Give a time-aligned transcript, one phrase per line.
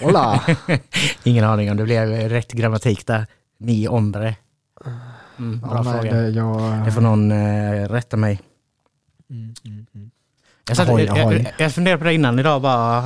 [0.00, 0.40] Hola!
[1.24, 3.26] Ingen aning om det blev rätt grammatik där.
[3.58, 4.36] Mi hombre.
[5.38, 6.16] Mm, bra ja, nej, fråga.
[6.16, 8.40] det, jag, Det får någon eh, rätta mig.
[9.30, 10.10] Mm, mm.
[10.68, 11.36] Jag, satt, Ahoj, jag, ahoj.
[11.36, 13.00] jag, jag funderade på det innan idag bara,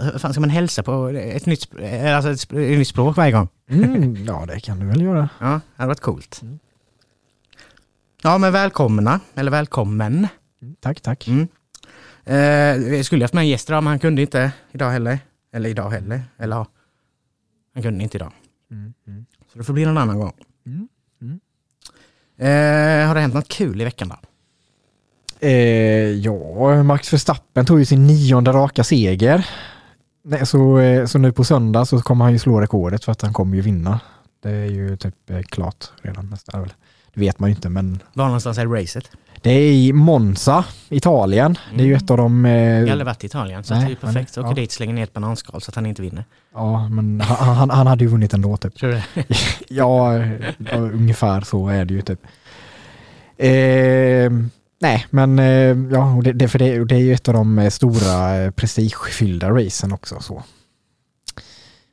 [0.00, 3.32] hur fan ska man hälsa på ett nytt, eh, alltså ett, ett nytt språk varje
[3.32, 3.48] gång?
[3.70, 5.28] Mm, ja, det kan du väl göra.
[5.38, 6.40] Ja, det hade varit coolt.
[8.22, 10.28] Ja, men välkomna, eller välkommen.
[10.62, 11.28] Mm, Tack, tack.
[11.28, 11.48] Mm.
[12.24, 15.18] Eh, skulle haft med en gäst idag, men han kunde inte idag heller.
[15.52, 16.22] Eller idag heller.
[16.38, 16.66] Eller ja,
[17.74, 18.32] han kunde inte idag.
[18.70, 19.26] Mm, mm.
[19.52, 20.32] Så det får bli någon annan gång.
[20.66, 20.88] Mm,
[21.22, 21.40] mm.
[22.36, 24.16] Eh, har det hänt något kul i veckan då?
[25.46, 29.46] Eh, ja, Max Verstappen tog ju sin nionde raka seger.
[30.24, 33.22] Nej, så, eh, så nu på söndag så kommer han ju slå rekordet för att
[33.22, 34.00] han kommer ju vinna.
[34.42, 36.68] Det är ju typ eh, klart redan nästan.
[37.14, 39.10] Det vet man ju inte, men Var någonstans är racet?
[39.42, 41.58] Det är i Monza, Italien.
[41.76, 42.44] Det är ju ett av de...
[42.44, 44.38] Eh, Jag har aldrig varit i Italien, så Nej, det är ju perfekt.
[44.38, 44.54] Åker ja.
[44.54, 46.24] dit, slänger ner ett bananskal så att han inte vinner.
[46.54, 48.78] ja, men han, han, han hade ju vunnit ändå typ.
[48.78, 49.00] Tror du?
[49.68, 50.12] Ja,
[50.76, 52.20] ungefär så är det ju typ.
[53.36, 54.32] Eh,
[54.80, 57.70] nej, men eh, ja, det, det, för det, det är ju ett av de eh,
[57.70, 60.20] stora eh, prestigefyllda racen också.
[60.20, 60.42] Så.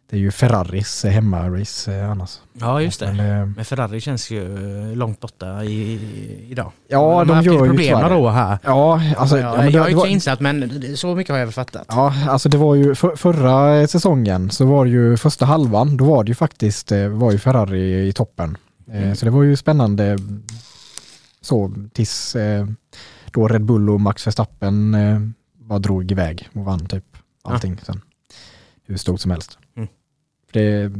[0.09, 2.39] Det är ju Ferraris eh, hemmarace eh, annars.
[2.53, 3.13] Ja, just det.
[3.13, 6.71] Men, eh, Men Ferrari känns ju långt borta i, i, idag.
[6.88, 8.57] ja, de, har haft gör ju problem några år här.
[8.63, 11.45] Ja, alltså, ja, ja, det, jag har var, inte insatt, men så mycket har jag
[11.45, 11.85] väl fattat.
[11.87, 16.05] ja, alltså det var ju för, förra säsongen så var det ju första halvan, då
[16.05, 18.57] var det ju faktiskt, var ju Ferrari i toppen.
[18.91, 19.15] Mm.
[19.15, 20.17] Så det var ju spännande
[21.42, 22.36] så tills
[23.31, 24.95] då Red Bull och Max Verstappen
[25.53, 27.05] bara drog iväg och vann typ
[27.43, 28.02] allting sen.
[28.86, 29.58] Hur stort som helst.
[30.54, 30.92] För Det,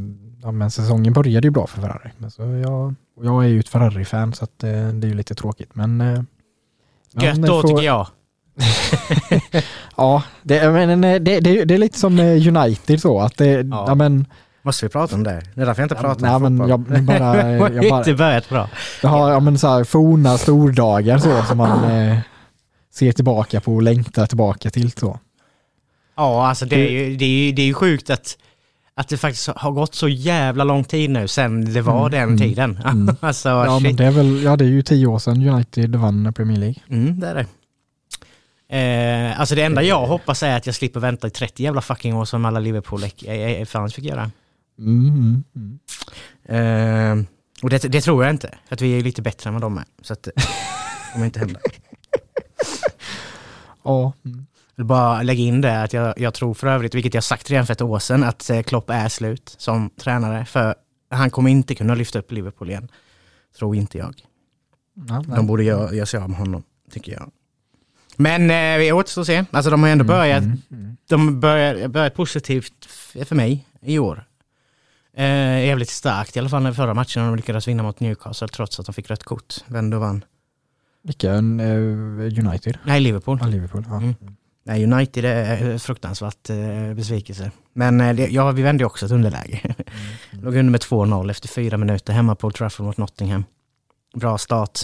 [0.42, 2.10] ja, men säsongen började ju bra för Ferrari.
[2.18, 5.14] Men så jag, och jag är ju ett Ferrari-fan så att, eh, det är ju
[5.14, 5.74] lite tråkigt.
[5.74, 6.22] Men, eh,
[7.12, 8.06] Gött men då får- tycker jag.
[9.96, 13.46] Ja, det, men, eh, det, det, det är lite som eh, United så att det,
[13.46, 13.84] Ja.
[13.88, 13.94] ja.
[13.94, 14.26] men,
[14.62, 15.42] Måste vi prata om det?
[15.54, 16.70] Det är därför jag inte pratar nej, om men fotboll.
[16.96, 18.68] jag, bara, jag, bara, inte börjat bra.
[19.02, 22.18] jag har ja, men så här, forna stordagar så som man eh,
[22.94, 25.18] ser tillbaka på och längtar tillbaka till så.
[26.16, 28.36] Ja, alltså det är ju, det är ju, det är ju sjukt att,
[28.94, 32.22] att det faktiskt har gått så jävla lång tid nu sen det var Mm, den
[32.22, 32.80] mm, tiden.
[32.84, 33.16] mm.
[33.20, 36.32] alltså, Ja, men det är väl, ja det är ju tio år sedan United vann
[36.32, 36.82] Premier League.
[36.88, 37.46] Mm, det är det.
[38.72, 42.16] Eh, alltså det enda jag hoppas är att jag slipper vänta i 30 jävla fucking
[42.16, 44.30] år som alla Liverpool-fans fick göra.
[44.78, 45.44] Mm.
[46.44, 47.26] Eh,
[47.62, 49.84] och det, det tror jag inte, att vi är lite bättre än vad de är.
[50.02, 50.32] Så att det
[51.12, 51.60] kommer inte hända.
[53.82, 54.46] Ja, mm.
[54.80, 57.66] Vill bara lägga in det att jag, jag tror för övrigt, vilket jag sagt redan
[57.66, 60.44] för ett år sedan, att eh, Klopp är slut som tränare.
[60.44, 60.74] För
[61.10, 62.88] han kommer inte kunna lyfta upp Liverpool igen.
[63.58, 64.14] Tror inte jag.
[65.08, 65.36] ja, nej.
[65.36, 67.30] De borde göra, göra sig av med honom, tycker jag.
[68.16, 69.44] Men eh, vi återstår att se.
[69.50, 70.96] Alltså de har ändå börjat, Mm, mm.
[71.08, 72.86] de börjar, börjat positivt
[73.24, 74.24] för mig i år.
[75.16, 78.48] Eh, jävligt starkt, i alla fall den förra matchen när de lyckades vinna mot Newcastle
[78.48, 79.54] trots att de fick rött kort.
[79.66, 80.24] Vände och vann.
[81.02, 82.78] Vilken eh, United?
[82.84, 83.38] Nej, Liverpool.
[83.40, 83.84] Ja, Liverpool.
[83.88, 83.96] Ja.
[83.96, 84.14] Mm.
[84.70, 87.50] Nej, United är fruktansvärt eh, besvikelse.
[87.72, 89.60] Men eh, det, ja, vi vände också ett underläge.
[89.64, 89.74] Mm.
[90.44, 93.44] Låg under med 2-0 efter fyra minuter hemma på Trafford mot Nottingham.
[94.14, 94.78] Bra start.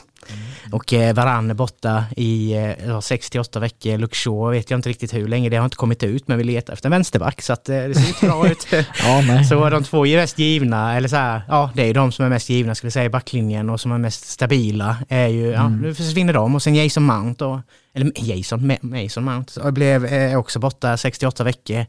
[0.73, 4.09] Och eh, Varann är borta i eh, ja, 6-8 veckor.
[4.15, 6.73] Shaw vet jag inte riktigt hur länge, det har inte kommit ut, men vi letar
[6.73, 8.67] efter en vänsterback så att eh, det ser inte bra ut.
[9.03, 9.45] Ja.
[9.49, 12.49] Så de två mest givna, eller så här, ja det är de som är mest
[12.51, 15.81] givna skulle jag säga i backlinjen och som är mest stabila är ju, ja Mm.
[15.81, 17.61] nu försvinner de och sen Jason Mount och,
[17.95, 21.87] eller Jason, Ma- Mason Mount blev eh, också borta 68 veckor.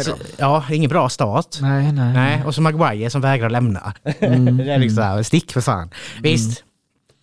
[0.00, 1.46] Så, ja, ingen bra start.
[1.60, 2.12] Nej, nej.
[2.12, 3.94] Nej, och så Maguire som vägrar lämna.
[4.20, 5.90] Mm, det är liksom stick för fan.
[6.22, 6.64] Visst,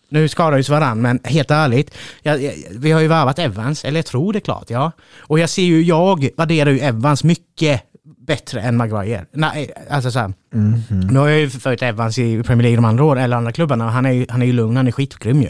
[0.09, 3.97] nu skadar ju varann, men helt ärligt, jag, jag, vi har ju värvat Evans, eller
[3.97, 4.91] jag tror det klart, ja.
[5.17, 7.83] Och jag ser ju, jag värderar ju Evans mycket
[8.27, 9.25] bättre än Maguire.
[9.33, 11.07] Nej, alltså så här, Mm, mm.
[11.07, 13.85] nu har jag ju följt Evans i Premier League de andra åren, eller andra klubbarna,
[13.85, 15.49] och han är ju, han är ju lugn, han är skitgrym ju.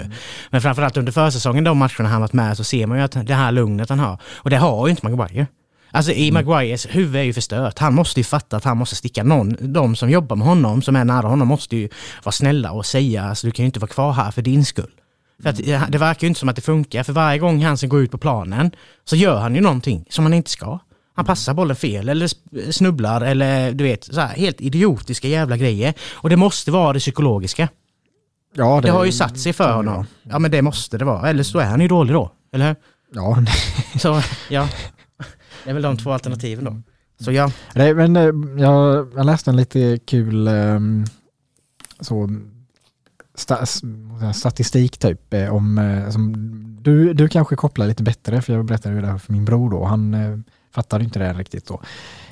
[0.49, 3.33] Men framförallt under försäsongen, de matcherna han varit med, så ser man ju att det
[3.33, 4.21] här lugnet han har.
[4.35, 5.47] Och det har ju inte Maguire.
[5.91, 7.79] Alltså i Maguires huvud är ju förstört.
[7.79, 9.55] Han måste ju fatta att han måste sticka någon.
[9.59, 11.89] De som jobbar med honom, som är nära honom, måste ju
[12.23, 14.91] vara snälla och säga alltså, du kan ju inte vara kvar här för din skull.
[15.43, 17.77] För att eh, det verkar ju inte som att det funkar, för varje gång han
[17.77, 18.71] ska gå ut på planen
[19.05, 20.79] så gör han ju någonting som han inte ska.
[21.15, 22.29] Han passar bollen fel eller
[22.71, 25.93] snubblar eller du vet, så här, helt idiotiska jävla grejer.
[26.11, 27.69] Och det måste vara det psykologiska.
[28.55, 30.05] Ja, Det har ju satt sig för honom.
[30.23, 32.31] Ja men det måste det vara, eller så är han ju dålig då.
[32.53, 32.75] Eller hur?
[33.13, 33.37] Ja,
[33.99, 34.67] Så ja,
[35.63, 36.81] det är väl de två alternativen då.
[37.19, 41.05] Så ja, Nej, men eh, jag, jag läste en lite kul ehm,
[41.99, 42.29] så,
[44.33, 46.33] statistik typ eh, om, eh, som
[46.81, 49.69] du, du kanske kopplar lite bättre för jag berättade ju det här för min bror
[49.69, 50.43] då, han
[50.75, 51.81] fattade inte det riktigt då.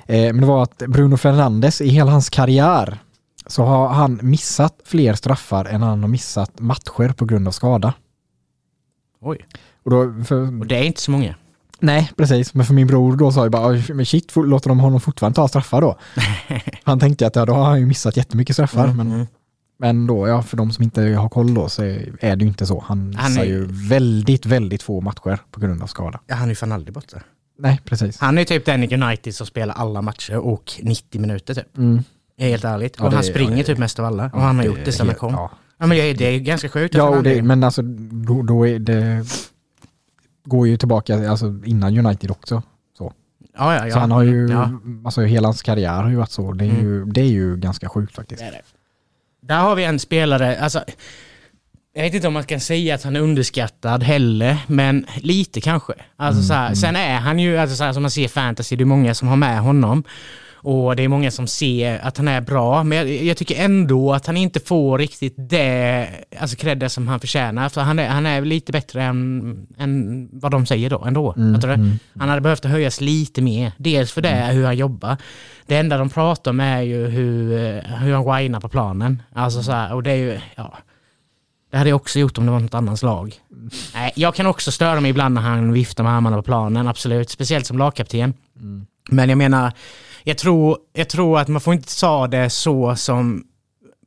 [0.07, 2.99] Men det var att Bruno Fernandes i hela hans karriär
[3.47, 7.93] så har han missat fler straffar än han har missat matcher på grund av skada.
[9.19, 9.45] oj.
[9.83, 11.35] Och då, för, Och det är inte så många.
[11.79, 12.53] Nej, precis.
[12.53, 15.35] Men för min bror då sa ju bara, "Oj, men shit, låter de honom fortfarande
[15.35, 15.97] ta straffar då?
[16.83, 18.83] han tänkte att ja, då har han ju missat jättemycket straffar.
[18.83, 19.27] Mm, men, mm.
[19.79, 21.83] men då, ja, för de som inte har koll då så
[22.19, 22.83] är det ju inte så.
[22.87, 26.19] Han Han missar ju väldigt, väldigt få matcher på grund av skada.
[26.27, 27.17] Ja, han är ju fan aldrig borta.
[27.59, 28.19] Nej, precis.
[28.19, 31.77] Han är typ den i United som spelar alla matcher och 90 minuter typ.
[31.77, 32.03] Mm.
[32.39, 32.95] Helt ärligt.
[32.99, 34.31] Ja, och han det- springer ja, det- typ mest av alla.
[34.33, 35.33] Och han har gjort det sedan han helt- kom.
[35.33, 35.51] Ja.
[35.79, 36.95] Men det är, det är ganska sjukt.
[36.95, 37.81] ja han det, men alltså
[38.27, 39.25] då, då är det
[40.47, 42.63] går ju tillbaka alltså, innan United också.
[42.99, 43.11] ja,
[43.75, 43.93] ja, ja.
[43.93, 44.71] Så han har ju, Ja.
[45.05, 46.51] alltså hela hans karriär har ju varit så.
[46.51, 46.81] Det är, Mm.
[46.85, 48.39] ju, det är ju ganska sjukt faktiskt.
[48.41, 48.61] Det är det.
[49.41, 50.83] Där har vi en spelare, alltså,
[51.93, 55.93] jag vet inte om man kan säga att han är underskattad heller, men lite kanske.
[56.15, 58.83] Alltså, så här, Sen är han ju, alltså, så här, som man ser fantasy, det
[58.83, 60.03] är många som har med honom.
[60.59, 64.13] Och det är många som ser att han är bra, men jag, jag tycker ändå
[64.13, 66.07] att han inte får riktigt det,
[66.39, 67.69] alltså credden som han förtjänar.
[67.69, 71.33] För han är, han är lite bättre än, än vad de säger då, ändå.
[71.37, 71.99] Mm, mm.
[72.19, 73.71] Han hade behövt höjas lite mer.
[73.77, 75.17] Dels för det, hur han jobbar.
[75.65, 79.21] Det enda de pratar om är ju hur, eh, hur han whinar på planen.
[79.33, 80.77] Alltså så här, och det är ju, ja.
[81.71, 83.35] Det hade jag också gjort om det var något annans lag.
[83.93, 87.29] Nej, jag kan också störa mig ibland när han viftar med armarna på planen, absolut.
[87.29, 88.33] Speciellt som lagkapten.
[89.09, 89.71] Men jag menar,
[90.27, 93.43] jag tror, jag tror att man får inte ta det så som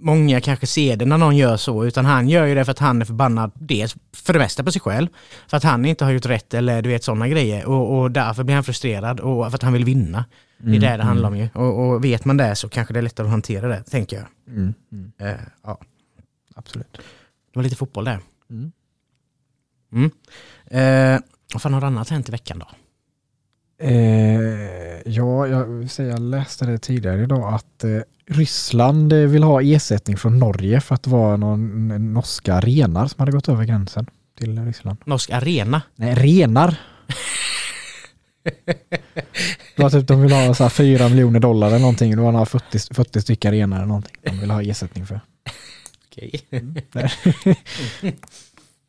[0.01, 2.79] många kanske ser det när någon gör så, utan han gör ju det för att
[2.79, 5.09] han är förbannad, dels för det mesta på sig själv,
[5.49, 8.45] för att han inte har gjort rätt eller du vet sådana grejer och, och därför
[8.45, 10.25] blir han frustrerad och för att han vill vinna.
[10.59, 11.49] Det är det det handlar om ju.
[11.55, 14.27] Och, och vet man det så kanske det är lättare att hantera det, tänker jag.
[14.57, 15.81] Mm, mm, Eh, ja,
[16.55, 16.93] absolut.
[17.53, 18.19] det var lite fotboll där.
[18.51, 18.73] Mm.
[19.93, 20.11] Mm.
[20.67, 21.21] Eh,
[21.53, 22.67] vad fan har annat hänt i veckan då?
[23.87, 29.63] Eh, ja, jag, säga, jag läste det tidigare idag att eh, Ryssland eh, vill ha
[29.63, 34.07] ersättning från Norge för att det var någon norska renar som hade gått över gränsen
[34.39, 34.99] till Ryssland.
[35.05, 35.83] Norsk arena?
[35.97, 36.77] Nej, renar!
[39.77, 42.17] Det var typ de vill ha så här 4 miljoner dollar eller någonting.
[42.17, 44.17] Det var några 40, 40 stycken renar eller någonting.
[44.23, 45.21] De vill ha ersättning för.
[46.07, 46.41] Okej.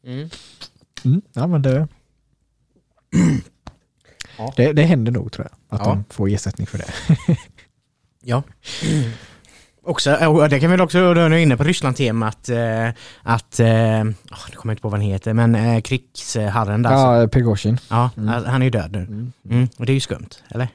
[0.04, 0.30] mm.
[1.04, 1.88] Mm, ja, men det,
[4.48, 4.54] Ja.
[4.58, 5.80] det, det händer nog tror jag.
[5.80, 5.92] Att Ja.
[5.92, 6.86] de får ersättning för det.
[8.24, 8.44] Ja.
[9.86, 12.90] Också, och det kan vi också, då är inne på Ryssland-temat, eh,
[13.24, 14.14] att, oh, nu
[14.56, 16.92] kommer jag inte på vad han heter, men eh, krigsherren där.
[16.92, 17.78] Ja, Ja, Prigozjin.
[17.90, 18.44] ja Mm.
[18.46, 18.98] han är ju död nu.
[19.00, 19.32] Mm.
[19.50, 20.68] Mm, och det är ju skumt, eller?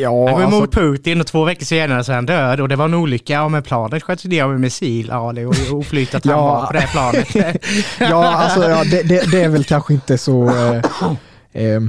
[0.00, 2.68] Ja, Han går alltså, emot Putin och två veckor senare så är han död och
[2.68, 3.32] det var en olycka.
[3.32, 5.06] Ja men planet sköts ner av en missil.
[5.10, 6.42] Ja det var ju oflyt att han Ja.
[6.46, 7.34] var på det planet.
[8.00, 10.82] ja, alltså, ja, det, det, det är väl kanske inte så eh,
[11.56, 11.80] eh,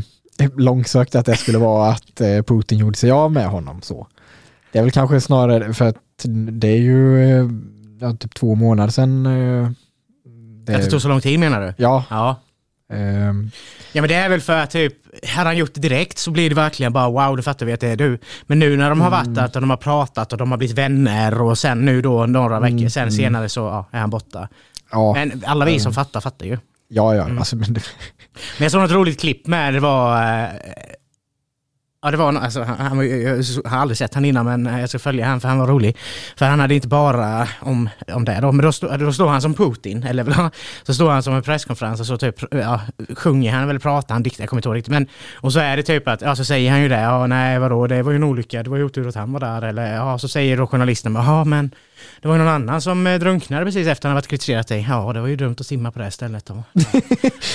[0.57, 4.07] långsökt att det skulle vara att eh, Putin gjorde sig av med honom så.
[4.71, 5.95] Det är väl kanske snarare för att
[6.51, 7.45] det är ju eh,
[7.99, 9.25] ja, typ två månader sedan.
[9.25, 9.69] Eh,
[10.65, 11.73] det, Att det tog så lång tid menar du?
[11.77, 12.35] Ja, Ja.
[12.93, 13.51] ehm,
[13.93, 14.93] Ja men det är väl för att typ,
[15.27, 17.79] hade han gjort det direkt så blir det verkligen bara wow, då fattar vi att
[17.79, 18.19] det är du.
[18.47, 20.77] Men nu när de har varit där och de har pratat och de har blivit
[20.77, 24.47] vänner och sen nu då några veckor sen senare så ja, är han borta.
[24.91, 26.57] ja, Men alla vi som fattar, fattar ju.
[26.87, 27.81] Ja, ja, alltså, men det,
[28.57, 30.23] Men jag såg något roligt klipp med, det var...
[30.23, 30.49] Eh,
[32.01, 32.33] ja, det var...
[32.33, 35.59] Alltså, han, jag har aldrig sett han innan, men jag ska följa han för han
[35.59, 35.97] var rolig.
[36.35, 39.41] För han hade inte bara om, om det då, men då, stod, då står han
[39.41, 40.51] som Putin, eller
[40.83, 42.81] så står han som en presskonferens och så typ, ja,
[43.15, 44.93] sjunger han eller pratar han, diktar, jag kommer inte ihåg riktigt.
[44.93, 47.59] Men, och så är det typ att, ja så säger han ju det, ja nej
[47.59, 49.61] vadå, det var ju en olycka, det var ju otur att han var där.
[49.61, 51.71] Eller ja, så säger då journalisten, jaha men
[52.21, 54.85] det var ju någon annan som eh, drunknade precis efter han varit kritiserat dig.
[54.89, 56.63] Ja, det var ju dumt att simma på det här stället då.
[56.73, 57.01] Ja.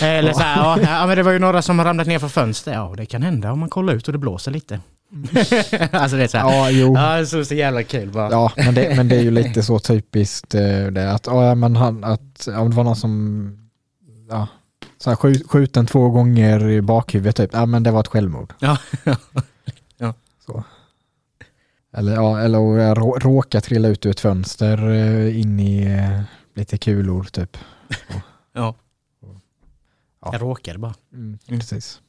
[0.07, 2.31] Eller så här, ja, ja, men det var ju några som har ramlat ner från
[2.31, 2.73] fönster.
[2.73, 4.81] Ja, det kan hända om man kollar ut och det blåser lite.
[5.92, 6.52] alltså det är så här.
[6.52, 6.95] ja, jo.
[6.97, 8.31] Ja, det är så jävla kul bara.
[8.31, 11.76] Ja, men det, men det är ju lite så typiskt eh, det att, ja, men
[11.76, 13.71] han, att om det var någon som,
[14.31, 14.49] ja,
[14.99, 18.52] så här, skjut, skjuten två gånger i bakhuvudet typ, ja men det var ett självmord.
[18.59, 18.76] Ja.
[20.47, 20.64] Så.
[21.95, 26.21] Eller, ja, eller råka trilla ut ur ett fönster eh, in i eh,
[26.55, 27.57] lite kulor typ.
[28.53, 28.75] ja.
[30.23, 30.31] Ja.
[30.33, 30.95] Jag råkade bara.
[31.13, 31.39] Mm.
[31.49, 32.01] Precis.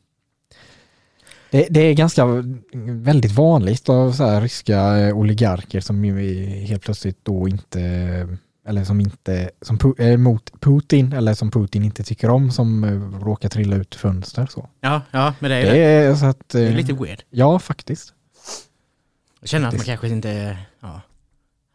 [1.51, 2.25] Det, det är ganska
[2.85, 6.03] väldigt vanligt av så här ryska eh, oligarker som
[6.67, 7.81] helt plötsligt då inte,
[8.67, 12.85] eller som inte, som emot Putin eller som Putin inte tycker om som
[13.23, 14.69] råkar trilla ut fönster så.
[14.81, 17.23] Ja, ja, men det är, Det är så att, det är lite weird.
[17.29, 18.13] ja faktiskt.
[19.43, 20.57] Jag känner att man kanske inte...
[20.79, 21.01] Ja.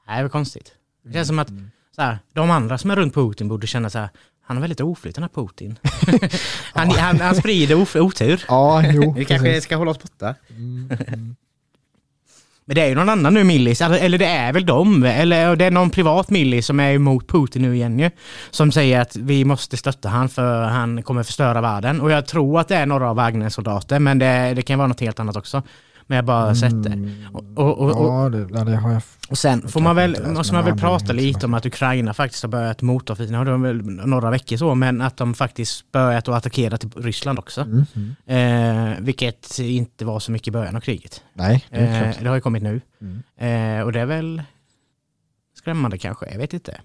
[0.07, 0.73] Det är väl konstigt.
[1.05, 1.49] Det känns som att
[1.97, 4.09] så här, de andra som är runt Putin borde känna så här,
[4.43, 5.79] han är väldigt oflyt den här Putin.
[6.75, 8.45] han, han, han sprider otur.
[8.49, 9.13] Ja, jo.
[9.17, 10.35] Vi kanske ska hålla oss borta.
[10.51, 11.37] Mm, mm.
[12.65, 15.57] Men det är ju någon annan nu millis, eller eller det är väl de, eller
[15.57, 18.11] det är någon privat millis som är emot Putin nu igen ju.
[18.51, 22.01] Som säger att vi måste stötta han för han kommer förstöra världen.
[22.01, 25.01] Och jag tror att det är några av Wagner-soldater, men det, det kan vara något
[25.01, 25.63] helt annat också.
[26.09, 27.15] Men jag har bara sett det.
[27.33, 29.03] Och, och, och, Ja, det, det har jag.
[29.29, 32.15] och sen får man väl, det, måste man väl det prata lite om att Ukraina
[32.15, 33.33] faktiskt har börjat motoffensiv.
[33.33, 36.91] Nu har de väl några veckor så, men att de faktiskt börjat att attackera till
[36.97, 37.61] Ryssland också.
[37.61, 37.85] Mm,
[38.27, 38.91] mm.
[38.93, 41.23] Eh, vilket inte var så mycket i början av kriget.
[41.33, 42.81] Nej, det Eh, det har ju kommit nu.
[43.01, 43.79] Mm.
[43.79, 44.43] Eh, och det är väl
[45.59, 46.81] skrämmande kanske, jag vet inte.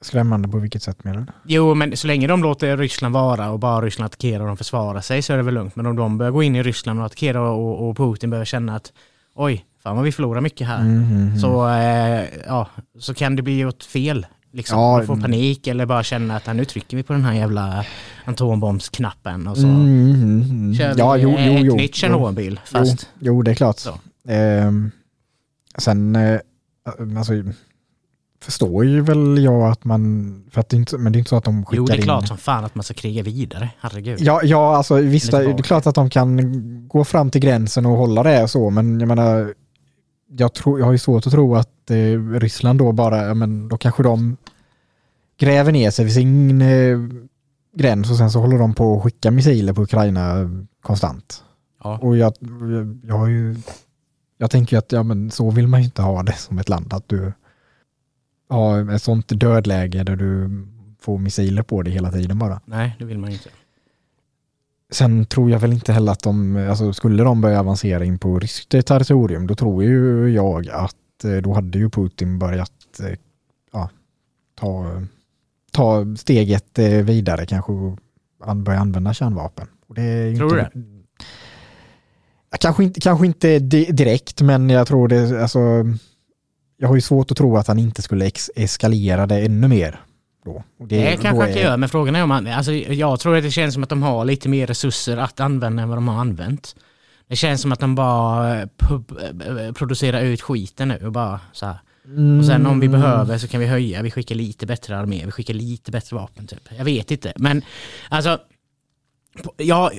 [0.00, 1.26] Skrämmande på vilket sätt menar du?
[1.46, 5.00] Jo, men så länge de låter Ryssland vara och bara Ryssland attackerar och de försvarar
[5.00, 5.76] sig så är det väl lugnt.
[5.76, 8.76] Men om de börjar gå in i Ryssland och attackera och, och Putin börjar känna
[8.76, 8.92] att
[9.34, 10.80] oj, fan vad vi förlorar mycket här.
[10.80, 11.38] Mm, mm, mm.
[11.38, 14.26] Så, eh, ja, så kan det bli åt fel.
[14.52, 14.78] Liksom.
[14.78, 15.22] Ja, Man får mm.
[15.22, 17.84] panik eller bara känna att "Ah, nu trycker vi på den här jävla
[18.24, 20.74] atombombsknappen och så Mm, mm, mm.
[20.74, 21.76] kör vi Ja, jo, jo, ett jo.
[21.76, 22.60] nytt Tjernobyl.
[22.64, 23.78] Fast, Jo, jo, det är klart.
[23.78, 23.98] Så.
[24.28, 24.90] Ehm,
[25.78, 26.40] sen, eh,
[27.18, 27.32] alltså,
[28.46, 31.36] förstår ju väl jag att man, för att det inte, men det är inte så
[31.36, 32.02] att de skickar jo, det är in...
[32.02, 33.70] klart som fan att man ska kriga vidare.
[33.80, 34.20] Herregud.
[34.20, 37.96] Ja, ja, alltså visst, det är klart att de kan gå fram till gränsen och
[37.96, 39.54] hålla det och så, men jag menar,
[40.28, 43.68] jag, tror, jag har ju svårt att tro att eh, Ryssland då bara, ja, men
[43.68, 44.36] då kanske de
[45.38, 46.98] gräver ner sig vid sin eh,
[47.76, 50.50] gräns och sen så håller de på att skicka missiler på Ukraina
[50.82, 51.42] konstant.
[51.84, 51.98] Ja.
[51.98, 53.56] Och jag, jag, jag har ju,
[54.38, 56.68] jag tänker ju att ja, men så vill man ju inte ha det som ett
[56.68, 57.32] land, att du
[58.48, 60.50] har ett sånt dödläge där du
[61.00, 62.60] får missiler på dig hela tiden bara.
[62.64, 63.48] Nej, det vill man inte.
[64.92, 68.38] Sen tror jag väl inte heller att de, alltså skulle de börja avancera in på
[68.38, 73.18] ryskt territorium, då tror ju jag att eh, då hade ju Putin börjat eh,
[73.72, 73.90] ja,
[74.54, 75.02] ta,
[75.72, 77.98] ta steget eh, vidare kanske och
[78.56, 79.66] börja använda kärnvapen.
[79.88, 80.66] Det Tror du
[82.50, 85.58] Ja, Kanske inte, kanske inte di- direkt, men jag tror det, alltså,
[86.76, 90.00] jag har ju svårt att tro att han inte skulle ex- eskalera det ännu mer.
[90.44, 90.64] Då.
[90.88, 92.46] Det, då kanske han kan göra, men frågan är om han...
[92.46, 95.82] Alltså, jag tror att det känns som att de har lite mer resurser att använda
[95.82, 96.76] än vad de har använt.
[97.28, 101.40] Det känns som att de bara eh, pub- eh, producerar ut skiten nu och bara
[101.52, 101.78] så här.
[102.40, 103.00] Och sen om vi Mm.
[103.00, 106.46] behöver så kan vi höja, vi skickar lite bättre armé, vi skickar lite bättre vapen
[106.46, 106.68] typ.
[106.78, 107.62] Jag vet inte, men
[108.08, 108.38] alltså...
[109.56, 109.90] Ja,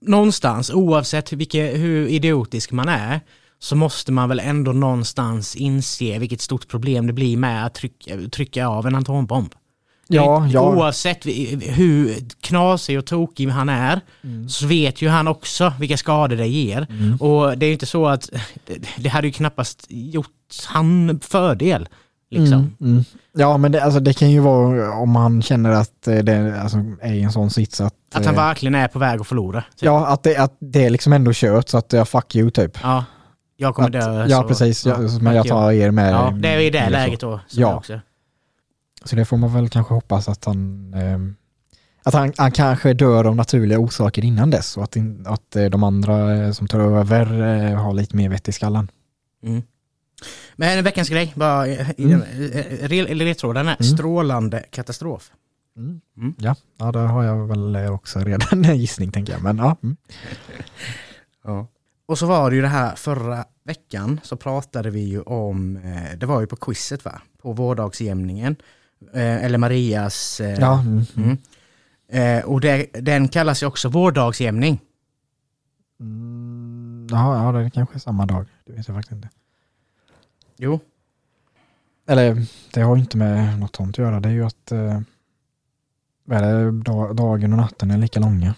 [0.00, 3.20] någonstans, oavsett vilke, hur idiotisk man är,
[3.62, 8.16] så måste man väl ändå någonstans inse vilket stort problem det blir med att trycka,
[8.32, 9.54] trycka av en atombomb.
[10.08, 10.60] Ja, ja.
[10.60, 14.48] Oavsett hur knasig och tokig han är, Mm.
[14.48, 16.86] så vet ju han också vilka skador det ger.
[17.20, 18.30] Och det är ju inte så att,
[18.96, 21.88] det, hade ju knappast gjort han fördel.
[22.30, 22.58] Liksom.
[22.58, 23.04] Mm, mm.
[23.32, 26.78] Ja, men det, alltså, det kan ju vara om han känner att eh, det alltså,
[27.00, 27.94] är i en sån sits att...
[28.14, 29.60] Att han eh, verkligen är på väg att förlora.
[29.60, 29.82] Typ.
[29.82, 32.78] Ja, att det, att det är liksom ändå kört så att ja, fuck you typ.
[32.82, 33.04] Ja,
[33.62, 34.26] jag kommer Att, dö.
[34.28, 34.86] ja, så- precis.
[34.86, 36.12] Ja, men jag tar er med.
[36.12, 37.06] Ja, det är i det eller så.
[37.06, 37.40] läget då.
[37.50, 37.76] Ja.
[37.76, 38.00] Också.
[39.04, 40.94] Så det får man väl kanske hoppas att han...
[40.94, 41.36] ehm,
[42.04, 45.64] att han, han kanske dör av naturliga orsaker innan dess och att, in, att eh,
[45.64, 48.90] de andra eh, som tar över eh, har lite mer vett i skallen.
[49.42, 49.62] Mm.
[50.56, 52.22] Men veckans grej, bara Mm.
[52.90, 53.96] eh, ledtråden är Mm.
[53.96, 55.30] strålande katastrof.
[55.76, 56.00] Mm.
[56.38, 59.42] Ja, ja, där har jag väl eh, också redan en gissning tänker jag.
[59.42, 59.76] Men ja.
[59.82, 59.96] Mm.
[61.44, 61.66] Ja.
[62.12, 66.18] Och så var det ju det här förra veckan så pratade vi ju om, eh,
[66.18, 67.22] det var ju på quizet va?
[67.42, 68.56] På vårdagsjämningen.
[69.12, 70.40] Eh, eller Marias.
[70.40, 71.04] Eh, ja mm.
[71.16, 71.38] mm.
[72.08, 74.80] eh, och det, den kallas ju också vårdagsjämning.
[76.00, 78.46] Mm, ja, ja, det är kanske är samma dag.
[78.64, 79.28] Det vet jag faktiskt inte.
[80.56, 80.80] Jo.
[82.06, 84.20] Eller det har ju inte med något sånt att göra.
[84.20, 85.00] Det är ju att eh,
[87.14, 88.54] dagen och natten är lika långa.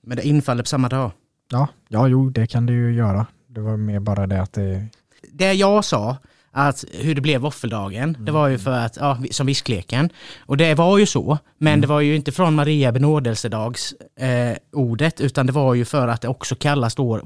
[0.00, 1.10] Men det infaller på samma dag.
[1.50, 3.26] Ja, ja, jo, det kan det ju göra.
[3.46, 4.86] Det var mer bara det att det...
[5.32, 6.16] Det jag sa,
[6.50, 10.10] att hur det blev våffeldagen, det var ju för att, ja, som viskleken.
[10.40, 15.20] Och det var ju så, men det var ju inte från Maria benådelsedags eh, ordet,
[15.20, 17.20] utan det var ju för att det också kallas då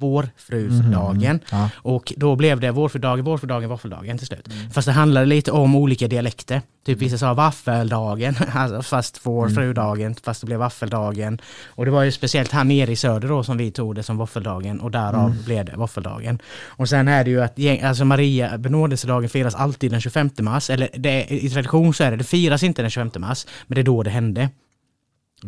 [0.00, 0.70] vårfrudagen.
[0.70, 1.40] vårfrudagen.
[1.50, 1.70] Ja.
[1.74, 4.48] Och då blev det vårfrudagen, vårfrudagen, våffeldagen till slut.
[4.72, 6.62] Fast det handlade lite om olika dialekter.
[6.86, 11.40] Typ vissa sa vaffeldagen, alltså fast vårfrudagen, fast det blev vaffeldagen.
[11.66, 14.16] Och det var ju speciellt här nere i söder då som vi tog det som
[14.16, 16.38] våffeldagen och därav blev det våffeldagen.
[16.64, 20.70] Och sen är det ju att alltså Maria benådelsedagen firas alltid den 25 mars.
[20.70, 23.80] Eller det, i tradition så är det, det firas inte den 25 mars, men det
[23.80, 24.50] är då det hände.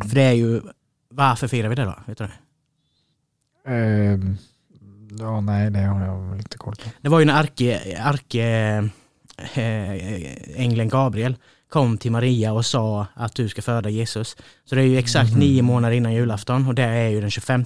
[0.09, 0.61] För det är ju,
[1.09, 1.95] varför firar vi det då?
[2.05, 2.31] Vet du det?
[3.67, 4.37] Ehm,
[5.19, 6.89] ja, nej, det har jag väl inte koll på.
[7.01, 8.45] Det var ju när arke, arke
[9.55, 11.35] eh, ängeln Gabriel
[11.69, 14.37] kom till Maria och sa att du ska föda Jesus.
[14.65, 17.65] Så det är ju exakt nio månader innan julafton och det är ju den 25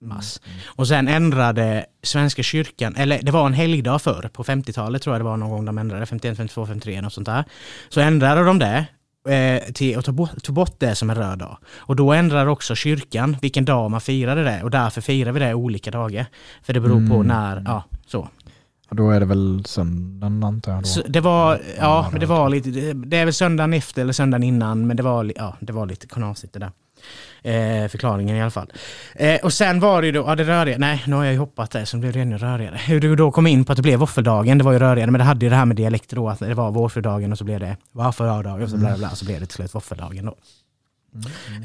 [0.00, 0.40] mars.
[0.66, 5.20] Och sen ändrade Svenska kyrkan, eller det var en helgdag förr, på 50-talet tror jag
[5.20, 7.44] det var någon gång de ändrade, 51, 52, 53 och sånt där.
[7.88, 8.84] Så ändrade de det eh,
[9.74, 11.58] till att ta bort, ta bort det som en röd dag.
[11.76, 15.54] Och då ändrar också kyrkan vilken dag man firade det och därför firar vi det
[15.54, 16.26] olika dagar.
[16.62, 18.28] För det beror på när, ja så.
[18.90, 20.86] Och då är det väl söndagen antar jag då?
[20.86, 24.42] Så det var, ja, men det var lite, det- är väl söndagen efter eller söndagen
[24.42, 26.70] innan, men det var, ja, det var lite knasigt det där.
[27.42, 28.72] Eh, förklaringen i alla fall.
[29.14, 31.38] Eh, och sen var det ju då, ja det röriga, nej nu har jag ju
[31.38, 32.76] hoppat där så det blev det ännu rörigare.
[32.76, 35.18] Hur du då kom in på att det blev våffeldagen, det var ju rörigare, men
[35.18, 37.60] det hade ju det här med dialekter då, att det var vårfrudagen och så blev
[37.60, 40.36] det våffeldagen och så bla bla bla, så blev det till slut våffeldagen då.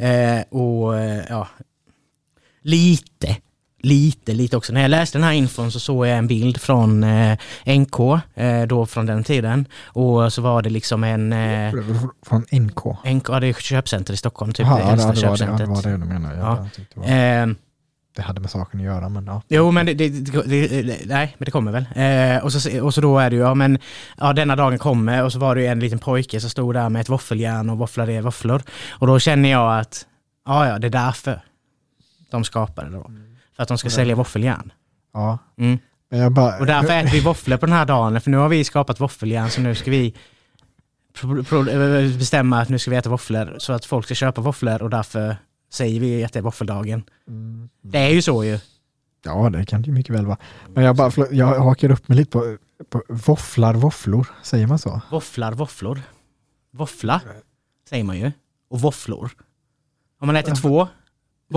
[0.06, 1.48] Eh, och eh, ja,
[2.62, 3.38] lite,
[3.84, 4.74] lite, lite också.
[4.74, 8.00] När jag läste den här infon så såg jag en bild från eh, NK,
[8.36, 9.66] eh, då från den tiden.
[9.86, 11.34] Och så var det liksom en...
[11.34, 11.74] Eh,
[12.26, 12.86] Från NK?
[13.06, 15.60] NK, ja, det är köpcenter i Stockholm, typ Jaha, det äldsta var det, ja, köpcentret.
[15.60, 16.40] det var det du menade.
[16.40, 16.68] Ja.
[16.76, 17.56] tyckte det, var,
[18.16, 19.42] det hade med saken att göra, men ja.
[19.48, 21.86] Jo men det, det, det, nej, men det kommer väl.
[22.36, 23.78] Eh, och, så, och så då är det ju, ja men,
[24.18, 26.90] ja denna dagen kommer och så var det ju en liten pojke som stod där
[26.90, 28.64] med ett våffeljärn och våfflade våfflor.
[28.90, 30.06] Och då känner jag att,
[30.46, 31.42] ja ja det är därför
[32.32, 33.12] de skapade det då.
[33.56, 34.72] För att de ska sälja våffeljärn.
[35.14, 35.38] ja.
[35.58, 35.80] Mm.
[36.10, 38.50] Men jag bara, Och därför äter vi våfflor på den här dagen, för nu har
[38.50, 40.14] vi skapat våffeljärn så nu ska vi
[41.24, 44.90] eh, bestämma att nu ska vi äta våfflor så att folk ska köpa våfflor och
[44.90, 45.38] därför
[45.72, 47.04] säger vi att det är våffeldagen.
[47.28, 47.70] Mm.
[47.82, 48.60] Det är ju så ju.
[49.24, 50.38] Ja, det kan det ju mycket väl vara.
[50.74, 52.58] Men jag, bara, jag hakar upp mig lite på,
[52.90, 54.28] på våfflar, våfflor.
[54.44, 55.02] Säger man så?
[55.12, 56.02] Våfflar, våfflor.
[56.72, 57.22] Våffla
[57.90, 58.32] säger man ju.
[58.70, 59.32] Och våfflor.
[60.20, 60.88] Om man äter två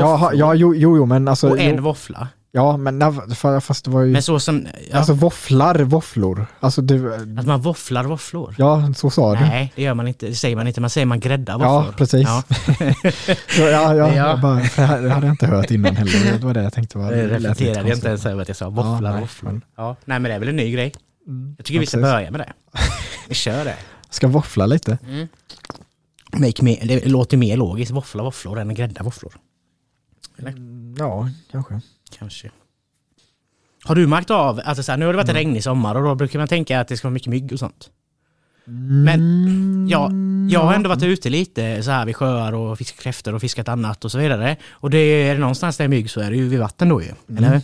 [0.03, 1.49] Ja, ja jo, jo, jo, men alltså.
[1.51, 2.29] och en jo, våffla.
[2.53, 3.13] ja, men nej,
[3.61, 4.13] fast det var ju...
[4.13, 6.47] Men så som, ja, Alltså våfflar, våfflor.
[6.61, 8.55] Alltså du, att man våfflar våfflor.
[8.59, 9.41] ja, så sa du.
[9.41, 10.27] Nej, det gör man inte.
[10.27, 10.81] Det säger man inte.
[10.81, 11.93] Man säger man gräddar Ja, våfflor.
[11.93, 12.23] precis.
[12.29, 12.43] Ja.
[13.59, 14.15] Ja, ja, ja, Ja.
[14.15, 14.81] Jag bara, det
[15.11, 16.39] hade jag inte hört innan heller.
[16.39, 16.99] Det var det jag tänkte.
[16.99, 19.51] Var, Det reflekterade jag inte ens över att jag sa våfflar, nej, våfflor.
[19.53, 19.97] men- Ja.
[20.05, 20.93] Nej men det är väl en ny grej.
[21.29, 22.13] Mm, Jag tycker vi ska precis.
[22.13, 22.53] börja med det.
[23.29, 23.75] Vi kör det.
[24.11, 24.99] Ska våffla lite.
[26.33, 29.33] Make me, det låter mer logiskt, våffla våfflor än grädda våfflor.
[30.39, 31.81] Mm, Ja, kanske.
[32.19, 32.51] Kanske.
[33.85, 35.37] Har du märkt av, alltså så här, nu har det varit Mm.
[35.37, 37.91] regnig sommar och då brukar man tänka att det ska vara mycket mygg och sånt.
[39.05, 40.11] Men Mm, ja,
[40.51, 43.69] jag har ändå varit ute lite så här vid sjöar och fiskat kräftor och fiskat
[43.69, 44.57] annat och så vidare.
[44.71, 47.03] Och det är det någonstans där är mygg så är det ju vid vatten då
[47.03, 47.09] ju.
[47.29, 47.45] Mm.
[47.45, 47.61] Eller?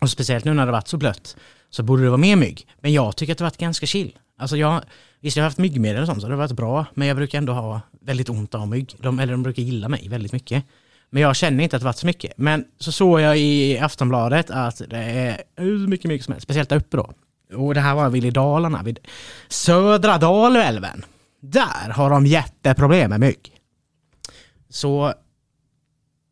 [0.00, 1.36] Och speciellt nu när det varit så blött
[1.70, 2.66] så borde det vara mer mygg.
[2.80, 4.18] Men jag tycker att det varit ganska chill.
[4.38, 4.82] Alltså jag,
[5.20, 6.86] visst jag har haft myggmedel och sånt så det har varit bra.
[6.94, 8.94] Men jag brukar ändå ha väldigt ont av mygg.
[8.98, 10.64] De, eller de brukar gilla mig väldigt mycket.
[11.14, 12.32] Men jag känner inte att det varit så mycket.
[12.36, 16.44] Men så såg jag i Aftonbladet att det är hur mycket mygg som helst.
[16.44, 17.12] Speciellt där uppe då.
[17.56, 18.98] Och det här var vid Dalarna, vid
[19.48, 21.04] södra Dalälven.
[21.40, 23.56] Där har de jätteproblem med mygg.
[24.68, 25.14] Så...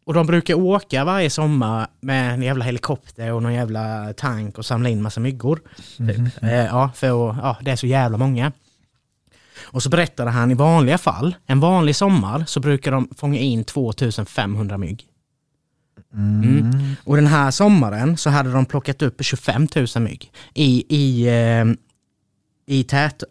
[0.05, 4.67] Och de brukar åka varje sommar med en jävla helikopter och någon jävla tank och
[4.67, 5.61] samla in massa myggor.
[5.97, 6.43] Typ.
[6.43, 8.53] Eh, ja, för ja, det är så jävla många.
[9.63, 13.65] Och så berättade han i vanliga fall, en vanlig sommar så brukar de fånga in
[13.65, 15.07] 2500 mygg.
[16.15, 16.71] Mm.
[17.05, 21.65] Och den här sommaren så hade de plockat upp 25 000 mygg i, i, eh,
[22.71, 23.23] i, tät,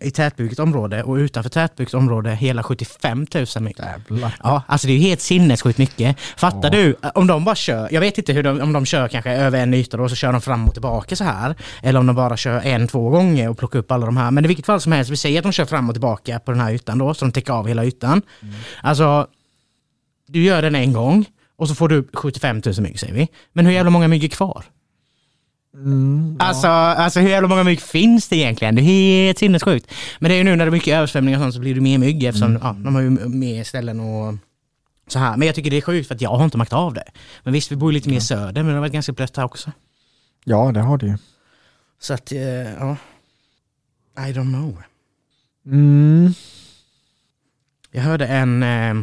[0.00, 3.76] i tätbyggt område och utanför tätbyggt område hela 75 000 mygg.
[3.78, 4.36] Jävlar.
[4.42, 6.20] Ja, alltså det är ju helt sinnessjukt mycket.
[6.36, 6.70] Fattar Ja.
[6.70, 6.96] du?
[7.14, 9.74] Om de bara kör, jag vet inte hur de, om de kör kanske över en
[9.74, 11.54] yta då, så kör de fram och tillbaka så här.
[11.82, 14.30] Eller om de bara kör en, två gånger och plockar upp alla de här.
[14.30, 16.50] Men i vilket fall som helst, vi säger att de kör fram och tillbaka på
[16.50, 18.22] den här ytan då, så de täcker av hela ytan.
[18.82, 19.26] Alltså,
[20.28, 21.24] du gör den en gång
[21.56, 23.28] och så får du upp 75 000 mygg säger vi.
[23.52, 24.64] Men hur jävla många mygg är kvar?
[25.76, 26.44] Mm, ja.
[26.46, 28.74] Alltså, alltså hur jävla många mygg finns det egentligen?
[28.74, 29.92] Det är helt sinnessjukt.
[30.18, 31.80] Men det är ju nu när det är mycket översvämningar och sånt så blir det
[31.80, 32.62] mer mygg eftersom Mm.
[32.64, 34.34] ja, de har ju mer ställen och
[35.08, 35.36] så här.
[35.36, 37.04] Men jag tycker det är sjukt för att jag har inte märkt av det.
[37.42, 39.44] Men visst, vi bor ju lite mer söder men det har varit ganska blött här
[39.44, 39.72] också.
[40.44, 41.16] ja, det har du ju.
[42.00, 42.40] Så att, eh,
[42.72, 42.96] ja.
[44.18, 44.82] I don't know.
[45.66, 46.32] Mm.
[47.90, 48.94] Jag hörde en, eh,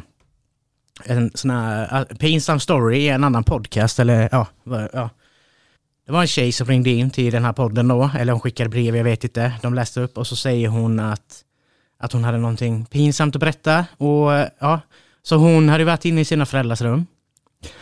[1.06, 4.48] en sån här eh, pinsam story i en annan podcast eller ja,
[4.94, 5.10] ja.
[6.06, 8.70] Det var en tjej som ringde in till den här podden då, eller hon skickade
[8.70, 9.54] brev, jag vet inte.
[9.62, 11.44] De läste upp och så säger hon att,
[12.00, 13.86] att hon hade någonting pinsamt att berätta.
[13.98, 14.80] Och ja,
[15.24, 17.06] så hon hade varit inne i sina föräldrars rum.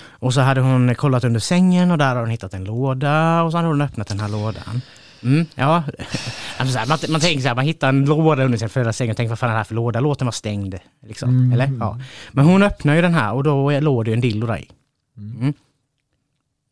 [0.04, 3.52] Och så hade hon kollat under sängen och där har hon hittat en låda och
[3.52, 4.82] så hade hon öppnat den här lådan.
[5.24, 5.84] Mm, ja,
[6.58, 8.96] alltså så här, man, man tänker så här, man hittar en låda under sin föräldrars
[8.96, 10.00] säng och tänker vad fan är det här för låda?
[10.00, 10.76] Låten var stängd.
[11.08, 11.30] Liksom.
[11.30, 11.54] Mm.
[11.54, 11.78] Eller?
[11.80, 12.00] Ja.
[12.32, 14.70] Men hon öppnar ju den här och då låg det en dildo där i.
[15.18, 15.54] Mm.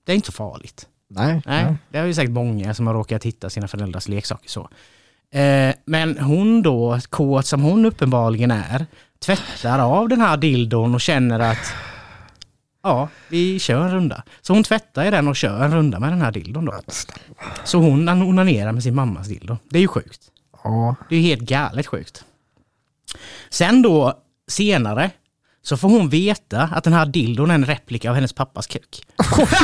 [0.05, 0.87] Det är inte så farligt.
[1.09, 1.41] Nej.
[1.45, 1.75] Nej, nej.
[1.89, 4.69] det är ju säkert många som har råkat hitta sina föräldrars leksaker så.
[5.31, 8.85] Eh, men hon då, kåt som hon uppenbarligen är,
[9.19, 11.73] tvättar av den här dildon och känner att
[12.83, 14.23] ja, vi kör en runda.
[14.41, 16.73] Så hon tvättar i den och kör en runda med den här dildon då.
[17.63, 19.57] Så hon onanerar med sin mammas dildo.
[19.69, 20.21] Det är ju sjukt.
[20.63, 20.95] Ja.
[21.09, 22.25] Det är ju helt galet sjukt.
[23.49, 24.13] Sen då,
[24.47, 25.11] senare,
[25.61, 29.05] så får hon veta att den här dildon är en replika av hennes pappas kuk.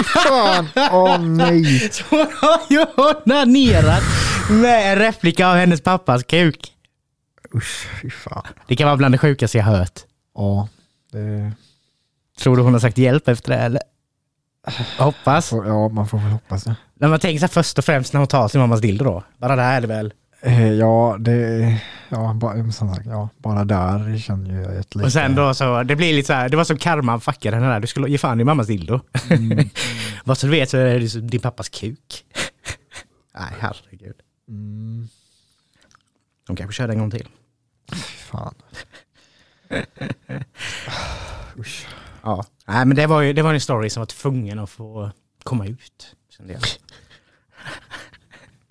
[0.05, 0.67] Fan!
[0.91, 1.89] Åh nej!
[1.91, 4.03] Så hon har ju onanerat
[4.49, 6.71] med en replika av hennes pappas kuk.
[7.55, 8.43] Usch, fy fan.
[8.67, 9.99] Det kan vara bland det sjukaste jag hört.
[10.35, 10.67] Ja.
[11.11, 11.51] Det...
[12.39, 13.81] Tror du hon har sagt hjälp efter det eller?
[14.97, 15.51] Hoppas.
[15.51, 16.75] Ja, man får väl hoppas det.
[16.93, 19.23] När man tänker sig först och främst när hon tar sin mammas dildo då.
[19.37, 20.13] Bara där är det väl.
[20.45, 21.81] Eh, Ja, det...
[22.09, 25.05] Ja, bara, som sagt, ja, bara där känner jag ett lite...
[25.05, 27.67] Och sen då så, det blir lite så här, det var som karman fuckade henne
[27.69, 27.79] där.
[27.79, 28.99] Du skulle ge fan i mammas dildo.
[29.29, 29.69] Mm.
[30.25, 32.25] Vad så du vet så är det din pappas kuk.
[33.39, 34.15] Nej, herregud.
[34.47, 35.07] Mm,
[36.47, 37.27] De kanske kör det en gång till.
[38.17, 38.53] fan.
[41.59, 41.87] Usch.
[42.23, 42.43] Ja.
[42.67, 45.11] Nej, men det var ju det var en story som var tvungen att få
[45.43, 46.15] komma ut.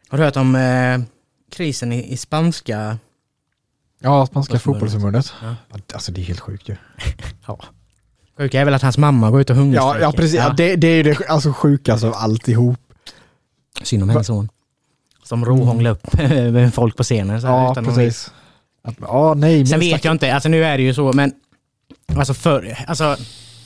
[0.09, 0.99] Har du hört om eh,
[1.55, 2.99] krisen i, i spanska?
[4.01, 5.33] Ja, Spanska Fotbollsförbundet.
[5.43, 5.55] Ja.
[5.73, 6.77] Ja, Alltså det är helt sjukt ju.
[7.47, 7.59] Ja.
[8.39, 10.01] Sjuka är väl att hans mamma går ut och Ja, hungerstrejkar.
[10.01, 10.35] ja precis.
[10.39, 10.55] Ja.
[10.57, 12.79] Det, det är ju det alltså, sjukaste av alltihop.
[13.83, 14.49] Synd om hennes son.
[15.23, 17.41] Som råhånglade upp folk på scenen.
[17.41, 18.33] Så här, Ja, precis.
[18.83, 19.67] Att, ja, nej.
[19.67, 21.33] Sen vet stack- jag inte, alltså nu är det ju så, men
[22.17, 23.17] alltså förr, alltså,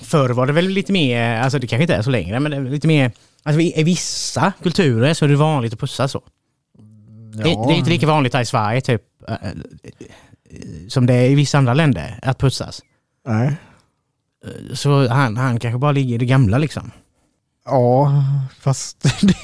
[0.01, 2.57] förr var det väl lite mer, alltså det kanske inte är så längre, men det
[2.57, 6.23] är lite mer, alltså i, i vissa kulturer så är det vanligt att pussa så.
[7.45, 9.51] Det, det är inte lika vanligt här i Sverige typ, eh, eh,
[10.89, 12.83] som det är i vissa andra länder, att pussas.
[13.29, 13.57] Nej.
[14.45, 16.91] Eh, Så han, han kanske bara ligger i det gamla liksom.
[17.65, 18.25] Ja,
[18.61, 19.37] fast det,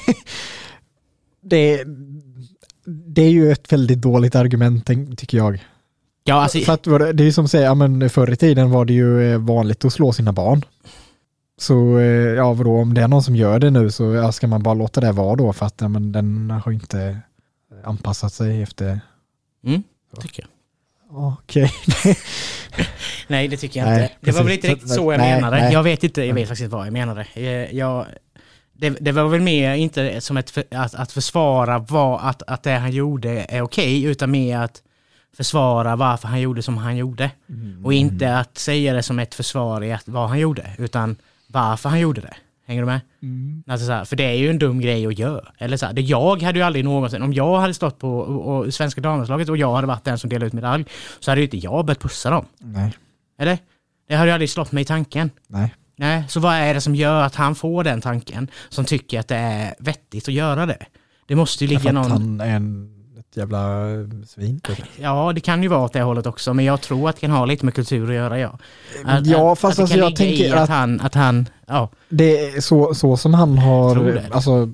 [1.42, 1.84] det,
[2.84, 5.64] det är ju ett väldigt dåligt argument tycker jag.
[6.24, 6.84] Ja, alltså, För att
[7.16, 9.92] det är ju som att säga, men förr i tiden var det ju vanligt att
[9.92, 10.62] slå sina barn.
[11.58, 12.00] Så
[12.36, 15.00] ja, vadå, om det är någon som gör det nu så ska man bara låta
[15.00, 17.18] det vara då för att ja, men den har inte
[17.84, 19.00] anpassat sig efter...
[19.66, 19.82] mm,
[20.20, 20.50] tycker jag.
[21.10, 21.72] Ja, Okej.
[23.28, 24.14] Nej, det tycker jag Nej, inte.
[24.20, 25.56] Det var väl inte riktigt så jag Nej, menade.
[25.56, 25.72] nej.
[25.72, 27.26] Jag vet inte, jag vet faktiskt inte vad jag menade.
[27.34, 27.44] Eh,
[27.76, 28.06] Jag,
[28.72, 32.70] det, det var väl mer inte som ett, att, att försvara vad, att, att det
[32.72, 34.82] han gjorde är okej, utan mer att
[35.36, 37.30] försvara varför han gjorde som han gjorde.
[37.84, 41.16] Och inte att säga det som ett försvar i att, vad han gjorde, utan
[41.46, 42.34] varför han gjorde det.
[42.66, 43.00] Hänger du med?
[43.66, 45.52] Alltså så här, för det är ju en dum grej att göra.
[45.58, 48.56] Eller så här, det jag hade ju aldrig någonsin, om jag hade stått på och,
[48.56, 50.84] och svenska damlandslaget och jag hade varit den som delade ut medalj,
[51.20, 52.44] så hade ju inte jag börjat pussa dem.
[52.58, 52.92] Nej,
[53.38, 53.58] Eller?
[54.08, 55.30] Det hade ju aldrig slått mig i tanken.
[55.46, 55.74] nej.
[55.96, 58.50] Nej, så vad är det som gör att han får den tanken?
[58.68, 60.86] Som tycker att det är vettigt att göra det?
[61.26, 62.10] Det måste ju ligga någon...
[62.10, 62.93] han är en,
[63.36, 63.86] jävla
[64.26, 64.60] svin.
[64.60, 64.78] Typ.
[65.00, 67.30] Ja, det kan ju vara åt det hållet också, men jag tror att det kan
[67.30, 68.58] ha lite med kultur att göra, ja.
[69.04, 71.48] Att, Ja, att, fast att alltså jag tänker att, han, att han...
[71.66, 74.68] Ja, Det är så, så som han har alltså,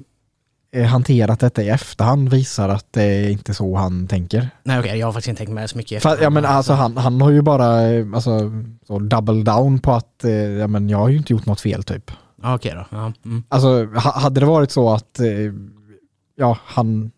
[0.72, 4.48] eh, hanterat detta i efterhand visar att det är inte så han tänker.
[4.62, 6.02] nej okej, jag har faktiskt inte tänkt med så mycket.
[6.02, 8.52] För, ja, men alltså, han, han har ju bara eh, alltså,
[8.86, 11.82] så double down på att eh, ja, men jag har ju inte gjort något fel
[11.82, 12.10] typ.
[12.42, 12.86] Okej då.
[12.96, 13.42] Ja, mm.
[13.48, 15.20] Alltså ha, hade det varit så att
[16.36, 17.10] ja, han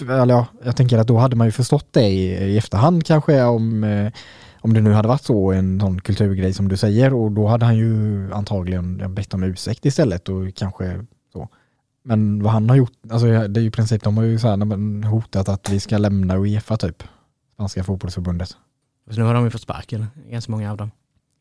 [0.00, 3.42] eller ja, jag tänker att då hade man ju förstått det i, i efterhand kanske
[3.42, 4.12] om, eh,
[4.60, 7.64] om det nu hade varit så en sån kulturgrej som du säger och då hade
[7.64, 11.48] han ju antagligen bett om ursäkt istället och kanske så.
[12.02, 14.48] Men vad han har gjort, alltså det är ju i princip, de har ju så
[14.48, 17.02] här, hotat att vi ska lämna Uefa typ.
[17.54, 18.48] Spanska fotbollsförbundet.
[19.10, 20.90] Så nu har de ju fått sparken, ganska många av dem.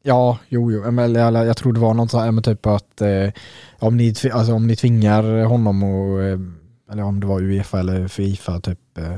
[0.03, 0.91] Ja, jo, jo.
[0.91, 3.29] Men jag, jag tror det var något så här, men typ att eh,
[3.79, 6.39] om, ni, alltså, om ni tvingar honom och, eh,
[6.93, 8.97] eller om det var Uefa eller Fifa typ.
[8.97, 9.15] Eh,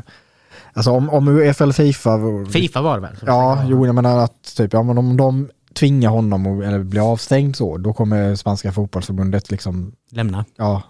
[0.74, 2.20] alltså om, om Uefa eller Fifa.
[2.52, 3.16] Fifa var det väl?
[3.26, 7.12] Ja, jo, jag menar att typ, ja, men om de tvingar honom och, eller blir
[7.12, 10.46] avstängd så, då kommer spanska fotbollsförbundet liksom, Lämna.
[10.58, 10.82] ja.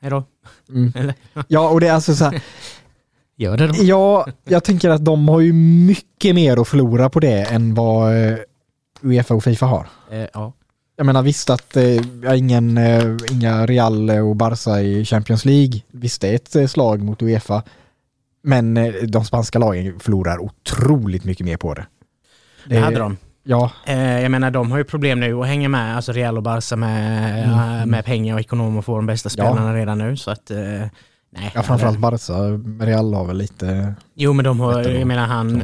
[0.00, 0.24] Hejdå.
[0.68, 0.92] Mm.
[0.96, 1.14] Eller?
[1.48, 2.42] Ja, och det är alltså så här,
[3.36, 3.74] Gör det då.
[3.78, 5.52] ja, jag tänker att de har ju
[5.86, 8.38] mycket mer att förlora på det än vad eh,
[9.02, 9.86] Uefa och Fifa har.
[10.10, 10.52] Eh, ja.
[10.96, 11.84] Jag menar visst att eh,
[12.22, 16.66] ja, ingen, eh, inga Real och Barca i Champions League, visst det är ett eh,
[16.66, 17.62] slag mot Uefa,
[18.42, 21.86] men eh, de spanska lagen förlorar otroligt mycket mer på det.
[22.66, 23.16] Det hade de.
[23.44, 26.42] Ja, Eh, jag menar de har ju problem nu att hänga med, alltså Real och
[26.42, 27.80] Barca med, Mm.
[27.80, 30.16] eh, med pengar och ekonomer och få de bästa spelarna redan nu.
[30.16, 30.58] Så att, eh,
[31.32, 31.52] nej.
[31.54, 32.32] ja framförallt Barca,
[32.84, 33.94] Real har väl lite...
[34.14, 35.60] Jo men de har, jag menar han,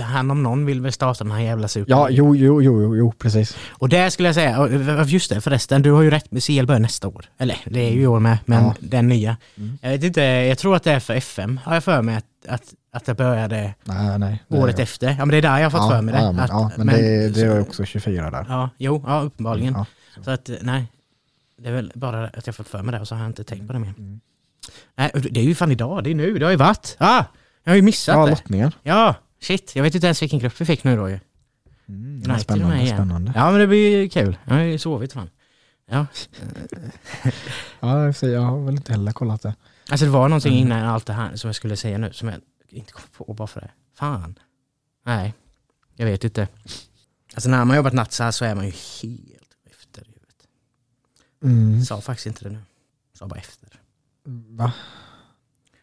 [0.00, 1.90] han om någon vill väl starta den här jävla super.
[1.92, 3.56] Ja, jo, jo, jo, jo, precis.
[3.70, 4.68] Och det skulle jag säga,
[5.06, 7.24] just det förresten, du har ju rätt, CL börjar nästa år.
[7.38, 8.74] Eller det är ju i år med, men Ja.
[8.80, 9.36] den nya.
[9.56, 9.78] Mm.
[9.82, 12.24] Jag vet inte, jag tror att det är för FM, har jag för mig att,
[12.48, 14.42] att, att det började Nej, nej.
[14.48, 15.08] det- året efter.
[15.08, 16.20] Ja men det är där jag har fått ja, för mig det.
[16.20, 18.46] Ja, men, Att- ja, men, men- det, det så- är också 24 där.
[18.48, 19.74] Ja, jo, ja uppenbarligen.
[19.74, 19.86] Ja.
[20.24, 20.84] Så att eh, nej,
[21.62, 23.44] det är väl bara att jag fått för mig det och så har jag inte
[23.44, 23.94] tänkt på det mer.
[23.98, 24.20] Mm.
[24.96, 26.96] Nej, det är ju fan idag, det är nu, det har ju varit.
[26.98, 27.24] Ah,
[27.64, 28.30] jag har ju missat Ja, det.
[28.30, 28.72] lottningen.
[28.82, 31.18] Ja, shit, jag vet inte ens vilken grupp vi fick nu då ju.
[31.88, 32.96] Mm, United spännande, igen.
[32.96, 33.32] spännande.
[33.34, 35.30] Ja men det blir ju kul, jag har ju sovit fan.
[35.90, 36.06] Ja,
[37.80, 39.54] Ja, jag har väl inte heller kollat det.
[39.90, 40.66] alltså det var någonting Mm.
[40.66, 43.46] innan allt det här som jag skulle säga nu som jag inte kom på bara
[43.48, 43.70] för det.
[43.98, 44.38] Fan.
[45.06, 45.34] Nej,
[45.96, 46.48] jag vet inte.
[47.34, 50.46] Alltså när man jobbat natt så här så är man ju helt efter i huvudet.
[51.42, 51.82] Mm.
[51.84, 52.58] Sa faktiskt inte det nu.
[53.18, 53.63] Sa bara efter.
[54.26, 54.72] Va?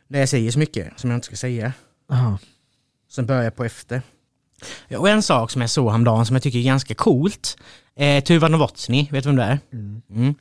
[0.08, 1.74] Det jag säger så mycket som jag inte ska säga.
[2.10, 2.40] Jaha.
[3.10, 4.02] Sen börjar jag på efter.
[4.88, 7.58] Ja, Och en sak som jag såg häromdagen som jag tycker är ganska coolt.
[7.96, 9.60] Eh, Tuva Novotny, vet du vem det är?
[9.74, 10.02] Mm.
[10.10, 10.36] Mm.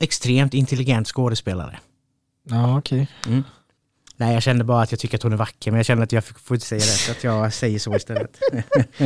[0.00, 1.78] Extremt intelligent skådespelare.
[2.48, 3.08] Ja, okej.
[4.16, 6.12] Nej, jag kände bara att jag tycker att hon är vacker, men jag känner att
[6.12, 8.38] jag får inte säga det, så att jag säger så istället.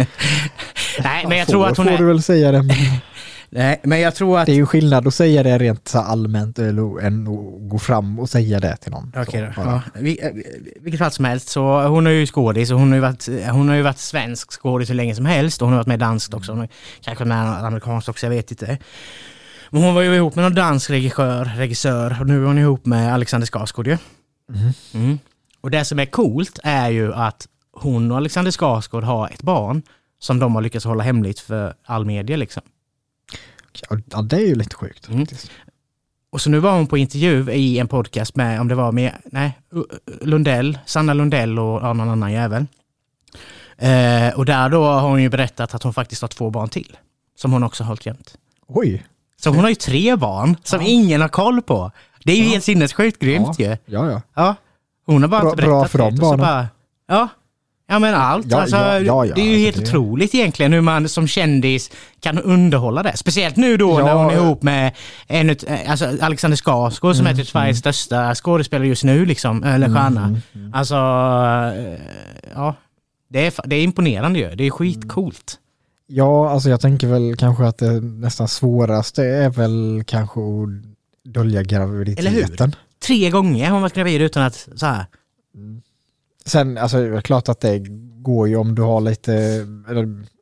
[1.02, 2.08] Nej, men jag tror att hon får du är...
[2.08, 2.62] väl säga det.
[3.56, 4.46] Nej, men jag tror att...
[4.46, 8.18] det är ju skillnad att säga det rent så allmänt eller, än att gå fram
[8.18, 9.12] och säga det till någon.
[9.16, 9.62] Okej då.
[9.62, 9.80] Ja.
[9.94, 10.30] Vi- eh,
[10.80, 13.68] Vilket fall som helst, så hon är ju skådis och hon har ju varit, hon
[13.68, 16.34] har ju varit svensk skådis hur länge som helst och hon har varit med danskt
[16.34, 16.52] också.
[16.52, 16.68] Hon har
[17.02, 18.78] kanske med amerikanskt också, jag vet inte.
[19.70, 22.86] Men hon var ju ihop med någon dansk regissör, regissör och nu är hon ihop
[22.86, 23.98] med Alexander Skarsgård ju.
[24.52, 24.72] Mhm.
[24.94, 25.18] Mm.
[25.60, 29.82] Och det som är coolt är ju att hon och Alexander Skarsgård har ett barn
[30.18, 32.62] som de har lyckats hålla hemligt för all media liksom.
[34.10, 35.08] Ja, det är ju lite sjukt.
[35.08, 35.26] Mm.
[36.30, 39.12] Och så nu var hon på intervju i en podcast med, om det var med,
[39.24, 39.58] nej,
[40.20, 42.66] Lundell, Sanna Lundell och ja, någon annan jävel.
[43.78, 46.96] Eh, och där då har hon ju berättat att hon faktiskt har två barn till.
[47.36, 48.34] Som hon också har hållit jämt.
[48.66, 49.06] Oj.
[49.40, 50.86] Så hon har ju tre barn som Ja.
[50.88, 51.90] ingen har koll på.
[52.24, 52.50] Det är ju Ja.
[52.50, 53.66] helt sinnessjukt grymt ju.
[53.86, 54.22] Ja, ja.
[54.34, 54.54] Ja.
[55.06, 56.40] Hon har bara Bra- inte berättat bra för det, de barnen.
[56.40, 56.68] Bara,
[57.08, 57.28] ja.
[57.86, 58.46] Ja men allt.
[58.50, 61.26] Ja, alltså, ja, ja, det är ju alltså helt det- otroligt egentligen hur man som
[61.26, 63.16] kändis kan underhålla det.
[63.16, 64.42] Speciellt nu då när hon är eh.
[64.42, 64.92] ihop med
[65.26, 65.56] en, eh,
[65.90, 70.24] alltså Alexander Skarsgård som är typ Sveriges största skådespelare just nu liksom, eller stjärna.
[70.24, 70.74] Mm, mm.
[70.74, 72.00] Alltså, eh,
[72.54, 72.74] ja.
[73.28, 74.54] Det är, det är imponerande ju.
[74.54, 75.58] Det är skitcoolt.
[76.06, 80.68] Ja, alltså jag tänker väl kanske att det nästan svåraste är väl kanske att
[81.34, 82.74] dölja graviditeten.
[83.06, 85.04] Tre gånger har hon varit gravid utan att så här.
[86.46, 87.82] Sen, alltså det är klart att det
[88.22, 89.32] går ju om du har lite,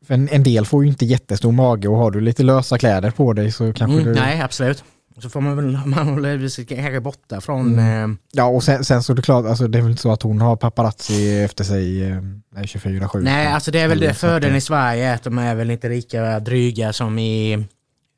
[0.08, 3.32] en, en del får ju inte jättestor mage och har du lite lösa kläder på
[3.32, 4.20] dig så kanske Mm, du...
[4.20, 4.84] nej, absolut.
[5.18, 7.78] Så får man väl, man håller kanske borta från...
[7.78, 8.10] Mm.
[8.12, 10.12] Eh, Ja, och sen, sen så är det klart, alltså det är väl inte så
[10.12, 12.16] att hon har paparazzi efter sig eh,
[12.54, 13.20] 24-7.
[13.20, 16.40] Nej, alltså det är väl det fördelen i Sverige, att de är väl inte lika
[16.40, 17.64] dryga som i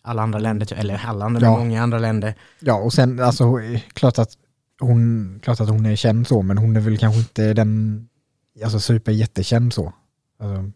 [0.05, 0.79] alla andra länder, typ.
[0.79, 1.57] eller alla andra, Ja.
[1.59, 2.35] många andra länder.
[2.61, 3.61] Ja, och sen alltså
[3.93, 4.31] klart att
[4.81, 8.09] hon, klart att hon är känd så, men hon är väl kanske inte den,
[8.65, 9.93] alltså super jättekänd så.
[10.41, 10.71] Alltså,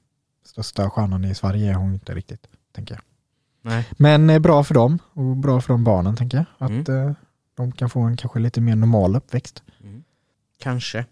[0.46, 3.02] största stjärnan i Sverige är hon inte riktigt, tänker jag.
[3.62, 3.84] Nej.
[3.92, 6.46] Men eh, bra för dem och bra för de barnen, tänker jag.
[6.58, 7.08] Att Mm.
[7.08, 7.14] eh,
[7.56, 9.62] de kan få en kanske lite mer normal uppväxt.
[10.62, 11.04] Kanske.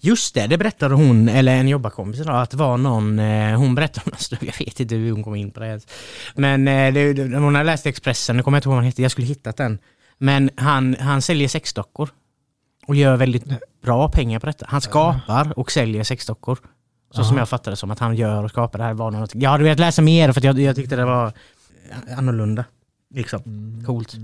[0.00, 3.74] Just det, det berättade hon, eller en jobbarkompis idag, att det var någon, eh, hon
[3.74, 5.86] berättade om, alltså, jag vet inte hur hon kom in på det ens.
[6.34, 9.10] Men det, hon hade läst Expressen, nu kommer jag inte ihåg vad han hette, jag
[9.10, 9.78] skulle hittat den.
[10.18, 12.10] Men han, han säljer sexdockor.
[12.86, 13.44] Och gör väldigt
[13.82, 14.66] bra pengar på detta.
[14.68, 16.58] Han skapar och säljer sexdockor.
[17.10, 17.28] Så Aha.
[17.28, 19.34] som jag fattade som, att han gör och skapar det här var något.
[19.34, 21.32] Jag hade velat läsa mer för att jag, jag tyckte det var
[22.16, 22.64] annorlunda.
[23.14, 23.42] Liksom.
[23.86, 24.14] Coolt.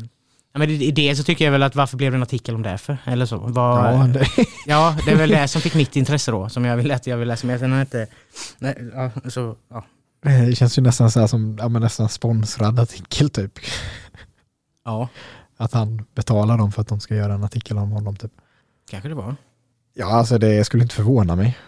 [0.53, 2.62] Ja, men i det så tycker jag väl att varför blev det en artikel om
[2.62, 2.98] det för?
[3.05, 3.38] Eller så.
[3.38, 4.26] Var, Ja, det,
[4.66, 7.16] Ja, det är väl det som fick mitt intresse då, som jag vill att jag
[7.16, 7.59] vill läsa mer.
[7.59, 8.07] Sen har inte...
[8.59, 9.85] Nej, ja, så, ja.
[10.22, 13.53] det känns ju nästan så här som, ja nästan sponsrad artikel typ.
[14.85, 15.09] ja,
[15.61, 18.33] Att han betalar dem för att de ska göra en artikel om honom typ.
[18.90, 19.37] kanske det var.
[19.94, 21.59] Ja, alltså det skulle inte förvåna mig.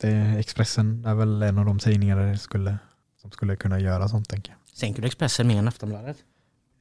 [0.00, 2.78] Det, Expressen är väl en av de tidningar där det skulle,
[3.22, 4.78] som skulle kunna göra sånt tänker jag.
[4.78, 6.16] Sänker du Expressen mer än Aftonbladet?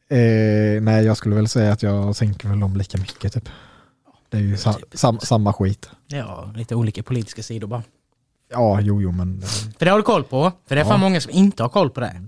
[0.09, 3.49] Eh, nej, jag skulle väl säga att jag sänker väl dem lika mycket typ.
[4.29, 5.89] Det är ju sa, sam, samma skit.
[6.07, 7.83] Ja, lite olika politiska sidor bara.
[8.51, 9.41] Ja, jo, jo, men
[9.77, 10.97] För det har du koll på, för det är fan Ja.
[10.97, 12.27] många som inte har koll på det.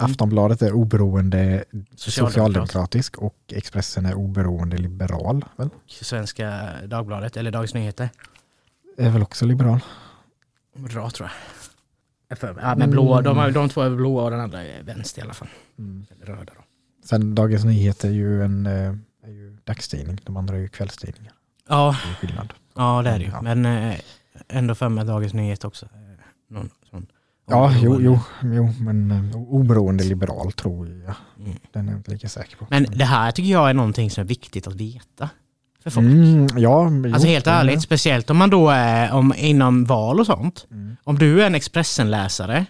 [0.00, 1.96] Aftonbladet är oberoende Socialdemokrat.
[2.32, 5.44] socialdemokratisk och Expressen är oberoende liberal.
[5.56, 5.68] Väl?
[5.86, 8.08] Svenska Dagbladet eller Dagens Nyheter.
[8.98, 9.80] Är väl också liberal.
[10.76, 11.30] Moderat tror
[12.28, 12.38] jag.
[12.38, 12.58] för.
[12.62, 15.24] Ja, men blå, de, har- de två är blåa och den andra är vänster i
[15.24, 15.48] alla fall.
[16.10, 16.62] Eller röda då.
[17.04, 21.32] Sen Dagens Nyheter är ju en eh, är ju dagstidning, de andra är ju kvällstidningar.
[21.68, 22.52] Ja, Det är skillnad.
[22.74, 23.30] ja det är det ju.
[23.30, 23.42] Ja.
[23.42, 24.00] Men eh,
[24.48, 25.86] ändå för mig Dagens Nyheter också.
[25.86, 25.90] Eh,
[26.54, 26.70] Någon.
[27.48, 31.14] Ja, jo, jo, jo men eh, oberoende liberal tror jag.
[31.46, 31.58] Mm.
[31.72, 32.66] Den är jag inte lika säker på.
[32.70, 35.30] Men det här tycker jag är någonting som är viktigt att veta
[35.82, 36.06] för folk.
[36.06, 40.26] Mm, ja, Alltså jo, helt ärligt, speciellt om man då är om, inom val och
[40.26, 40.66] sånt.
[40.70, 40.96] Mm.
[41.04, 42.66] Om du är en Expressen-läsare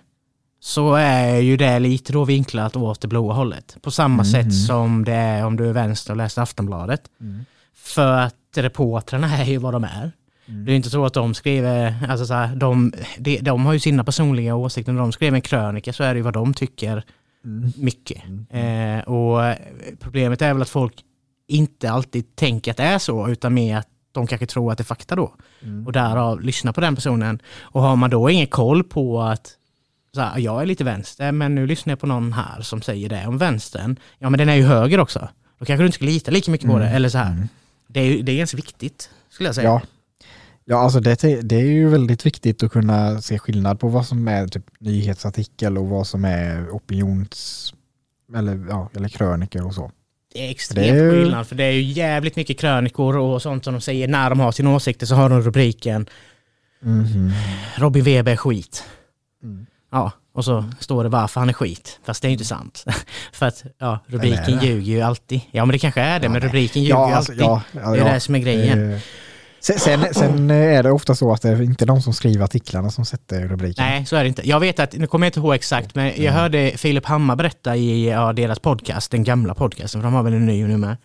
[0.61, 3.77] så är ju det lite då vinklat åt det blåa hållet.
[3.83, 4.25] På samma Mhm.
[4.25, 7.01] sätt som det är om du är vänster och läser Aftonbladet.
[7.21, 7.45] Mm.
[7.75, 10.13] För att reportrarna är ju vad de är.
[10.49, 10.65] Mm.
[10.65, 13.81] Det är inte så att de skriver, alltså så här, de, de, de har ju
[13.81, 14.93] sina personliga åsikter.
[14.93, 17.05] När de skriver en krönika så är det ju vad de tycker
[17.45, 17.73] Mm.
[17.77, 18.23] mycket.
[18.51, 19.57] Eh, och
[20.01, 20.95] problemet är väl att folk
[21.49, 24.83] inte alltid tänker att det är så, utan mer att de kanske tror att det
[24.83, 25.35] är fakta då.
[25.63, 25.87] Mm.
[25.87, 27.39] Och därav lyssna på den personen.
[27.61, 29.53] Och har man då ingen koll på att
[30.15, 33.09] så här, jag är lite vänster, men nu lyssnar jag på någon här som säger
[33.09, 33.97] det om vänstern.
[34.19, 35.29] Ja, men den är ju höger också.
[35.59, 36.89] Då kanske du inte ska lita lika mycket på det.
[36.89, 37.33] Eller så här.
[37.33, 37.49] Mm.
[37.89, 39.69] Det är, det är ganska viktigt, skulle jag säga.
[39.69, 39.83] Ja.
[40.69, 44.29] Ja, alltså det, det är ju väldigt viktigt att kunna se skillnad på vad som
[44.29, 47.75] är typ nyhetsartikel och vad som är opinions
[48.37, 49.91] eller, ja, eller krönikor och så.
[50.35, 53.43] Det är extremt Det är ju- skillnad, för det är ju jävligt mycket krönikor och
[53.43, 56.07] sånt som de säger när de har sina åsikter så har de rubriken
[56.81, 57.33] Mhm.
[57.77, 58.85] Robin Weber är skit.
[59.43, 59.67] Mm.
[59.93, 62.01] Ja, och så står det varför han är skit.
[62.05, 62.85] Fast det är ju inte sant.
[63.33, 65.41] för att ja, rubriken ljuger ju alltid.
[65.51, 67.45] Ja men det kanske är det, men rubriken ljuger Ja, ju alltså, alltid.
[67.45, 68.13] ja, ja, det är ja.
[68.15, 68.93] det som är grejen.
[68.93, 68.99] Eh,
[69.61, 72.91] Sen, sen, sen är det ofta så att det är inte de som skriver artiklarna
[72.91, 73.85] som sätter rubriken.
[73.85, 74.49] Nej, så är det inte.
[74.49, 77.77] Jag vet att, nu kommer jag inte ihåg exakt, men jag hörde Filip Hammar berätta
[77.77, 80.97] i ja, deras podcast, den gamla podcasten, för de har väl en ny nu med.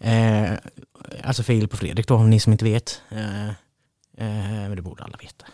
[0.00, 0.52] Eh,
[1.22, 3.02] alltså Filip och Fredrik då, om ni som inte vet.
[3.10, 3.54] Eh, eh,
[4.68, 5.44] men det borde alla veta.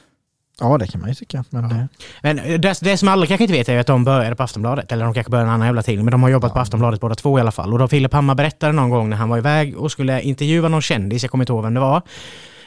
[0.60, 1.44] Ja, det kan man ju tycka.
[1.50, 1.88] Men det,
[2.22, 4.92] Men eh, det, det som alla kanske inte vet är att de började på Aftonbladet,
[4.92, 7.14] eller de kanske började en annan jävla tidning, men de har jobbat på Aftonbladet båda
[7.14, 7.72] två i alla fall.
[7.72, 10.82] Och då Filip Hammar berättade någon gång när han var iväg och skulle intervjua någon
[10.82, 12.02] kändis, jag kommer inte ihåg vem det var.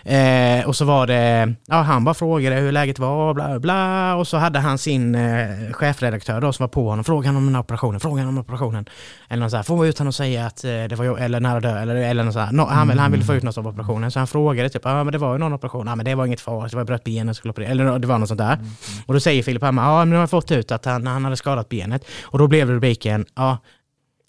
[0.03, 4.27] Eh, och så var det, ja han bara frågade hur läget var, bla bla, och
[4.27, 7.61] så hade han sin eh, chefredaktör då som var på honom, frågade om den här
[7.61, 8.85] operationen, frågade om operationen.
[9.29, 11.39] Eller något så här, få ut honom och säga att eh, det var jag, eller
[11.39, 12.51] nära dö, eller, eller något så här.
[12.51, 15.03] Nå, han, vill- han ville få ut något av operationen, så han frågade typ, ja
[15.03, 17.03] men det var ju någon operation, ja men det var inget farligt, det var bröt
[17.03, 18.57] benet, skulle operera, eller det var något sånt där.
[19.05, 21.37] Och då säger Filip Hammar, ja men nu har fått ut att han, han hade
[21.37, 22.05] skadat benet.
[22.23, 23.57] Och då blev rubriken, ja,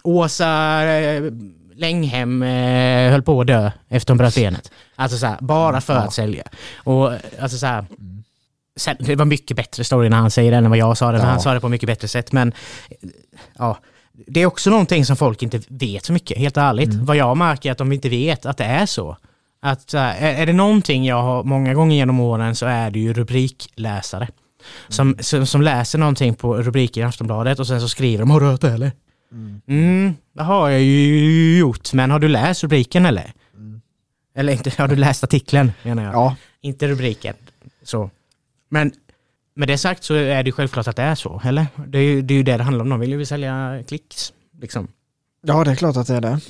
[0.02, 1.22] Åsa eh,
[1.80, 4.70] Länghem eh, höll på att dö efter hon bröt benet.
[4.96, 6.42] Alltså så här, bara för att sälja.
[6.76, 7.84] Och alltså så här,
[8.76, 11.18] sen, det var mycket bättre story när han säger det än vad jag sa det,
[11.18, 11.30] men Ja.
[11.32, 12.32] han sa det på mycket bättre sätt.
[12.32, 12.52] Men
[13.58, 13.78] ja,
[14.26, 16.94] det är också någonting som folk inte vet så mycket, helt ärligt.
[16.94, 19.16] Vad jag märker är att de inte vet att det är så.
[19.62, 22.90] Att, så här, är, är det någonting jag har många gånger genom åren så är
[22.90, 24.28] det ju rubrikläsare.
[24.88, 28.40] Som, som, som läser någonting på rubriken i Aftonbladet och sen så skriver de “Har
[28.40, 28.92] du hört det eller?”
[29.32, 33.32] Mm, det har jag ju gjort, men har du läst rubriken eller?
[34.34, 36.14] Eller inte, har du läst artikeln menar jag?
[36.14, 37.34] ja, Inte rubriken.
[37.82, 38.10] Så.
[38.68, 38.92] Men
[39.54, 41.66] med det sagt så är det självklart att det är så, eller?
[41.86, 42.88] Det är ju det, är ju det det handlar om.
[42.88, 44.32] De vill ju sälja klicks.
[44.60, 44.88] Liksom.
[45.42, 46.40] ja, det är klart att det är det.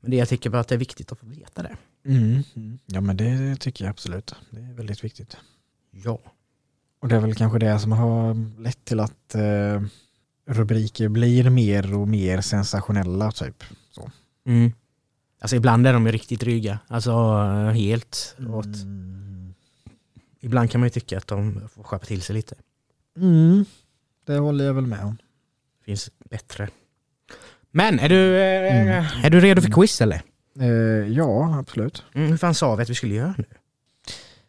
[0.00, 1.76] Men det jag tycker bara att det är viktigt att få veta det.
[2.06, 2.42] Mm.
[2.86, 4.34] Ja, men det tycker jag absolut.
[4.50, 5.36] Det är väldigt viktigt.
[5.90, 6.18] Ja.
[7.00, 9.82] Och det är väl kanske det som har lett till att eh,
[10.52, 13.64] rubriker blir mer och mer sensationella typ.
[13.90, 14.10] Så.
[14.46, 14.72] Mm.
[15.40, 16.78] Alltså ibland är de ju riktigt dryga.
[16.88, 17.12] Alltså
[17.74, 18.64] helt åt.
[18.66, 19.54] Mm.
[20.40, 22.54] Ibland kan man ju tycka att de får skärpa till sig lite.
[23.16, 23.64] Mm.
[24.26, 25.18] Det håller jag väl med om.
[25.84, 26.68] finns bättre.
[27.70, 29.04] Men är du, eh, Mm.
[29.24, 30.22] är du redo för quiz eller?
[30.60, 30.68] Eh,
[31.12, 32.04] ja, absolut.
[32.14, 33.44] Mm, hur fan sa vi att vi skulle göra nu?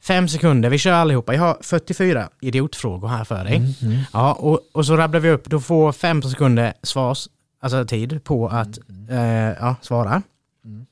[0.03, 1.33] Fem sekunder, vi kör allihopa.
[1.33, 3.55] Jag har 44 idiotfrågor här för dig.
[3.55, 3.71] Mm.
[3.81, 3.99] Mm.
[4.13, 7.27] Ja, och, och så rabblar vi upp, du får fem sekunder svars,
[7.61, 9.17] alltså tid på att eh,
[9.59, 10.21] ja, svara.
[10.65, 10.85] Mm.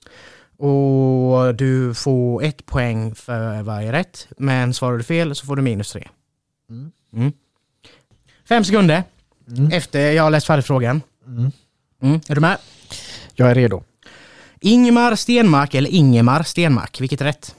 [0.58, 5.62] Och du får ett poäng för varje rätt, men svarar du fel så får du
[5.62, 6.08] minus tre.
[6.70, 6.92] Mm.
[7.14, 7.32] Mm.
[8.50, 9.04] Fem sekunder
[9.58, 9.72] Mm.
[9.72, 11.02] efter jag har läst färdigt frågan.
[11.28, 11.52] Mm.
[12.02, 12.20] Mm.
[12.28, 12.58] Är du med?
[13.36, 13.84] Jag är redo.
[14.60, 17.56] Ingmar Stenmark eller Ingemar Stenmark, vilket är rätt?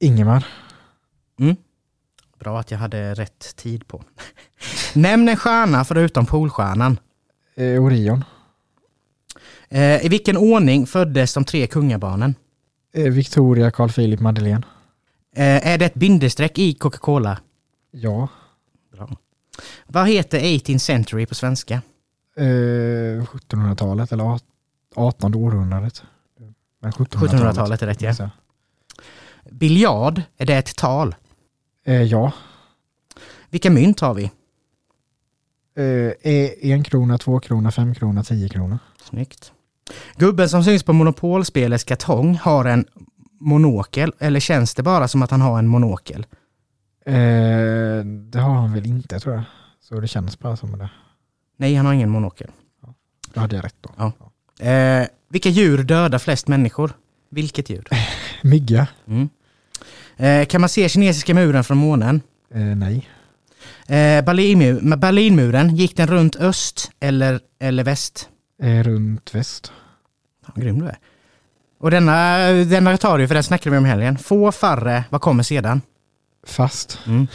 [0.00, 0.44] Ingemar.
[1.40, 1.56] Mm.
[2.38, 4.02] Bra att jag hade rätt tid på.
[4.94, 6.98] Nämn en stjärna förutom Polstjärnan.
[7.54, 8.24] Eh, Orion.
[9.68, 12.34] Eh, I vilken ordning föddes de tre kungabarnen?
[12.94, 14.62] Eh, Victoria, Carl Philip, Madeleine.
[15.36, 17.38] Eh, är det ett bindestreck i Coca-Cola?
[17.90, 18.28] Ja.
[18.92, 19.16] Bra.
[19.86, 21.82] Vad heter 18th century på svenska?
[22.36, 24.40] Eh, 1700-talet eller
[24.94, 26.02] 18 århundradet.
[26.80, 27.32] Men 1700-talet.
[27.32, 28.30] 1700-talet är rätt ja.
[29.50, 31.14] Biljard, är det ett tal?
[31.90, 32.32] Eh, ja.
[33.50, 34.24] Vilka mynt har vi?
[35.76, 38.78] Eh, e- en krona, två krona, fem krona, tio krona.
[39.02, 39.52] Snyggt.
[40.16, 42.84] Gubben som syns på monopolspelets kartong har en
[43.40, 46.26] monokel, eller känns det bara som att han har en monokel?
[47.06, 47.14] Eh,
[48.04, 49.44] det har han väl inte tror jag.
[49.80, 50.90] Så det känns bara som det.
[51.56, 52.50] Nej, han har ingen monokel.
[53.34, 53.90] Då hade jag rätt då.
[53.96, 54.12] Ja.
[54.66, 56.92] Eh, vilka djur dödar flest människor?
[57.30, 57.88] Vilket djur?
[58.42, 58.86] Mygga?
[59.06, 59.28] Mm.
[60.20, 62.20] Eh, kan man se kinesiska muren från månen?
[62.54, 63.08] Eh, nej.
[63.86, 68.28] Eh, Berlinmu- Berlinmuren, gick den runt öst eller, eller väst?
[68.62, 69.72] Eh, runt väst.
[70.46, 70.98] Fan, grym du är.
[71.80, 74.18] Och denna, denna tar du, för den snackade vi om helgen.
[74.18, 75.80] Få färre, vad kommer sedan?
[76.46, 76.98] Fast.
[77.06, 77.26] Mm.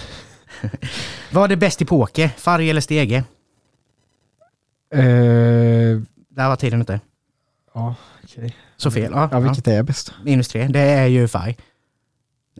[1.32, 2.30] vad är bäst i poker?
[2.38, 3.24] Farg eller stege?
[4.94, 5.02] Eh,
[6.30, 7.00] Där var tiden ute.
[7.74, 8.56] ja, okej.
[8.78, 9.12] Så fel.
[9.16, 10.12] Ja, Ja, vilket är bäst?
[10.24, 11.58] Minus tre, det är ju färg.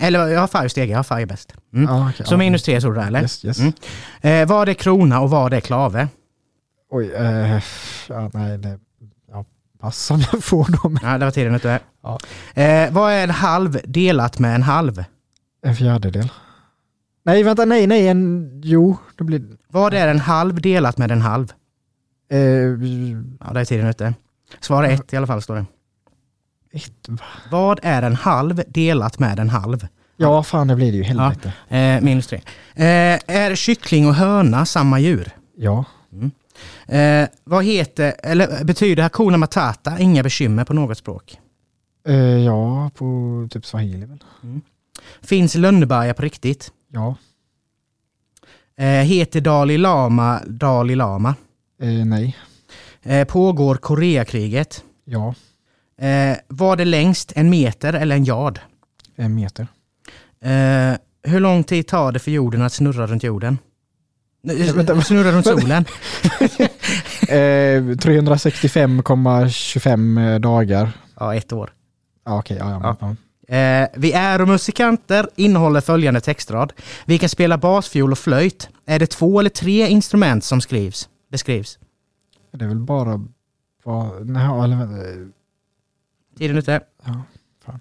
[0.02, 0.94] Eller ja, färg och stege.
[0.94, 1.54] Ja, färg är bäst.
[1.74, 1.90] Mm.
[1.90, 2.38] Ja, okej, Så ja.
[2.38, 3.22] minus tre tror du där, eller?
[3.22, 3.60] Yes, yes.
[3.60, 3.74] Mm.
[4.22, 6.08] Eh, vad är krona och vad är klave?
[6.92, 7.60] Oj, eh,
[8.10, 8.80] ja, nej, det,
[9.32, 9.46] ja,
[9.80, 11.00] pass om jag får dem.
[11.04, 11.80] Ja, där var tiden ute.
[12.04, 12.20] Ja.
[12.62, 15.04] Eh, vad är en halv delat med en halv?
[15.64, 16.32] En fjärdedel.
[17.26, 21.22] Nej, vänta, nej, nej, en, jo, det blir, Vad är en halv delat med en
[21.22, 21.54] halv?
[22.32, 24.14] eh, Ja, där är tiden ute.
[24.60, 25.66] Svar ett i alla fall står det.
[26.76, 27.26] Ett, va?
[27.52, 29.88] Vad är en halv delat med en halv?
[30.18, 31.54] Ja, fan det blir det ju, helvete.
[31.68, 32.42] Eh, minus tre.
[32.76, 35.32] Eh, är kyckling och höna samma djur?
[35.58, 35.86] Ja.
[36.88, 41.38] Eh, vad heter, eller betyder Hakuna Matata inga bekymmer på något språk?
[42.08, 44.24] Eh, ja, på typ swahili väl?
[45.22, 46.72] Finns Lönneberga på riktigt?
[46.92, 47.16] Ja.
[48.78, 51.36] Eh, heter Dalai Lama Dalai Lama?
[51.82, 52.38] Eh, nej.
[53.28, 54.84] Pågår Koreakriget?
[55.06, 55.34] Ja.
[56.02, 58.60] Eh, var det längst en meter eller en yard?
[59.16, 59.68] En meter.
[60.42, 60.94] Eh,
[61.24, 63.58] hur lång tid tar det för jorden att snurra runt jorden?
[64.76, 65.86] Vänta, snurra runt solen?
[67.30, 70.92] Eh, 365,25 dagar.
[71.20, 71.74] Ja, ett år.
[72.26, 72.58] Ja, okej.
[72.60, 72.96] ja, ja, Ja.
[73.00, 73.16] ja.
[73.56, 76.74] Eh, vi är musikanter innehåller följande textrad.
[77.06, 78.70] Vi kan spela basfiol och flöjt.
[78.86, 81.10] Är det två eller tre instrument som skrivs?
[81.32, 81.80] beskrivs?
[82.52, 83.22] Det är väl bara...
[83.86, 84.88] bara nej, eller,
[86.38, 86.82] Tiden ute.
[87.06, 87.24] ja,
[87.66, 87.80] fan.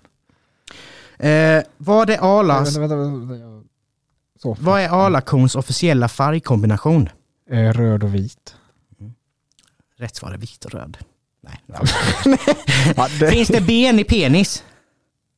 [1.28, 3.68] Eh, vad är Arlas, Vänta, vänta, vänta.
[4.42, 4.56] Så.
[4.60, 7.08] vad är Arlakons officiella färgkombination?
[7.50, 8.56] Eh, röd och vit.
[9.96, 10.98] Rätt svar är vit och röd.
[11.40, 11.60] Nej.
[13.20, 14.64] Det, Finns det ben i penis?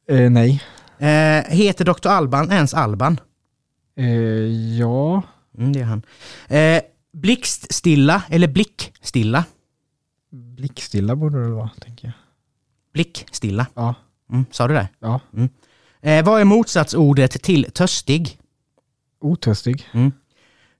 [0.09, 0.63] eh, nej.
[0.99, 2.09] Eh, heter Dr.
[2.09, 3.21] Alban ens Alban?
[3.97, 4.07] Eh,
[4.79, 5.23] ja.
[5.59, 6.03] Mm, det är han.
[6.49, 9.45] Eh, blickstilla eller blickstilla?
[10.31, 12.15] Blickstilla borde det vara, tänker jag.
[12.97, 13.67] Blickstilla.
[13.75, 13.95] Ja.
[14.33, 14.89] Mm, sa du det?
[14.99, 15.21] Ja.
[16.03, 18.39] Eh, vad är motsatsordet till törstig?
[19.21, 19.89] Otörstig.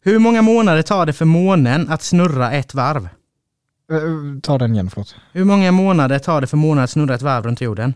[0.01, 3.09] Hur många månader tar det för månen att snurra ett varv?
[3.93, 5.15] Eh, ta den igen, förlåt.
[5.33, 7.95] Hur många månader tar det för månen att snurra ett varv runt jorden?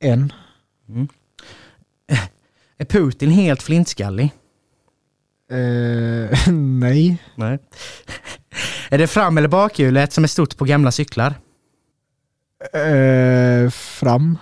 [0.00, 0.32] En.
[2.78, 4.32] Är Putin helt flintskallig?
[5.50, 7.22] Eh, nej.
[7.34, 7.58] Nej.
[8.90, 11.34] är det fram eller bakhjulet som är stort på gamla cyklar?
[12.72, 14.38] Eh, fram.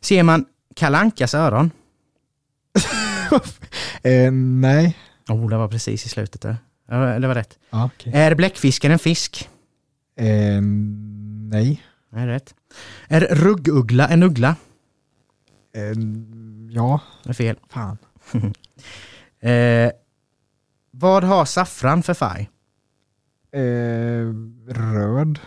[0.00, 0.44] Ser man
[0.76, 1.70] Kalankas öron?
[4.04, 4.98] Eh, nej.
[5.28, 6.56] Oh, det var precis i slutet där.
[6.88, 7.58] Ja, det var rätt.
[7.70, 8.12] Ja, okej.
[8.14, 9.48] Är bläckfisken en fisk?
[10.16, 10.62] Eh,
[11.50, 11.82] nej.
[12.10, 12.54] Nej, rätt.
[13.08, 14.56] Är rugguggla en uggla?
[15.76, 15.92] Eh,
[16.70, 17.00] ja.
[17.22, 17.56] Det är fel.
[17.68, 17.98] Fan.
[19.40, 19.90] Eh,
[20.90, 22.50] vad har saffran för färg?
[23.52, 24.26] Eh,
[24.68, 25.38] röd.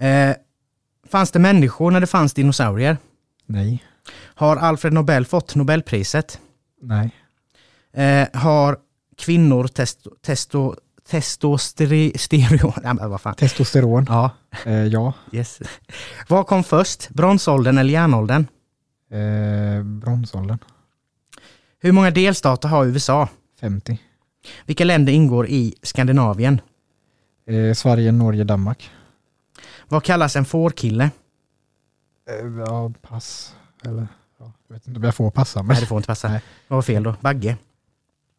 [0.00, 0.36] Eh,
[1.08, 2.96] fanns det människor när det fanns dinosaurier?
[3.46, 3.84] Nej.
[4.34, 6.40] Har Alfred Nobel fått Nobelpriset?
[6.80, 7.10] Nej.
[7.92, 8.76] Eh, har
[9.16, 10.74] kvinnor testo, testo,
[11.10, 12.72] testostereo...
[12.82, 13.34] Nej, vad fan.
[13.34, 14.06] Testosteron.
[14.08, 14.30] Ja,
[14.66, 15.12] Eh, ja.
[15.32, 15.58] yes.
[16.28, 17.08] Vad kom först?
[17.08, 18.46] Bronsåldern eller järnåldern?
[19.10, 20.58] Eh, bronsåldern.
[21.80, 23.28] Hur många delstater har USA?
[23.60, 23.98] 50.
[24.66, 26.60] Vilka länder ingår i Skandinavien?
[27.46, 28.90] Eh, Sverige, Norge, Danmark.
[29.88, 31.10] Vad kallas en fårkille?
[32.30, 33.56] Eh, ja, pass.
[33.84, 34.08] Eller,
[34.38, 35.62] ja, jag vet inte om jag får passa.
[35.62, 35.66] Men...
[35.66, 36.28] Nej, det får inte passa.
[36.28, 36.40] Nej.
[36.68, 37.14] Vad var fel då?
[37.20, 37.56] Bagge.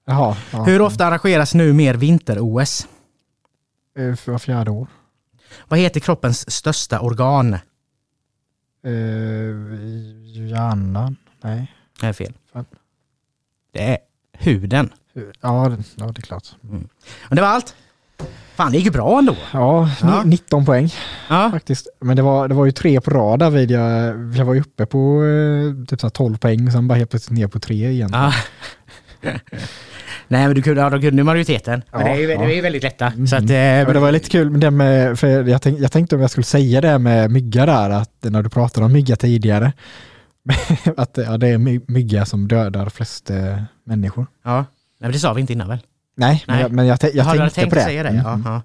[0.05, 0.37] Jaha.
[0.51, 0.63] Ja.
[0.63, 2.87] Hur ofta arrangeras nu mer vinter-OS?
[3.97, 4.87] Eh, för fjärde år.
[5.67, 7.53] Vad heter kroppens största organ?
[7.53, 8.91] Eh,
[10.23, 11.15] hjärnan.
[11.41, 11.73] Nej.
[11.99, 12.33] Det är fel.
[12.53, 12.65] Fan.
[13.71, 13.97] Det är
[14.31, 14.93] huden.
[15.41, 16.55] Ja, det, ja, det är klart.
[17.29, 17.75] Och det var allt.
[18.59, 19.35] Fan, det gick ju bra ändå.
[19.53, 20.23] Ja, Ja.
[20.23, 20.89] ni- 19 poäng
[21.29, 21.87] Ja, faktiskt.
[22.01, 24.59] Men det var, det var ju tre på rad där vid jag, jag var ju
[24.61, 27.89] uppe på eh, typ så här 12 poäng, sen bara helt plötsligt ner på tre
[27.89, 28.09] igen.
[28.13, 28.33] ja.
[30.27, 31.81] Nej, men du kunde, ja, de kunde majoriteten.
[31.91, 32.33] Men Ja, det är ju det.
[32.33, 32.49] Mm.
[32.49, 33.11] är ju väldigt lätta.
[33.29, 35.91] Så att, eh, Ja, men det var lite kul det med, för jag, tänk, jag
[35.91, 39.15] tänkte om jag skulle säga det med mygga där, att när du pratade om mygga
[39.15, 39.73] tidigare,
[40.97, 44.27] att ja, det är my- mygga som dödar flest eh, människor.
[44.43, 44.55] ja.
[44.57, 44.65] Nej,
[45.07, 45.79] men det sa vi inte innan väl?
[46.19, 46.61] Nej, men Nej.
[46.63, 47.81] jag, men jag, tä- jag Har du tänkte tänkt på det.
[47.83, 48.09] säga det?
[48.09, 48.23] Mm.
[48.25, 48.61] Ja, ja.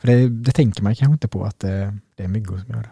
[0.00, 1.70] För det, det tänker man kanske inte på att eh,
[2.16, 2.88] det är myggor som gör det.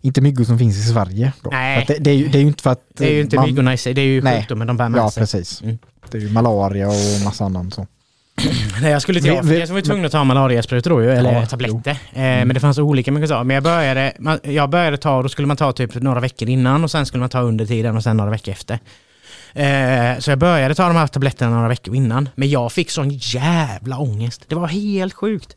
[0.00, 1.32] Inte myggor som finns i Sverige.
[1.42, 1.50] Då.
[1.50, 1.84] Nej.
[1.88, 2.80] Det, det, är ju, det är ju inte för att...
[2.96, 4.98] Det är ju inte man- myggorna i sig, det är ju sjukdomen de bär med
[4.98, 5.20] Ja, sig.
[5.20, 5.62] precis.
[5.62, 5.78] Mm.
[6.10, 7.86] Det är ju malaria och massa annat så.
[8.82, 11.02] Nej, jag skulle till Vi- Afrika vi- så var jag tvungen att ta malariasprutor då
[11.02, 11.90] ju, eller Ja, tabletter.
[11.90, 13.44] Eh, Men det fanns olika man kunde ta.
[13.44, 16.84] Men jag började, man, jag började ta, då skulle man ta typ några veckor innan
[16.84, 18.78] och sen skulle man ta under tiden och sen några veckor efter.
[19.56, 22.28] Eh, så jag började ta de här tabletterna några veckor innan.
[22.34, 24.44] Men jag fick sån jävla ångest.
[24.48, 25.56] Det var helt sjukt.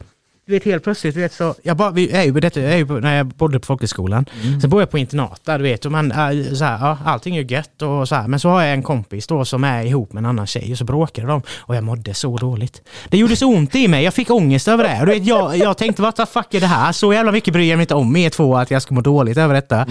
[0.50, 2.78] Du vet helt plötsligt, du vet så, jag, bara, vi är ju detta, jag är
[2.78, 4.26] ju när jag bodde på folkhögskolan.
[4.62, 6.10] Sen bor jag på internat där, du vet, och man,
[6.54, 8.28] så här, ja, allting är gött och så här.
[8.28, 10.78] Men så har jag en kompis då som är ihop med en annan tjej och
[10.78, 12.82] så bråkade de och jag mådde så dåligt.
[13.10, 15.00] Det gjorde så ont i mig, jag fick ångest över det.
[15.00, 16.92] Du vet, jag, jag tänkte, vad the fuck är det här?
[16.92, 19.38] Så jävla mycket bryr jag mig inte om er två att jag ska må dåligt
[19.38, 19.86] över detta.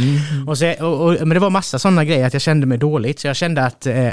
[0.47, 3.21] Och så, och, och, men det var massa sådana grejer att jag kände mig dåligt.
[3.21, 4.07] Så jag kände att, eh,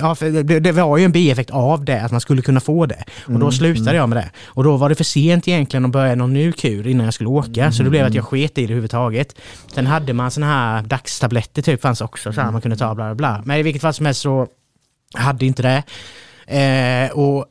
[0.00, 3.04] ja, det, det var ju en bieffekt av det, att man skulle kunna få det.
[3.26, 4.30] Och då slutade jag med det.
[4.44, 7.28] Och då var det för sent egentligen att börja någon ny kur innan jag skulle
[7.28, 7.72] åka.
[7.72, 9.40] Så det blev att jag sket i det överhuvudtaget.
[9.74, 13.04] Sen hade man sådana här dagstabletter typ fanns också, så här man kunde ta bla
[13.04, 13.42] bla bla.
[13.44, 14.46] Men i vilket fall som helst så
[15.14, 15.82] hade inte det.
[16.46, 17.46] Eh, och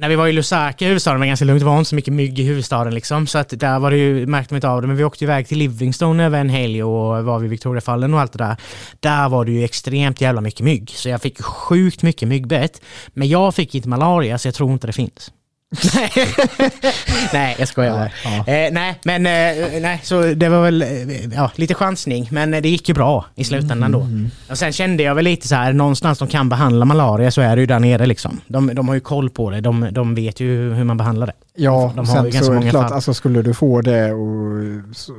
[0.00, 1.94] när vi var i Lusaka i huvudstaden var det ganska lugnt, det var inte så
[1.94, 3.26] mycket mygg i huvudstaden liksom.
[3.26, 4.88] Så att där var det ju, märkte man inte av det.
[4.88, 8.32] Men vi åkte iväg till Livingstone över en helg och var vid Victoriafallen och allt
[8.32, 8.56] det där.
[9.00, 10.90] Där var det ju extremt jävla mycket mygg.
[10.90, 12.80] Så jag fick sjukt mycket myggbett.
[13.08, 15.32] Men jag fick inte malaria så jag tror inte det finns.
[17.32, 17.56] Nej.
[17.58, 18.10] jag skojar bara.
[18.24, 18.52] Ja.
[18.52, 20.88] Eh, nej, men eh, nej, så det var väl eh,
[21.34, 22.28] ja, lite chansning.
[22.30, 24.08] Men det gick ju bra i slutändan då.
[24.50, 27.56] Och sen kände jag väl lite så här, någonstans de kan behandla malaria så är
[27.56, 28.40] det ju där nere liksom.
[28.46, 31.32] De, de har ju koll på det, de, de vet ju hur man behandlar det.
[31.56, 32.92] Ja, De sen så är det klart, fall.
[32.92, 34.62] alltså skulle du få det och
[34.96, 35.12] så,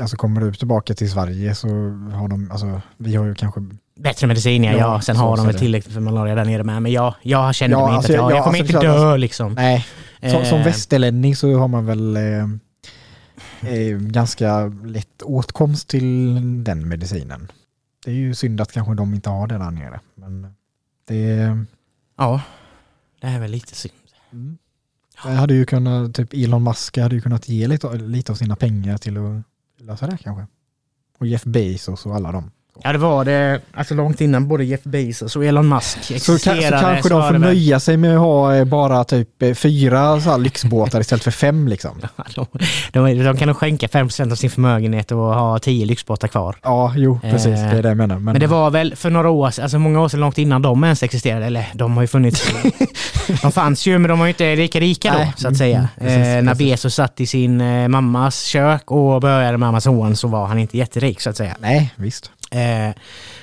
[0.00, 1.68] alltså kommer du tillbaka till Sverige så
[2.14, 3.60] har de, alltså vi har ju kanske
[3.96, 5.00] Bättre medicin ja, Ja, ja.
[5.00, 6.82] sen har de väl tillräckligt för malaria där nere med.
[6.82, 8.86] Men jag, jag kände Ja, mig alltså, inte att jag, ja, jag kommer alltså, inte
[8.88, 9.54] dö liksom.
[9.54, 9.86] Nej,
[10.20, 12.44] som, som Eh, västerlänning så har man väl eh,
[13.72, 16.34] eh, ganska lätt åtkomst till
[16.64, 17.52] den medicinen.
[18.04, 20.00] Det är ju synd att kanske de inte har det där nere.
[20.14, 20.54] Men
[21.04, 21.56] det,
[22.18, 22.40] Ja,
[23.20, 23.94] det är väl lite synd.
[25.24, 28.56] det hade ju kunnat, typ Elon Musk hade ju kunnat ge lite, lite av sina
[28.56, 29.42] pengar till att
[29.86, 30.46] lösa det kanske.
[31.18, 32.50] Och Jeff Bezos och alla dem.
[32.82, 36.78] Ja det var det, alltså långt innan både Jeff Bezos och Elon Musk Så, existerade.
[36.78, 40.36] så kanske de får nöja sig med att ha eh, bara typ eh, fyra så
[40.36, 42.00] lyxbåtar istället för fem liksom.
[42.34, 42.46] de,
[42.92, 46.56] de, de kan nog skänka 5% av sin förmögenhet och ha 10 lyxbåtar kvar.
[46.62, 47.46] Ja, jo, precis.
[47.46, 48.14] Eh, Det är det jag menar.
[48.14, 50.62] Men, Men det var väl för några år sedan, alltså många år sedan långt innan
[50.62, 52.52] de ens existerade, eller de har ju funnits.
[53.42, 55.76] de fanns ju men de var ju inte lika rika då Nej, så att säga.
[55.76, 56.54] mm, precis, eh, när.
[56.54, 60.78] Bezos satt i sin eh, mammas kök och började med Amazon så var han inte
[60.78, 61.56] jätterik så att säga.
[61.60, 62.30] Nej, visst.
[62.50, 62.94] Eh,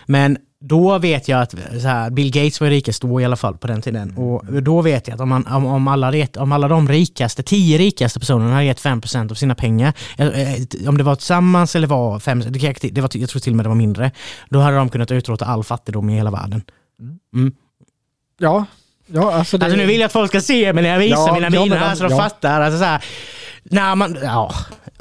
[0.06, 1.52] men då vet jag att
[1.82, 4.18] så här, Bill Gates var rikast då i alla fall på den tiden.
[4.18, 7.44] Och då vet jag att om, man, om, om, alla, ret- om alla de rikaste,
[7.44, 11.76] tio rikaste personerna hade gett 5% av sina pengar, eh, eh, om det var tillsammans
[11.76, 14.12] eller var 5 det, var, jag tror till och med det var mindre,
[14.50, 16.62] då hade de kunnat utrota all fattigdom i hela världen.
[17.34, 17.54] Mm.
[18.40, 18.66] Ja,
[19.08, 19.66] ja alltså det...
[19.66, 21.50] Alltså nu vill jag att folk ska se mig när jag visar Ja, mina ja,
[21.50, 22.18] miner men här så de ja.
[22.18, 22.62] fattar.
[22.62, 24.54] Alltså så här, man, ja.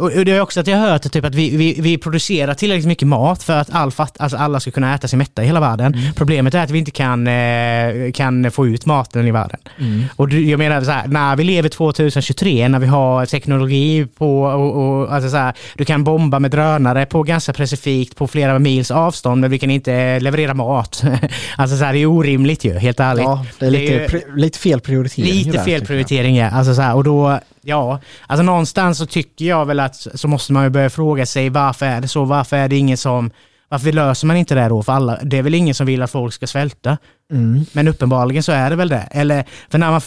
[0.03, 2.87] Och det är också att jag har hört typ att vi, vi, vi producerar tillräckligt
[2.87, 5.61] mycket mat för att all fatt, alltså alla ska kunna äta sig mätta i hela
[5.61, 5.95] världen.
[5.95, 6.13] Mm.
[6.15, 9.61] Problemet är att vi inte kan, eh, kan få ut maten i världen.
[9.79, 10.05] Mm.
[10.17, 15.01] Och jag menar så här, när vi lever 2023, när vi har teknologi på och,
[15.01, 18.91] och alltså så här, du kan bomba med drönare på ganska specifikt på flera mils
[18.91, 21.03] avstånd men vi kan inte leverera mat.
[21.57, 23.25] alltså så här, det är orimligt ju, helt ärligt.
[23.25, 25.33] Ja, det är Det är lite, ju- lite fel prioritering.
[25.33, 26.51] Lite fel prioritering ja.
[26.51, 30.53] Alltså så här, och då, ja, alltså någonstans så tycker jag väl att så måste
[30.53, 32.25] man ju börja fråga sig varför är det så?
[32.25, 33.31] Varför är det ingen som,
[33.69, 35.19] varför löser man inte det då för alla?
[35.23, 36.99] Det är väl ingen som vill att folk ska svälta?
[37.33, 37.65] Mm.
[37.73, 39.09] Men uppenbarligen så är det väl det.
[39.11, 40.01] Eller, för när man,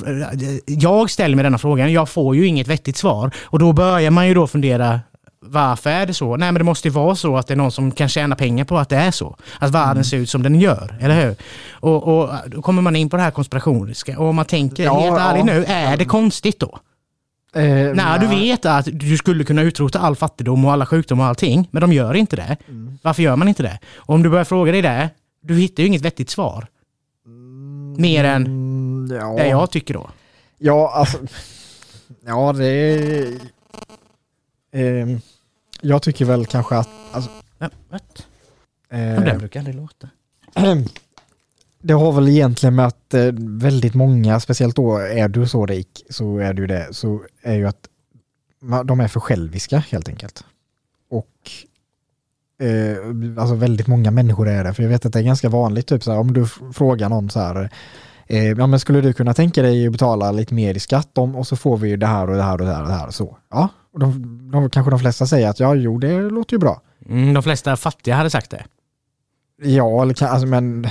[0.66, 3.32] jag ställer mig denna frågan, jag får ju inget vettigt svar.
[3.44, 5.00] Och då börjar man ju då fundera,
[5.42, 6.38] varför är det så?
[6.38, 8.66] Nej men det måste ju vara så att det är någon som kan tjäna pengar
[8.66, 9.38] på att det är så.
[9.60, 11.36] Att världen ser ut som den gör, eller hur?
[11.72, 14.20] Och, och då kommer man in på det här konspiratoriska.
[14.20, 15.20] Och om man tänker Ja, helt ja.
[15.20, 16.80] ärligt nu, är det konstigt då?
[17.56, 21.30] Eh, När du vet att du skulle kunna utrota all fattigdom och alla sjukdomar och
[21.30, 22.58] allting, men de gör inte det.
[23.02, 23.80] Varför gör man inte det?
[23.96, 25.10] Och om du börjar fråga dig det,
[25.42, 26.68] du hittar ju inget vettigt svar.
[27.98, 29.36] Mer än Mm, ja.
[29.38, 30.10] det jag tycker då.
[30.58, 31.18] Ja, alltså.
[32.26, 33.34] ja, det är...
[34.72, 35.18] Eh,
[35.82, 36.90] jag tycker väl kanske att...
[37.12, 37.70] Alltså, Ja,
[38.90, 40.10] eh, Ja, den brukar aldrig låta.
[41.88, 46.06] det har väl egentligen med att eh, väldigt många, speciellt då är du så rik,
[46.10, 47.90] så är du det, så är ju att
[48.86, 50.44] de är för själviska helt enkelt.
[51.10, 51.52] Och
[52.66, 52.98] eh,
[53.42, 56.04] alltså väldigt många människor är det, för jag vet att det är ganska vanligt, typ
[56.04, 57.70] så här, om du frågar någon så här,
[58.28, 61.36] eh, ja men skulle du kunna tänka dig att betala lite mer i skatt om,
[61.36, 62.94] och så får vi ju det här och det här och det här och det
[62.94, 63.38] här och så.
[63.52, 66.82] Ja, och de, de, kanske de flesta säger att ja, jo det låter ju bra.
[67.10, 68.66] Mm, de flesta fattiga hade sagt det.
[69.62, 70.88] Ja, eller alltså, men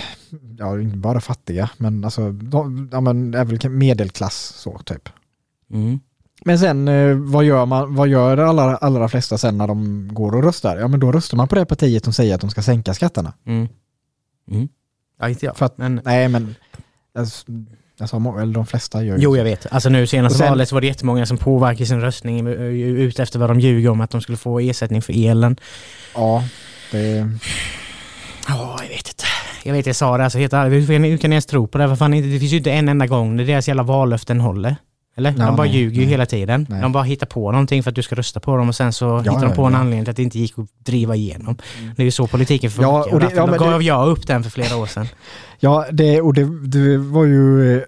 [0.59, 5.09] ja, inte bara fattiga, men alltså, de, ja, men är väl medelklass så typ.
[5.73, 6.01] Mm.
[6.45, 10.35] Men sen eh, vad gör man, vad gör alla, allra flesta sen när de går
[10.35, 10.77] och röstar?
[10.77, 13.33] Ja, men då röstar man på det partiet som säger att de ska sänka skatterna.
[13.47, 13.69] Mm.
[14.51, 14.69] Mm.
[15.21, 15.57] Ja, inte jag.
[15.57, 16.55] För att, men, nej, men
[17.19, 17.47] alltså,
[18.01, 19.67] alltså, eller de flesta gör ju jo, jag vet.
[19.73, 23.19] Alltså nu senaste sen- valet så var det jättemånga som påverkade sin röstning eh, ut
[23.19, 25.57] efter vad de ljuger om att de skulle få ersättning för elen.
[26.15, 26.45] Ja,
[26.93, 27.29] det,
[28.49, 29.25] Ja, jag vet inte.
[29.65, 30.89] Jag vet, jag sa det alltså helt ärligt.
[30.91, 31.89] Hur kan- Hur kan ni ens tro på det?
[31.89, 34.77] För fan, det finns ju inte en enda gång när deras jävla vallöften håller.
[35.17, 35.35] Eller?
[35.39, 36.67] Ja, de bara nej, ljuger ju hela tiden.
[36.71, 36.83] Nej.
[36.83, 39.19] De bara hittar på någonting för att du ska rösta på dem och sen så
[39.19, 39.79] hittar de ja, på en ja.
[39.79, 41.57] anledning till att det inte gick att driva igenom.
[41.97, 42.89] Det är ju så politiken funkar.
[42.91, 45.07] Ja, och det- ja, men gav det- jag upp den för flera år sedan.
[45.61, 47.83] ja, det, och det, det var ju, eh,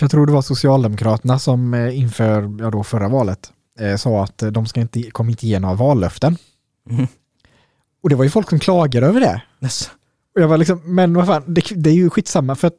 [0.00, 3.50] jag tror det var Socialdemokraterna som eh, inför ja, då förra valet
[3.80, 6.36] eh, sa att de ska inte, kommer inte ge några vallöften.
[6.90, 7.06] Mm.
[8.02, 9.42] Och det var ju folk som klagade över det.
[9.62, 9.90] Alltså,
[10.34, 12.76] Och jag var liksom, men vad fan, det, det är ju skitsamma för att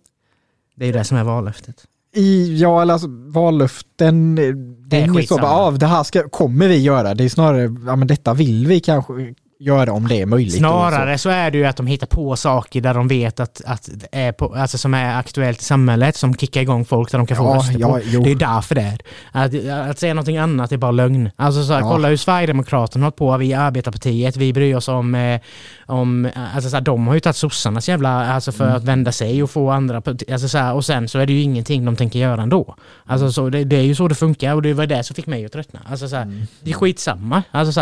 [0.76, 1.86] Det är ju det som är vallöftet.
[2.16, 6.30] i, ja eller alltså vallöften, det är är inget så bara, ah, det här ska,
[6.30, 10.22] kommer vi göra, det är snarare, ja men detta vill vi kanske göra om det
[10.22, 10.58] är möjligt.
[10.58, 13.90] Snarare så är det ju att de hittar på saker där de vet att, att
[13.94, 17.28] det är på, alltså som är aktuellt i samhället, som kickar igång folk där de
[17.28, 18.00] kan få Ja, röster ja, på.
[18.06, 18.24] jo.
[18.24, 19.00] Det är därför det är.
[19.32, 21.30] Att, att säga någonting annat är bara lögn.
[21.36, 21.90] Alltså så här, Ja.
[21.92, 25.40] kolla hur Sverigedemokraterna har hållit på, vi är arbetarpartiet, vi bryr oss om, eh,
[25.86, 28.76] om alltså så här, de har ju tagit sossarnas jävla, alltså för Mm.
[28.78, 30.02] att vända sig och få andra,
[30.32, 32.76] alltså så här, och sen så är det ju ingenting de tänker göra ändå.
[33.06, 35.28] Alltså så, det, det är ju så det funkar och det var det som fick
[35.28, 35.80] mig att tröttna.
[35.90, 36.42] Alltså så här, Mm.
[36.62, 37.44] det är skitsamma.
[37.52, 37.82] Alltså så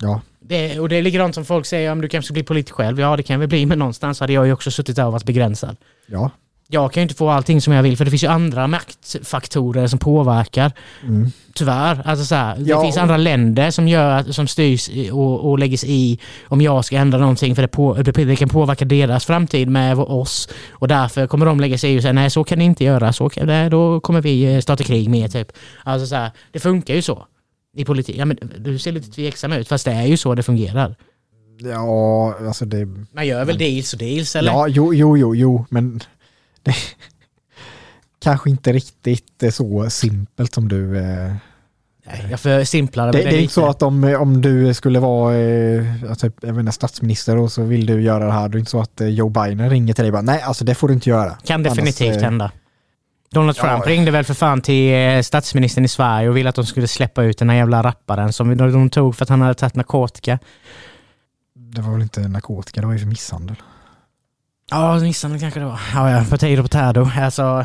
[0.00, 2.74] Ja, det, och det är likadant som folk säger, om du kanske ska bli politiker
[2.74, 3.00] själv.
[3.00, 5.12] Ja, det kan jag väl bli, men någonstans hade jag ju också suttit där och
[5.12, 5.76] varit begränsad.
[6.06, 6.30] ja.
[6.72, 9.86] Jag kan ju inte få allting som jag vill, för det finns ju andra maktfaktorer
[9.86, 10.72] som påverkar.
[11.02, 11.30] Mm.
[11.54, 12.02] Tyvärr.
[12.04, 15.58] Alltså så här, det Ja, finns och- andra länder som, gör, som styrs och, och
[15.58, 19.68] läggs i om jag ska ändra någonting, för det, på, det kan påverka deras framtid
[19.68, 20.48] med oss.
[20.70, 23.12] Och därför kommer de lägga sig i och säga, nej så kan ni inte göra,
[23.12, 25.52] så kan, nej, då kommer vi eh, starta krig med er, typ.
[25.84, 27.26] Alltså så här, det funkar ju så.
[27.76, 28.16] I politik.
[28.16, 30.96] Ja, men du ser lite tveksam ut, fast det är ju så det fungerar.
[31.58, 32.88] Ja, alltså det...
[33.12, 34.52] Man gör väl deals och deals eller?
[34.52, 36.00] Ja, jo, jo, jo, jo, men
[36.62, 36.74] det
[38.22, 40.98] kanske inte riktigt är så simpelt som du...
[40.98, 41.32] Eh,
[42.06, 45.36] Nej, jag försimplade det, väl det är inte så att om, om du skulle vara
[45.36, 48.58] eh, typ, jag vet inte, statsminister och så vill du göra det här, det är
[48.58, 50.88] inte så att eh, Joe Biden ringer till dig och bara nej, alltså det får
[50.88, 51.38] du inte göra.
[51.44, 52.50] Kan definitivt Annars, eh, hända.
[53.34, 53.62] Donald ja.
[53.62, 56.88] Trump ringde väl för fan till eh, statsministern i Sverige och ville att de skulle
[56.88, 59.74] släppa ut den här jävla rapparen som de, de tog för att han hade tagit
[59.74, 60.38] narkotika.
[61.54, 63.56] Det var väl inte narkotika, det var ju för misshandel.
[64.70, 65.80] Ja, misshandel kanske det var.
[65.94, 67.10] Ja, ja, potato potato.
[67.20, 67.64] Alltså,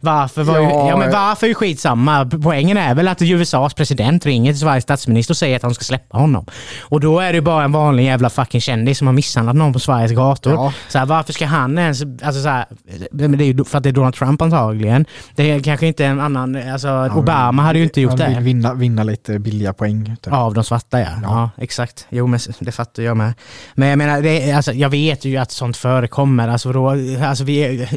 [0.00, 2.30] varför var ju, Ja, ja, men varför är ju skitsamma.
[2.42, 5.84] Poängen är väl att USAs president ringer till Sveriges statsminister och säger att han ska
[5.84, 6.46] släppa honom.
[6.82, 9.72] Och då är det ju bara en vanlig jävla fucking kändis som har misshandlat någon
[9.72, 10.52] på Sveriges gator.
[10.52, 10.72] Ja.
[10.88, 12.02] Så här, varför ska han ens...
[12.02, 12.66] Alltså så här,
[13.12, 15.06] det är ju för att det är Donald Trump antagligen.
[15.34, 16.72] Det är kanske inte en annan...
[16.72, 18.40] Alltså, Obama hade ju inte gjort Han vill det.
[18.40, 20.16] vinna, vinna lite billiga poäng.
[20.22, 20.32] Typ.
[20.32, 21.06] Av de svarta ja.
[21.22, 21.28] ja.
[21.56, 21.62] Ja.
[21.62, 22.06] exakt.
[22.10, 23.34] Jo men det fattar jag med.
[23.74, 26.43] Men jag menar, det, alltså, jag vet ju att sånt förekommer.
[26.48, 26.88] Alltså, då,
[27.24, 27.88] alltså, vi, är-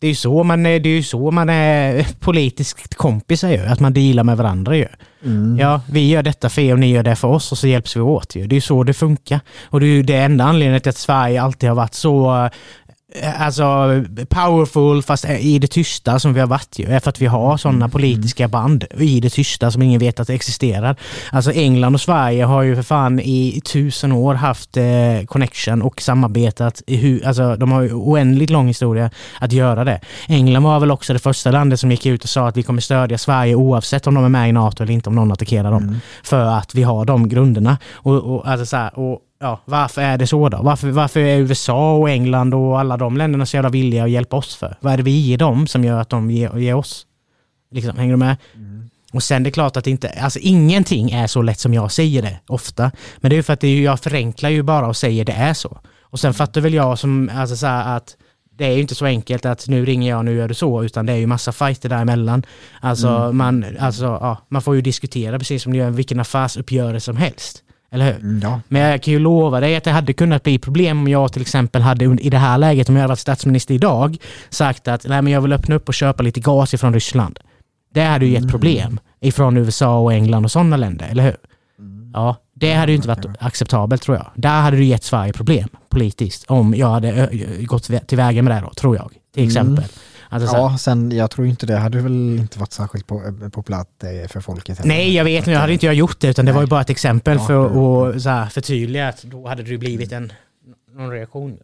[0.00, 3.58] det är ju så man, är- det är så man är politiskt kompisar ju.
[3.66, 4.86] Att man dealar med varandra ju.
[5.24, 5.58] Mm.
[5.58, 7.96] Ja, vi gör detta för er och ni gör det för oss och så hjälps
[7.96, 8.46] vi åt ju.
[8.46, 9.40] Det är ju så det funkar.
[9.64, 12.48] Och det är ju det enda anledningen till att Sverige alltid har varit så
[13.38, 13.64] Alltså
[14.28, 17.00] powerful fast i det tysta som vi har varit ju.
[17.00, 20.34] För att vi har sådana politiska band i det tysta som ingen vet att det
[20.34, 20.96] existerar.
[21.32, 24.84] Alltså England och Sverige har ju för fan i tusen år haft eh,
[25.26, 26.82] connection och samarbetat.
[26.86, 29.10] I hu- alltså de har ju oändligt lång historia
[29.40, 30.00] att göra det.
[30.28, 32.80] England var väl också det första landet som gick ut och sa att vi kommer
[32.80, 35.82] stödja Sverige oavsett om de är med i NATO eller inte, om någon attackerar dem.
[35.82, 35.96] Mm.
[36.22, 37.78] För att vi har de grunderna.
[37.94, 40.62] Och, och, alltså så här, och ja, varför är det så då?
[40.62, 44.36] Varför, varför är USA och England och alla de länderna så jävla villiga att hjälpa
[44.36, 44.76] oss för?
[44.80, 47.06] Vad är det vi ger dem som gör att de ger, ger oss?
[47.70, 48.36] Liksom, hänger du med?
[49.12, 52.22] Och sen det är klart att inte, alltså ingenting är så lätt som jag säger
[52.22, 52.90] det ofta.
[53.16, 55.54] Men det är ju för att är, jag förenklar ju bara och säger det är
[55.54, 55.78] så.
[56.02, 58.16] Och sen fattar väl jag som, alltså så att
[58.58, 61.06] Det är ju inte så enkelt att nu ringer jag, nu gör du så, utan
[61.06, 62.42] det är ju massa fighter däremellan.
[62.80, 63.36] Alltså, Mm.
[63.36, 67.62] man, alltså ja, man får ju diskutera precis som du gör vilken affärsuppgörelse som helst.
[67.90, 68.14] Eller hur?
[68.20, 71.08] Mm, Ja, Men jag kan ju lova dig att det hade kunnat bli problem om
[71.08, 74.16] jag till exempel hade i det här läget, om jag hade varit statsminister idag,
[74.50, 77.38] sagt att Nej, men jag vill öppna upp och köpa lite gas ifrån Ryssland.
[77.94, 81.36] Det hade ju gett problem ifrån USA och England och sådana länder, eller hur?
[82.12, 84.26] Ja, det hade ju inte varit acceptabelt tror jag.
[84.34, 87.28] Där hade det gett Sverige problem politiskt om jag hade
[87.60, 89.10] gått vä- tillväga med det då, tror jag.
[89.34, 89.84] Till exempel.
[90.28, 94.02] Alltså, ja sen jag tror inte det hade väl inte varit särskilt po eh, populärt
[94.02, 94.78] eh, för folket.
[94.78, 94.88] heller.
[94.88, 96.70] Nej, jag vet, nu hade inte jag gjort det, utan det var ju Nej.
[96.70, 100.32] bara ett exempel Ja, för att så här, förtydliga att då hade det blivit en,
[100.92, 101.58] någon reaktion.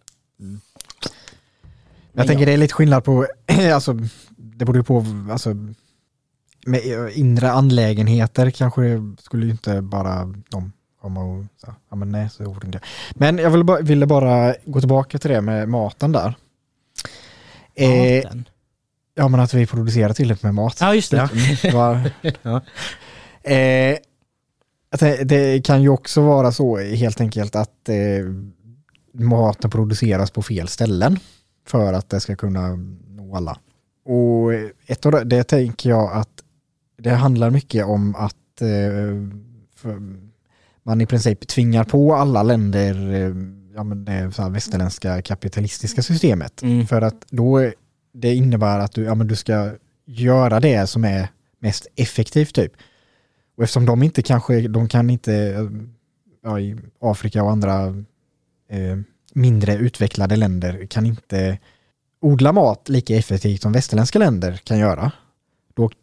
[2.13, 3.27] Jag tänker det är lite skillnad på,
[3.75, 3.93] alltså
[4.37, 5.55] det beror ju på, alltså
[6.67, 12.13] med eh, inre anlägenheter kanske skulle ju inte bara de komma och, så, ja men
[12.13, 13.19] nej så gjorde inte jag.
[13.19, 16.35] Men jag ville bara, ville bara gå tillbaka till det med maten där.
[17.75, 18.45] Eh, Maten.
[19.15, 20.77] Ja men att vi producerar tillräckligt med mat.
[20.81, 21.31] Ja, just det.
[21.63, 22.11] Det var-
[22.43, 22.61] Ja.
[23.51, 23.99] Eh,
[25.25, 27.95] det kan ju också vara så helt enkelt att eh,
[29.15, 31.19] maten produceras på fel ställen
[31.67, 32.77] för att det ska kunna
[33.09, 33.59] nå alla.
[34.05, 34.53] Och
[34.87, 36.29] ett av det, det tänker jag att
[36.99, 39.89] det handlar mycket om att eh,
[40.83, 43.35] man i princip tvingar på alla länder eh,
[43.75, 46.63] ja, men det så västerländska kapitalistiska systemet.
[46.63, 46.87] Mm.
[46.87, 47.71] För att då
[48.13, 49.73] det innebär att du, ja, men du ska
[50.07, 52.73] göra det som är mest effektivt typ.
[53.57, 55.69] Och eftersom de inte kanske, de kan inte, eh,
[56.43, 57.87] ja, i Afrika och andra
[58.69, 58.99] eh,
[59.35, 61.59] mindre utvecklade länder kan inte
[62.21, 65.13] odla mat lika effektivt som västerländska länder kan göra.
[65.75, 65.95] Då Det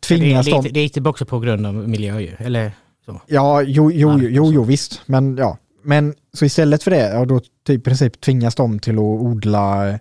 [0.00, 0.62] tvingas är, de...
[0.62, 2.72] lite, det lite också på grund av miljö ju, eller
[3.04, 3.20] så.
[3.26, 5.02] Ja, jo, jo, jo, jo, jo visst.
[5.06, 8.94] Men ja, men så istället för det, ja, då typ, i princip tvingas de till
[8.94, 9.98] att odla eh,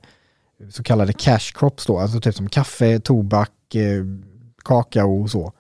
[0.72, 4.03] så kallade cash crops då, alltså typ som kaffe, tobak, eh,
[4.66, 5.53] kakao och så.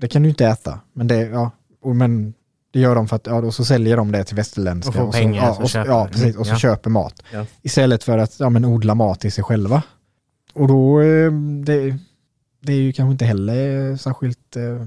[0.00, 1.50] Det kan du inte äta, men det, ja,
[1.82, 2.34] och, men
[2.72, 4.88] det gör de för att, ja, då så säljer de det till västerländska.
[4.88, 6.58] Och får så, pengar, ja, och, köper ja, precis, och så Ja.
[6.58, 7.22] köper mat.
[7.32, 7.46] Ja.
[7.62, 9.82] Istället för att ja, men odla mat till sig själva.
[10.54, 11.32] Och då, eh,
[11.64, 11.98] det,
[12.60, 14.86] det är ju kanske inte heller särskilt eh,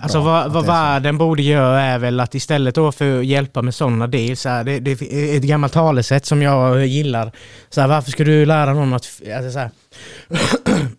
[0.00, 3.62] Alltså Bra vad, vad världen borde göra är väl att istället då för att hjälpa
[3.62, 7.32] med sådana deals, så här, det, det är ett gammalt talesätt som jag gillar.
[7.70, 9.22] Så här, varför ska du lära någon att...
[9.36, 9.70] Alltså, så här,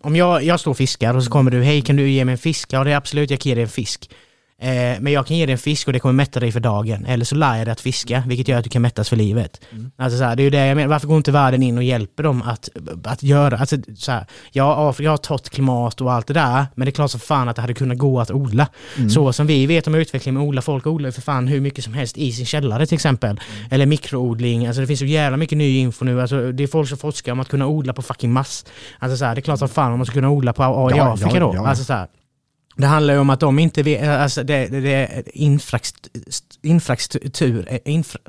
[0.00, 2.32] om jag, jag står och fiskar och så kommer du, hej kan du ge mig
[2.32, 2.72] en fisk?
[2.72, 4.10] Ja det är absolut, jag kan ge dig en fisk.
[4.62, 7.06] Eh, men jag kan ge dig en fisk och det kommer mätta dig för dagen.
[7.06, 9.60] Eller så lär jag dig att fiska, vilket gör att du kan mättas för livet.
[9.98, 10.88] Alltså så här, det är ju det jag menar.
[10.88, 12.68] Varför går inte världen in och hjälper dem att,
[13.04, 13.56] att göra...
[13.58, 16.92] Alltså, så här, ja, Afrika har torrt klimat och allt det där, men det är
[16.92, 18.68] klart som fan att det hade kunnat gå att odla.
[19.10, 21.84] Så som vi vet om utveckling med odla, folk odlar ju för fan hur mycket
[21.84, 23.40] som helst i sin källare till exempel.
[23.70, 26.20] Eller mikroodling, alltså det finns så jävla mycket ny info nu.
[26.20, 28.64] Alltså, det är folk som forskar om att kunna odla på fucking mass.
[28.98, 30.90] Alltså så här, det är klart som fan om man ska kunna odla på A
[30.94, 31.52] i Ja, Afrika ja, då.
[31.54, 31.66] ja.
[31.68, 32.06] Alltså så här,
[32.78, 36.22] det handlar ju om att de inte vet, alltså det, det, det är infrastruktur,
[36.62, 38.20] infrastruktur, infra,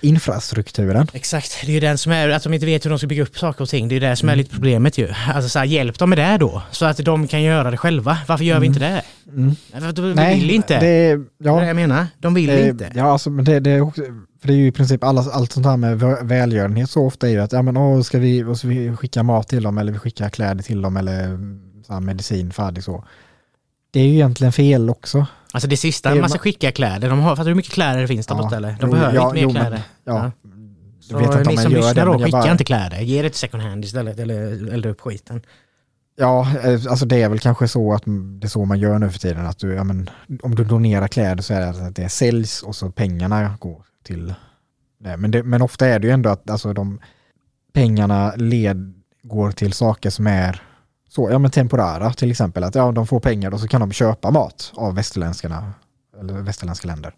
[0.00, 1.06] infrastrukturen.
[1.12, 3.22] Exakt, det är ju den som är, att de inte vet hur de ska bygga
[3.22, 3.88] upp saker och ting.
[3.88, 5.08] Det är ju det som är lite problemet ju.
[5.34, 8.18] Alltså så här, hjälp dem med det då, så att de kan göra det själva.
[8.28, 9.02] Varför gör vi inte det?
[9.28, 9.56] Mm.
[9.72, 10.74] För de vill inte.
[10.74, 12.06] Det, Det, är ja, det jag menar.
[12.18, 12.92] De vill det, inte.
[12.94, 14.02] Ja, alltså, men det, det, är också,
[14.40, 17.28] för det är ju i princip alla, allt sånt här med vä- välgörenhet så ofta
[17.28, 19.78] är ju att ja, men, åh, ska vi, och så vi skicka mat till dem
[19.78, 21.60] eller vi skickar kläder till dem eller mm,
[21.94, 23.04] så medicin färdig så.
[23.90, 25.26] Det är ju egentligen fel också.
[25.52, 27.08] Alltså det sista, man ska skicka kläder.
[27.10, 28.76] De har, fattar du hur mycket kläder det finns där Ja, borta eller?
[28.80, 29.82] De behöver ja, inte mer jo, men- kläder.
[30.04, 30.30] Ja,
[31.00, 33.00] Så Jag vet inte om man gör det, då, men skicka bara- inte kläder.
[33.00, 35.42] Ge det till second hand istället eller elda upp skiten.
[36.16, 38.02] Ja, eh, alltså det är väl kanske så att
[38.40, 39.46] det är så man gör nu för tiden.
[39.46, 40.10] Att du, ja, men,
[40.42, 44.34] om du donerar kläder så är det att det säljs och så pengarna går till
[45.00, 45.16] det.
[45.16, 47.00] Men, det, men ofta är det ju ändå att alltså, de
[47.72, 50.62] pengarna led, går till saker som är
[51.10, 52.12] så, ja, men temporära.
[52.12, 55.72] Till exempel att ja, de får pengar och så kan de köpa mat av västerländskarna
[56.20, 57.14] eller västerländska länder.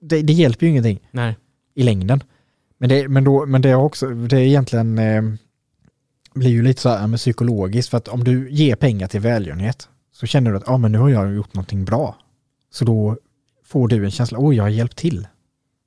[0.00, 1.36] Det, det hjälper ju ingenting Nej.
[1.74, 2.22] i längden.
[2.78, 5.22] Men det, men då, men det är också, det är egentligen eh,
[6.34, 9.88] blir ju lite så här men psykologiskt för att om du ger pengar till välgörenhet
[10.12, 12.16] så känner du att ah, men nu har jag gjort någonting bra.
[12.70, 13.16] Så då
[13.64, 15.28] får du en känsla, oj jag har hjälpt till.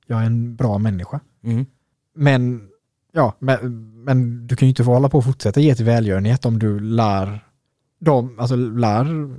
[0.06, 1.20] Jag är en bra människa.
[1.44, 1.66] Mm.
[2.14, 2.68] Men,
[3.12, 6.46] ja, men, men du kan ju inte få hålla på och fortsätta ge till välgörenhet
[6.46, 7.44] om du lär
[8.00, 9.30] dem, alltså lär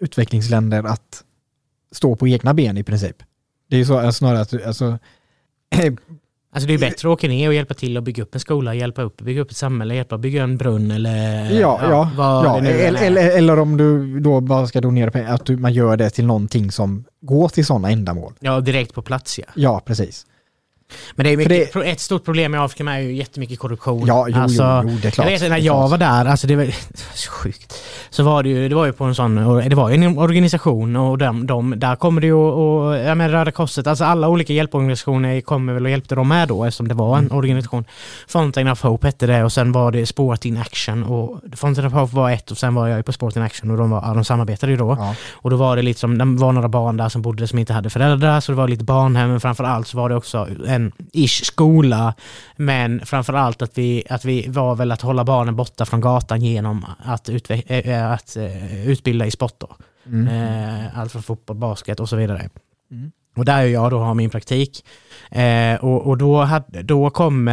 [0.00, 1.24] utvecklingsländer att
[1.92, 3.16] stå på egna ben i princip.
[3.70, 4.98] Det är ju så eh, snarare att du, alltså,
[6.54, 8.74] Alltså det är bättre att åka ner och hjälpa till att bygga upp en skola,
[8.74, 11.50] hjälpa upp, bygga upp ett samhälle, hjälpa bygga en brunn eller...
[11.60, 15.46] Ja, ja, ja än eller, eller, eller om du då bara ska donera pengar, att
[15.46, 18.32] du, man gör det till någonting som går till sådana ändamål.
[18.40, 19.44] Ja, direkt på plats ja.
[19.54, 20.26] Ja, precis.
[21.16, 24.06] Men det är mycket, det- ett stort problem i Afrika är ju jättemycket korruption.
[24.06, 25.26] Ja, jo, alltså, jo, jo, det är klart.
[25.30, 25.90] Jag vet när jag klart.
[25.90, 26.66] var där, alltså det var
[27.14, 27.74] så sjukt.
[28.10, 29.34] Så var det ju, det var ju på en sån,
[29.68, 33.14] det var ju en organisation och de, de, där kommer det ju och, och ja
[33.14, 36.88] men Röda Korset, alltså alla olika hjälporganisationer kommer väl och hjälpte dem med då eftersom
[36.88, 37.36] det var en Mm.
[37.36, 37.84] organisation.
[38.28, 41.92] Fountain of Hope hette det och sen var det Sport in Action och Fountain of
[41.92, 44.14] Hope var ett och sen var jag ju på Sport in Action och de, var,
[44.14, 44.96] de samarbetade ju då.
[44.98, 45.14] Ja.
[45.32, 47.72] Och då var det lite som, det var några barn där som bodde som inte
[47.72, 50.92] hade föräldrar, så det var lite barnhem, men framför allt så var det också en
[51.12, 52.14] ish skola.
[52.56, 56.40] Men framför allt att vi, att vi var väl att hålla barnen borta från gatan
[56.40, 59.76] genom att, äh, att äh, utbilda i sport då.
[60.06, 60.28] Mm.
[60.28, 62.48] Eh, allt från fotboll, basket och så vidare.
[62.90, 63.12] Mm.
[63.36, 64.84] Och där är jag då har min praktik.
[65.80, 67.48] Och, och då, hade, då kom,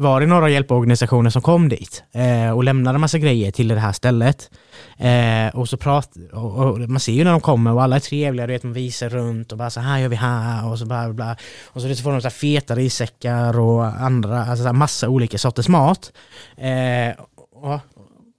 [0.00, 3.92] var det några hjälporganisationer som kom dit eh, och lämnade massa grejer till det här
[3.92, 4.50] stället.
[4.98, 8.00] Eh, och så prat, och, och man ser ju när de kommer och alla är
[8.00, 10.86] trevliga, du vet man visar runt och bara så här gör vi här och så
[10.86, 11.36] bla bla, bla.
[11.66, 15.08] Och så, så får de så här feta rissäckar och andra, alltså så här massa
[15.08, 16.12] olika sorters mat.
[16.56, 17.80] Eh, och,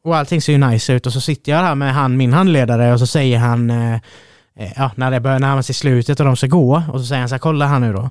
[0.03, 2.93] och allting ser ju nice ut och så sitter jag här med han, min handledare
[2.93, 3.93] och så säger han eh,
[4.55, 7.20] eh ja, när det börjar närma sig slutet och de ska gå och så säger
[7.20, 8.09] han så här, kolla här nu då.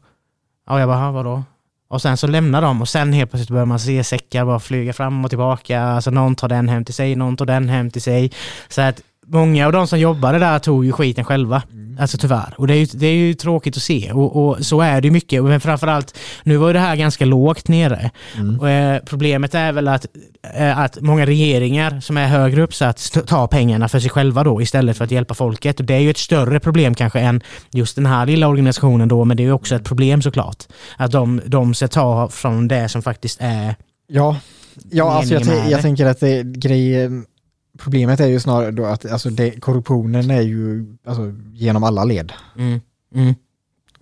[0.67, 1.43] Ja, jag bara, vadå?
[1.91, 4.93] Och sen så lämnar de och sen helt plötsligt börjar man se säckar bara flyga
[4.93, 5.83] fram och tillbaka.
[5.83, 8.31] Alltså någon tar den hem till sig, någon tar den hem till sig.
[8.69, 11.63] Så att många av de som jobbade där tog ju skiten själva.
[11.73, 11.90] Mm.
[12.01, 12.55] Alltså tyvärr.
[12.57, 14.13] Och det är ju, det är ju tråkigt att se.
[14.13, 15.45] Och, och så är det ju mycket.
[15.45, 18.11] Men framförallt, nu var ju det här ganska lågt nere.
[18.37, 18.61] Mm.
[18.61, 20.07] Och, eh, problemet är väl att,
[20.55, 24.97] eh, att många regeringar som är högre uppsatt tar pengarna för sig själva då istället
[24.97, 25.81] för att hjälpa folket.
[25.81, 27.41] Och det är ju ett större problem kanske än
[27.73, 30.65] just den här lilla organisationen då, men det är ju också ett problem såklart.
[30.97, 33.75] Att de, de ska ta från det som faktiskt är...
[34.07, 34.37] Ja,
[34.91, 37.25] ja alltså jag, jag tänker att det, grejen,
[37.83, 41.23] problemet är ju snarare då att alltså det, korruptionen är ju alltså,
[41.53, 42.33] genom alla led.
[42.59, 42.81] Mm,
[43.15, 43.35] mm.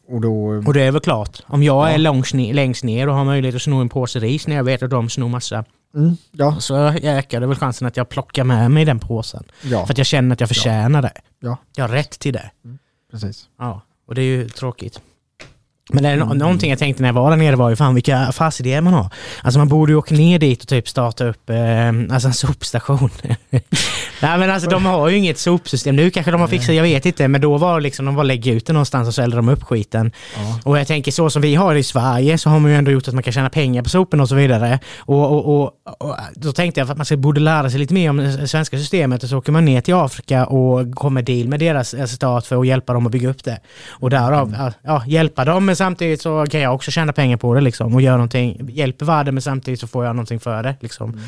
[0.09, 1.89] Och då, Och det är väl klart, om jag Ja.
[1.95, 4.83] är långs längst ner och har möjlighet att sno en påse ris när jag vet
[4.83, 5.65] att de snor massa,
[5.95, 9.45] mm, ja, så ökar det väl chansen att jag plockar med mig den påsen.
[9.63, 11.13] ja, För att jag känner att jag förtjänar det.
[11.41, 11.57] Ja.
[11.77, 12.51] Jag har rätt till det.
[13.11, 13.49] precis.
[13.59, 15.01] Ja, och det är ju tråkigt.
[15.93, 16.39] Men det är nå- Mm.
[16.39, 19.07] någonting jag tänkte när jag var där nere var ju fan vilka affärsidéer man har.
[19.43, 23.11] Alltså man borde ju åka ner dit och typ starta upp eh, alltså en sopstation.
[24.23, 25.97] Nej men alltså de har ju inget sopsystem.
[25.97, 27.29] Nu kanske de har fixat, jag vet inte.
[27.29, 29.49] Men då var det liksom, de bara lägger ut det någonstans och så eldar de
[29.49, 30.13] upp skiten.
[30.37, 30.61] Ja.
[30.65, 32.91] Och jag tänker så som vi har det i Sverige så har man ju ändå
[32.91, 34.79] gjort att man kan tjäna pengar på soporna och så vidare.
[34.99, 35.73] Och, och, och,
[36.09, 39.23] och då tänkte jag att man borde lära sig lite mer om det svenska systemet
[39.23, 42.61] och så åker man ner till Afrika och kommer deal med deras eh, stat för
[42.61, 43.61] att hjälpa dem att bygga upp det.
[43.91, 47.55] Och därav, ja, ja, hjälpa dem men samtidigt så kan jag också tjäna pengar på
[47.55, 50.77] det liksom och göra någonting, hjälper världen men samtidigt så får jag någonting för det
[50.81, 51.21] liksom.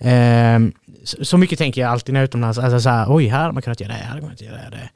[0.00, 0.72] Ehm,
[1.04, 3.40] så, så mycket tänker jag alltid när jag är utomlands, alltså så här, oj här
[3.40, 4.88] hade man kunnat göra det, här hade man kunnat göra det.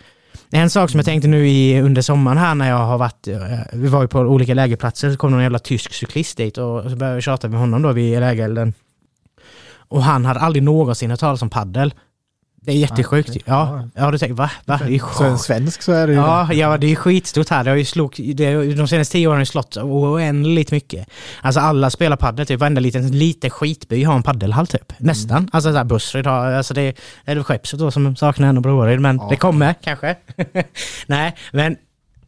[0.51, 3.41] En sak som jag tänkte nu i, under sommaren här när jag har varit, eh,
[3.73, 6.97] vi var ju på olika lägerplatser, så kom någon jävla tysk cyklist dit och så
[6.97, 8.75] började vi tjata med honom då vid lägerelden.
[9.75, 11.95] Och han hade aldrig någonsin hört talas om paddel.
[12.65, 13.29] Det är jättesjukt.
[13.31, 13.43] okej.
[13.45, 14.51] Ja, ja du tänker va?
[14.65, 14.81] va?
[14.87, 17.65] Det är Så en svensk så är det ju Ja, ja, det är skitstort här.
[17.65, 21.09] Det har ju slog, det, de senaste tio åren har det slått oändligt mycket.
[21.41, 24.93] Alltså alla spelar padel, typ varenda liten, liten skitby har en paddelhall typ.
[24.99, 25.49] Nästan.
[25.53, 28.63] Alltså så här Busryd har, alltså det är det Skeppsut då som saknar en och
[28.63, 29.27] Broaryd, men Ja.
[29.31, 30.17] det kommer kanske.
[31.07, 31.77] Nej, men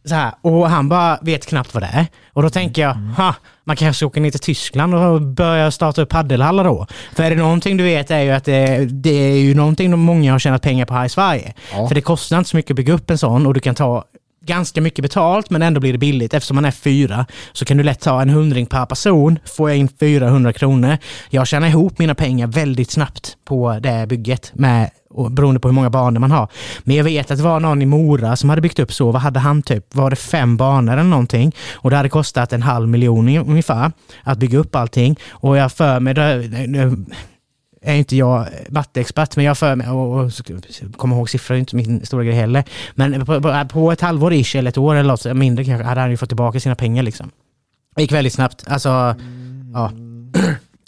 [0.04, 2.06] så här, och han bara vet knappt vad det är.
[2.32, 3.34] Och då tänker jag, ha,
[3.64, 6.86] man kanske ska åka ner till Tyskland och börja starta upp paddelhallar då.
[7.14, 10.00] För är det någonting du vet är ju att det, det är ju någonting de
[10.00, 11.54] många har tjänat pengar på här i Sverige.
[11.72, 11.88] Ja.
[11.88, 14.04] För det kostar inte så mycket att bygga upp en sån och du kan ta
[14.46, 16.34] ganska mycket betalt men ändå blir det billigt.
[16.34, 19.78] Eftersom man är fyra så kan du lätt ta en hundring per person, får jag
[19.78, 20.98] in 400 kronor.
[21.30, 25.74] Jag tjänar ihop mina pengar väldigt snabbt på det bygget med och beroende på hur
[25.74, 26.48] många banor man har.
[26.84, 29.10] Men jag vet att det var någon i Mora som hade byggt upp så.
[29.10, 29.94] Vad hade han typ?
[29.94, 31.54] Var det fem banor eller någonting?
[31.72, 33.92] Och det hade kostat en halv miljon ungefär
[34.22, 35.16] att bygga upp allting.
[35.30, 36.96] Och jag för mig, det,
[37.84, 40.32] är inte jag matteexpert, men jag för mig, och, och
[40.96, 42.64] kommer ihåg siffror är inte min stora grej heller.
[42.94, 46.00] Men på, på, på ett halvår ish, eller ett år eller något mindre kanske, hade
[46.00, 47.30] han ju fått tillbaka sina pengar liksom.
[47.96, 48.64] Det gick väldigt snabbt.
[48.66, 48.88] Alltså,
[49.72, 49.88] ja.
[49.88, 50.32] Mm.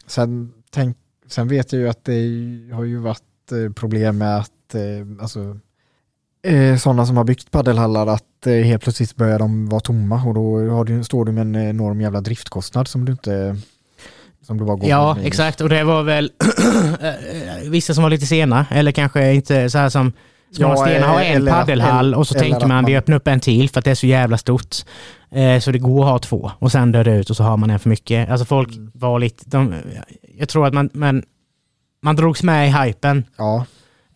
[0.07, 4.75] Sen, tänk, sen vet jag ju att det har ju varit eh, problem med att
[4.75, 4.83] eh,
[5.21, 5.59] alltså,
[6.43, 10.71] eh, sådana som har byggt paddelhallar att helt plötsligt börjar de vara tomma och då
[10.71, 13.57] har du, står du med en enorm jävla driftkostnad som du inte
[14.47, 15.61] som bara går Ja, exakt.
[15.61, 16.33] Och det var väl
[17.01, 20.13] eh, vissa som var lite sena, eller kanske inte så här som
[20.53, 23.79] Smala Ja, har en paddelhall och så tänker man vi öppnar upp en till för
[23.79, 24.77] att det är så jävla stort.
[25.31, 27.57] Eh, så det går att ha två och sen dör det ut och så har
[27.57, 28.31] man en för mycket.
[28.31, 28.91] Alltså folk Mm.
[28.95, 29.75] var lite, de,
[30.39, 31.23] jag tror att man, man,
[32.03, 33.65] man drogs med i hypen Ja,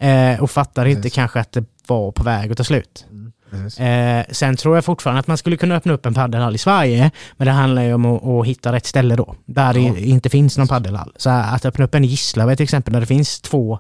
[0.01, 3.07] eh, och fattade inte kanske att det var på väg att ta slut.
[3.11, 3.30] Mm.
[3.79, 7.11] Eh, sen tror jag fortfarande att man skulle kunna öppna upp en paddelhall i Sverige,
[7.37, 9.93] men det handlar ju om att, att hitta rätt ställe då, där Ja.
[9.93, 11.13] det inte finns någon paddelhall.
[11.17, 13.79] Så att öppna upp en i Gislaved till exempel, där det finns två,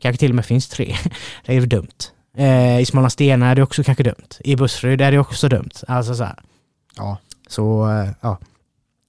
[0.00, 0.96] kanske till och med finns tre,
[1.46, 1.88] det är ju dumt.
[2.36, 4.28] Eh, I Smålandsstena är det också kanske dumt.
[4.40, 5.70] I Busseryd är det också dumt.
[5.88, 6.38] Alltså så här.
[6.96, 7.18] Ja.
[7.48, 8.38] Så, eh, ja.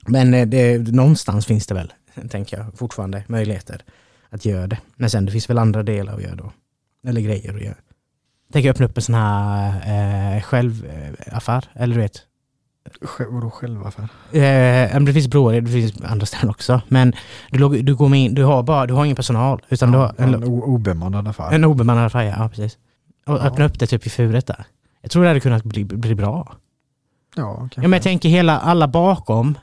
[0.07, 1.93] Men eh, det, någonstans finns det väl,
[2.29, 3.81] tänker jag, fortfarande möjligheter
[4.29, 4.77] att göra det.
[4.95, 6.51] Men sen det finns väl andra delar att göra då.
[7.07, 7.75] Eller grejer att göra.
[8.53, 12.21] Tänker öppna upp en sån här eh, självaffär, eller du vet.
[13.29, 14.03] Vadå själva för?
[14.37, 16.81] Eh, det finns broar, det finns andra ställen också.
[16.87, 17.13] Men
[17.51, 19.61] du, du går in, du har bara, du har ingen personal.
[19.69, 21.51] Utan du har en, en obemannad affär.
[21.51, 22.77] en obemannad affär, ja precis.
[23.25, 23.39] Och Ja.
[23.39, 24.65] öppna upp det typ i furet där.
[25.01, 26.55] Jag tror det hade kunnat bli, bli bra.
[27.35, 27.81] Ja, kanske.
[27.81, 29.57] Ja, men jag tänker hela, alla bakom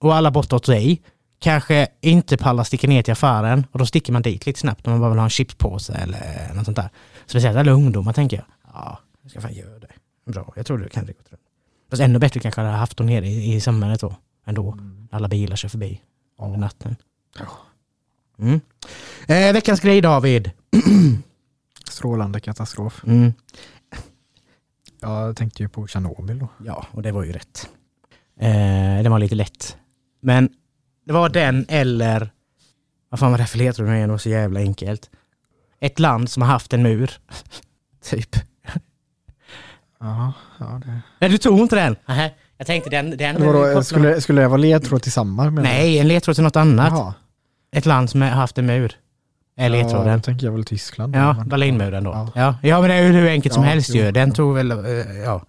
[0.00, 1.02] och alla bortåt dig
[1.38, 4.92] kanske inte pallar sticka ner till affären och då sticker man dit lite snabbt om
[4.92, 6.88] man bara vill ha en chipspåse eller något sånt där.
[7.26, 8.46] Speciellt alla ungdomar tänker jag.
[8.74, 9.92] Ja, jag ska fan göra det.
[10.32, 11.42] Bra, jag tror det kan det gå runt.
[11.90, 14.16] Fast ännu bättre kanske hade haft dem nere i, i samhället då.
[14.46, 14.72] Ändå.
[14.72, 15.08] Mm.
[15.12, 16.00] Alla bilar kör förbi
[16.38, 16.60] under Ja.
[16.60, 16.96] natten.
[17.38, 17.46] Ja.
[18.38, 18.60] Mm.
[19.28, 20.50] Eh, veckans grej David.
[21.90, 23.02] Strålande katastrof.
[23.06, 23.32] Mm.
[25.00, 26.48] Jag tänkte ju på Tjernobyl då.
[26.64, 27.68] Ja, och det var ju rätt.
[28.40, 29.76] Eh, den var lite lätt.
[30.20, 30.48] Men
[31.06, 32.30] det var den eller,
[33.08, 34.08] vad fan var det för ledtråd nu igen?
[34.08, 35.10] Det var så jävla enkelt.
[35.86, 37.10] Ett land som har haft en mur.
[38.04, 38.36] typ.
[40.00, 41.00] Ja, ja det...
[41.20, 41.96] Nej, du tog inte den?
[42.06, 43.16] Nej, jag tänkte den...
[43.16, 45.50] den vadå, skulle, skulle jag vara ledtråd till samma?
[45.50, 46.88] Nej, en ledtråd till något annat.
[46.92, 47.14] Jaha.
[47.72, 48.92] Ett land som har haft en mur.
[49.56, 50.16] Är Ja, ledtråden.
[50.18, 51.16] då tänker jag väl Tyskland.
[51.16, 52.10] Ja, men- Berlinmuren då.
[52.10, 52.32] Ja.
[52.34, 52.54] Ja.
[52.62, 52.80] Ja.
[52.80, 54.04] men det är ju hur enkelt som Ja, helst jo.
[54.04, 54.10] ju.
[54.12, 54.78] Den tog väl, eh,
[55.24, 55.42] ja.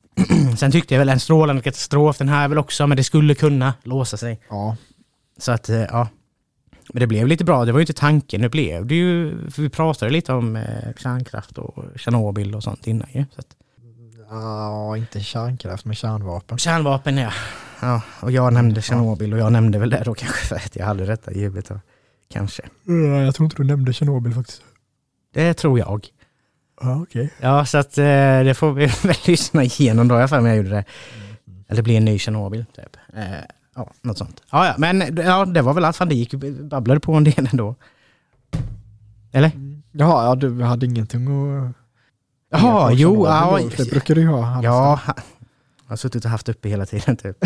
[0.58, 3.74] Sen tyckte jag väl en strålande katastrof, den här väl också, men det skulle kunna
[3.82, 4.40] låsa sig.
[4.50, 4.76] Ja,
[5.38, 6.08] Så att, eh, ja.
[6.92, 9.62] Men det blev lite bra, det var ju inte tanken, det blev det ju, för
[9.62, 13.24] vi pratade lite om eh, kärnkraft och Tjernobyl och sånt innan ju.
[13.34, 13.56] Så att,
[14.30, 16.58] ja inte kärnkraft men kärnvapen.
[16.58, 17.32] kärnvapen ja.
[17.80, 18.02] ja.
[18.20, 21.06] Och jag nämnde Tjernobyl och jag nämnde väl det då kanske för att jag hade
[21.06, 21.30] detta
[21.68, 21.80] då.
[22.32, 22.62] Kanske.
[22.84, 24.62] Ja, Jag tror inte du nämnde Tjernobyl faktiskt.
[25.34, 26.08] Det tror jag.
[26.80, 27.30] Ja, okej.
[27.40, 28.04] Ja, så att eh,
[28.44, 30.14] det får vi väl lyssna igenom då.
[30.14, 30.84] Jag för mig jag gjorde det.
[31.68, 32.96] Eller det blir en ny Tjernobyl, typ.
[33.16, 33.24] Eh,
[33.74, 34.42] ja, något sånt.
[34.50, 35.96] Ja, ja, men ja, det var väl allt.
[35.96, 36.34] Fan, det gick
[36.70, 37.74] babblade på en del ändå.
[39.32, 39.50] Eller?
[39.92, 41.72] Jaha, ja, du hade ingenting att...
[42.50, 43.58] Jaha, jo, ja.
[43.62, 43.68] då?
[43.76, 44.46] Det brukar du ju ha.
[44.46, 44.64] annars.
[44.64, 47.36] Ja, jag har suttit och haft uppe hela tiden typ.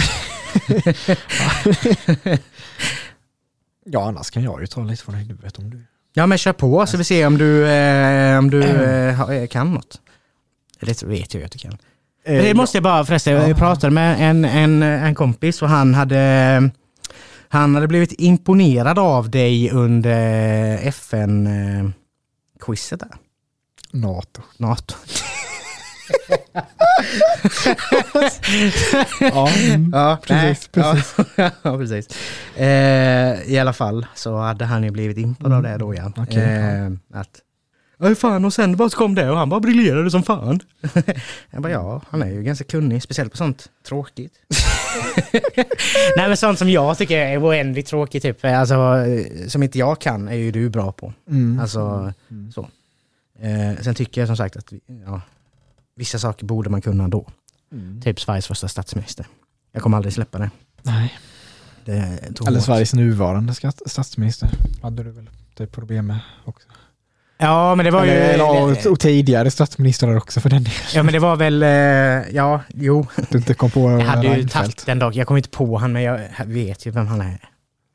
[3.85, 5.85] ja, annars kan jag ju ta lite från huvudet om du...
[6.12, 9.75] Ja, men kör på så vi ser om du, eh, om du eh, eh, kan
[9.75, 10.01] något.
[10.81, 11.79] Det vet jag ju att du kan.
[12.27, 13.55] Men det måste jag bara förresten, jag Ja.
[13.55, 16.70] pratade med en, en, en kompis och han hade,
[17.49, 23.09] han hade blivit imponerad av dig under FN-quizet där.
[23.93, 24.43] NATO.
[24.59, 24.95] NATO.
[29.20, 29.91] Ja, mm.
[29.93, 31.14] Ja, precis, precis.
[31.37, 32.09] Ja, ja, precis.
[32.57, 36.12] Eh, I alla fall så hade han ju blivit impad av det då ja.
[36.16, 37.29] Okej, eh, att,
[38.05, 40.61] Oj fan och sen bara så kom det och han bara briljerade som fan.
[41.51, 44.33] jag bara ja, han är ju ganska kunnig, speciellt på sånt tråkigt.
[46.17, 48.75] Nej men sånt som jag tycker är oändligt tråkigt typ, alltså
[49.49, 51.13] som inte jag kan är ju du bra på.
[51.31, 51.61] Mm.
[51.61, 52.53] Alltså Mm.
[52.53, 52.69] så.
[53.39, 54.73] Eh, sen tycker jag som sagt att
[55.07, 55.21] ja,
[55.97, 57.27] vissa saker borde man kunna då.
[57.73, 58.01] Mm.
[58.01, 59.27] Typ Sveriges första statsminister.
[59.73, 60.51] Jag kommer aldrig släppa det.
[60.83, 61.19] Nej.
[61.85, 61.93] det
[62.47, 62.61] Eller.
[62.61, 63.55] Sveriges nuvarande
[63.87, 64.51] statsminister.
[64.83, 66.69] Hade du väl typ problem med också.
[67.39, 68.11] Ja men det var ju...
[68.11, 70.78] Eller, eller, och, tidigare statsministrar också för den delen.
[70.95, 71.68] Ja men det var väl, eh,
[72.37, 73.07] ja, jo.
[73.30, 75.14] Du inte kom på Jag hade ju tagit den dag.
[75.14, 77.39] Jag kommer inte på han men jag vet ju vem han är.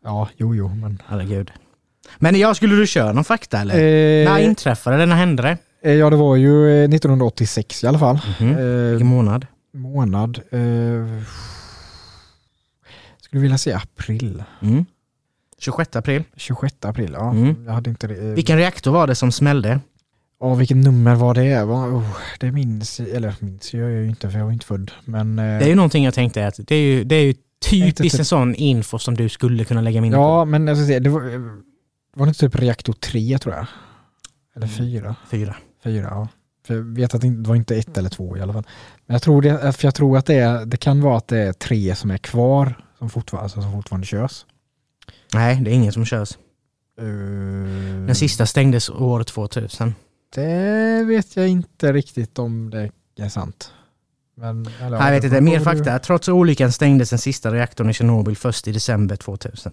[0.03, 1.01] Ja, jo, jo, men...
[1.07, 1.51] Herregud.
[2.17, 3.73] Men jag skulle du köra någon fakta eller?
[3.75, 5.05] Eh, När inträffade det?
[5.05, 5.57] När hände det?
[5.83, 8.19] eh, ja, det var ju eh, 1986 i alla fall.
[8.39, 8.49] Mhm.
[8.57, 9.47] Eh, Vilken månad?
[9.73, 10.39] månad.
[10.51, 11.23] Eh,
[13.21, 14.43] skulle vilja säga april.
[14.61, 14.85] Mm.
[15.60, 16.24] 26 april.
[16.36, 17.32] 26 april, ja.
[17.32, 17.66] Mm.
[17.66, 18.16] Jag hade inte det.
[18.16, 19.80] eh, Vilken reaktor var det som smällde?
[20.41, 21.62] Ja, vilket nummer var det?
[21.64, 22.03] Oh,
[22.39, 24.91] det minns, eller minns jag ju inte för jag var inte född.
[25.05, 27.34] Men, eh, Det är ju någonting jag tänkte att det är ju, det är ju
[27.70, 30.22] typiskt typ- en sån info som du skulle kunna lägga minne på.
[30.22, 31.22] ja, men jag ska säga, det var,
[32.16, 33.66] var det inte typ reaktor 3 tror jag?
[34.55, 34.78] Eller Mm.
[34.78, 35.16] 4?
[35.32, 35.55] Fyra.
[35.84, 36.28] 4, ja.
[36.68, 38.64] För jag vet att det var inte ett eller två i alla fall.
[39.05, 41.39] Men jag tror, det, för jag tror att det, är, det kan vara att det
[41.39, 44.45] är tre som är kvar som fortfarande, alltså, som fortfarande körs.
[45.34, 46.32] Nej, det är ingen som körs.
[46.99, 47.05] Eh,
[48.07, 49.95] Den sista stängdes år 2000.
[50.36, 52.89] Det vet jag inte riktigt om det
[53.24, 53.72] är sant.
[54.36, 55.99] Men, eller, jag vet inte, mer fakta.
[55.99, 59.72] Trots olyckan stängdes den sista reaktorn i Tjernobyl först i december 2000.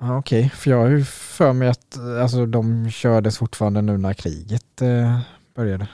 [0.00, 4.14] Ja, Okej, för jag har ju för mig att alltså, de kördes fortfarande nu när
[4.14, 5.18] kriget eh,
[5.56, 5.86] började.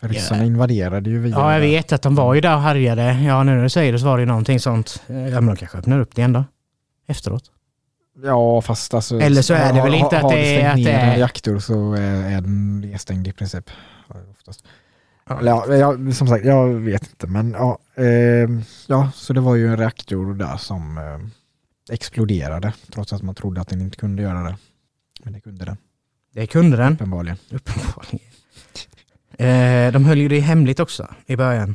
[0.00, 1.32] För ryssarna invaderade ju via...
[1.36, 3.02] Ja, jag vet att de var ju där och härjade.
[3.22, 5.02] Ja, nu när du säger det så var det ju någonting sånt.
[5.06, 6.44] Eh, Ja, men de kanske öppnar upp det igen då.
[7.06, 7.50] Efteråt.
[8.22, 9.20] Ja, fast alltså...
[9.20, 11.10] Eller så är det väl har- inte att har det är- att det ner är-
[11.10, 13.70] en reaktor så är är den nedstängd i princip.
[14.30, 14.64] Oftast.
[15.28, 15.38] Ja.
[15.40, 17.26] Eller ja, jag, som sagt, jag vet inte.
[17.26, 18.50] Men ja, eh,
[18.86, 22.72] ja, så det var ju en reaktor där som eh, exploderade.
[22.92, 24.56] Trots att man trodde att den inte kunde göra det.
[25.22, 25.76] Men det kunde den,
[26.34, 26.92] Det kunde den.
[26.92, 27.36] uppenbarligen.
[27.50, 28.20] Uppenbarligen.
[29.40, 31.74] Eh, de höll ju det hemligt också i början.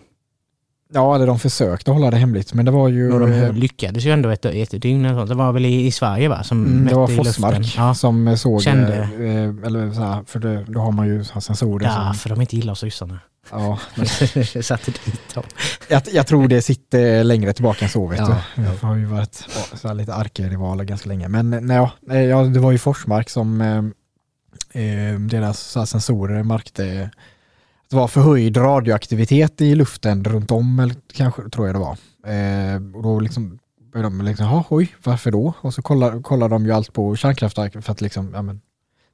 [0.94, 3.14] Ja, eller de försökte hålla det hemligt, men det var ju...
[3.14, 5.04] Och de eh, lyckades ju ändå ett, ett dygn.
[5.04, 6.44] Det var väl i, i Sverige va?
[6.44, 7.74] Som Mm, det var Forsmark.
[7.78, 8.94] Ja, som såg, Kände.
[8.98, 12.30] eh, eller så här, för det, då har man ju så här sensorer som, därför
[12.30, 13.20] de inte gillar oss ryssarna.
[13.52, 14.06] ja, men
[14.64, 15.44] Satte dit dem.
[15.90, 18.62] jag, jag tror det sitter längre tillbaka än så vet Ja, du.
[18.64, 21.28] Jag har ju varit ja, så här lite arkerivaler ganska länge.
[21.28, 23.78] Men nej, ja, ja, det var ju Forsmark som eh,
[24.84, 27.10] eh, deras så här, sensorer märkte
[27.94, 31.98] det var förhöjd radioaktivitet i luften runt om, eller kanske tror jag det var.
[32.28, 33.60] Eh, och då liksom
[33.94, 35.54] började de liksom, "Jaha, oj, varför då?
[35.62, 38.62] Och så kollar, kollar de ju allt på kärnkraftverk för att liksom, ja men,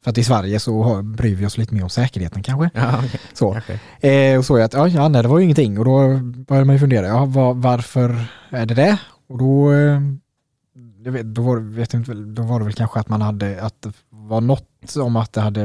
[0.04, 2.70] för att i Sverige så har, bryr vi oss lite mer om säkerheten kanske.
[2.74, 3.20] Ja, okej.
[3.34, 3.52] Så.
[3.52, 3.80] Kanske.
[4.10, 5.80] Eh, och så jag att, ja, ja, nej, det var ju ingenting.
[5.80, 9.00] Och då började man ju fundera, ja, var, varför är det det?
[9.28, 10.02] Och då, eh,
[11.12, 13.88] vet, då, var, vet inte, då var det väl kanske att man hade, att
[14.30, 15.62] var något om att det hade,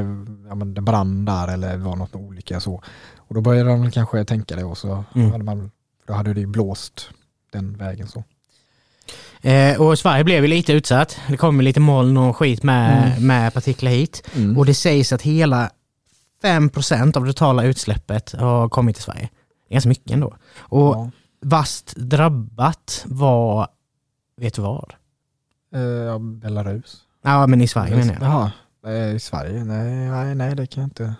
[0.47, 2.81] ja men det brann där eller var något olycka så.
[3.17, 5.31] Och då började de kanske tänka det och så Mm.
[5.31, 5.71] hade man,
[6.07, 7.09] då hade det ju blåst
[7.51, 8.23] den vägen så.
[9.41, 11.17] Eh, och Sverige blev ju lite utsatt.
[11.27, 13.27] Det kom lite moln och skit med, Mm.
[13.27, 14.27] med partiklar hit.
[14.57, 15.69] Och det sägs att hela
[16.41, 19.29] 5% av det totala utsläppet har kommit till Sverige.
[19.67, 20.35] Det är ganska mycket ändå.
[20.59, 21.09] Och ja.
[21.41, 23.67] vast drabbat var,
[24.37, 24.97] vet du var?
[25.75, 27.01] Eh, Belarus.
[27.25, 28.23] Ja, men i Sverige menar jag.
[28.23, 28.51] Jaha,
[28.87, 29.63] eh, i Sverige?
[29.63, 31.13] Nej, nej, nej, det kan jag inte.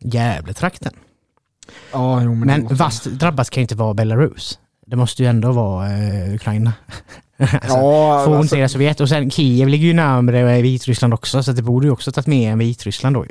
[0.00, 0.92] Gävletrakten.
[1.92, 4.58] Ja, jo, men, Men det- vast drabbat kan ju inte vara Belarus.
[4.86, 6.72] Det måste ju ändå vara eh, Ukraina.
[7.38, 9.00] alltså, Ja, Forntida alltså, Sovjet.
[9.00, 12.52] Och sen Kiev ligger ju närmare Vitryssland också, så det borde ju också tagit med
[12.52, 13.30] en Vitryssland då ju.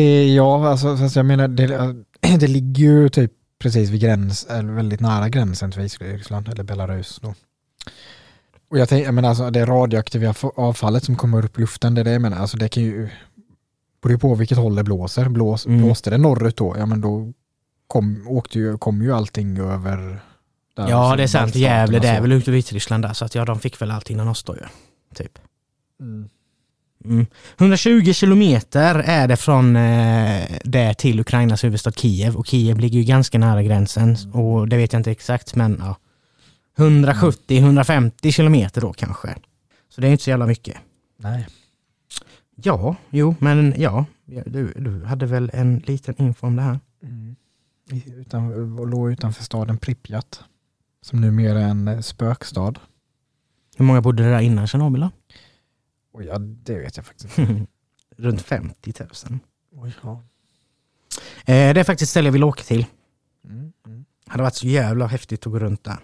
[0.00, 1.94] Eh, ja, alltså, fast jag menar, det,
[2.38, 7.18] det ligger ju typ precis vid gräns, eller väldigt nära gränsen till Vitryssland, eller Belarus
[7.22, 7.34] då.
[8.68, 12.00] Och jag tänker, jag menar alltså det radioaktiva avfallet som kommer upp i luften, det
[12.00, 13.08] är det jag menar, alltså det kan ju,
[14.02, 15.28] beror på vilket håll det blåser.
[15.28, 15.82] Blås, Mm.
[15.82, 17.32] Blåste det norrut då, ja men då
[17.86, 20.20] kom, åkte ju, kom ju allting över
[20.76, 21.54] där, Ja, det är sant.
[21.54, 22.22] Gävle, det är så.
[22.22, 24.54] väl ute i Vitryssland där, så att ja, de fick väl allt innan oss då
[24.54, 24.62] ju.
[25.14, 25.38] Typ.
[26.00, 26.28] Mm.
[27.04, 27.26] Mm.
[27.58, 33.04] 120 kilometer är det från eh, det till Ukrainas huvudstad Kiev och Kiev ligger ju
[33.04, 35.96] ganska nära gränsen och det vet jag inte exakt men ja.
[36.76, 39.36] 170-150 kilometer då kanske.
[39.88, 40.76] Så det är inte så jävla mycket.
[41.16, 41.46] Nej.
[42.54, 46.80] Ja, jo men ja, du, du hade väl en liten info om det här?
[47.02, 47.36] Mm.
[48.06, 50.44] Utan, låg utanför staden Pripyat,
[51.02, 52.74] som numera är en eh, spökstad.
[53.76, 55.10] Hur många bodde där innan Tjernobyl då?
[56.12, 57.66] Oj, ja, det vet jag faktiskt inte.
[58.16, 58.92] Runt 50
[59.30, 59.38] 000.
[59.72, 60.22] Oj, ja.
[61.44, 62.86] Eh, det är faktiskt ett ställe jag vill åka till.
[63.44, 64.04] Mm, mm.
[64.24, 65.98] Det hade varit så jävla häftigt att gå runt där.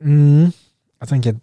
[0.00, 0.52] Mm.
[1.00, 1.40] Jag tänker,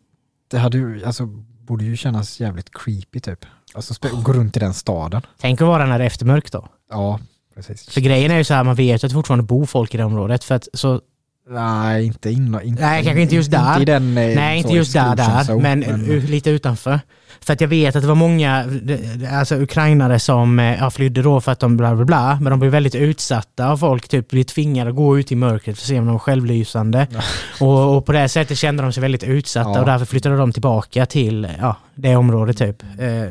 [0.47, 1.25] det hade ju, alltså,
[1.65, 3.45] borde ju kännas jävligt creepy typ.
[3.73, 3.93] Alltså
[4.23, 5.21] gå runt i den staden.
[5.39, 6.67] Tänk att vara när det är eftermörkt då.
[6.89, 7.19] Ja,
[7.55, 7.89] precis.
[7.89, 9.97] För grejen är ju så här, man vet ju att det fortfarande bor folk i
[9.97, 10.43] det området.
[10.43, 11.01] För att, så,
[11.49, 13.69] Nej, inte in, inte, Nej, kanske inte just där.
[13.69, 16.99] Inte i den, eh, nej, så inte just där, där zone, men, u- lite utanför.
[17.41, 18.65] För att jag vet att det var många
[19.31, 22.59] alltså, ukrainare som eh, ja, flydde då för att de bla bla bla, men de
[22.59, 25.87] blev väldigt utsatta av folk, typ blev tvingade att gå ut i mörkret för att
[25.87, 27.07] se om de var självlysande.
[27.61, 29.79] Och, och på det sättet kände de sig väldigt utsatta Ja.
[29.79, 32.83] och därför flyttade de tillbaka till ja, det området typ.
[32.99, 33.25] Eh,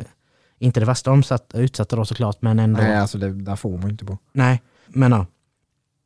[0.58, 2.80] inte det värsta omsatta, utsatta då såklart, men ändå.
[2.80, 4.18] Nej, Nej, alltså det, där får man inte bo.
[4.32, 5.26] men ja.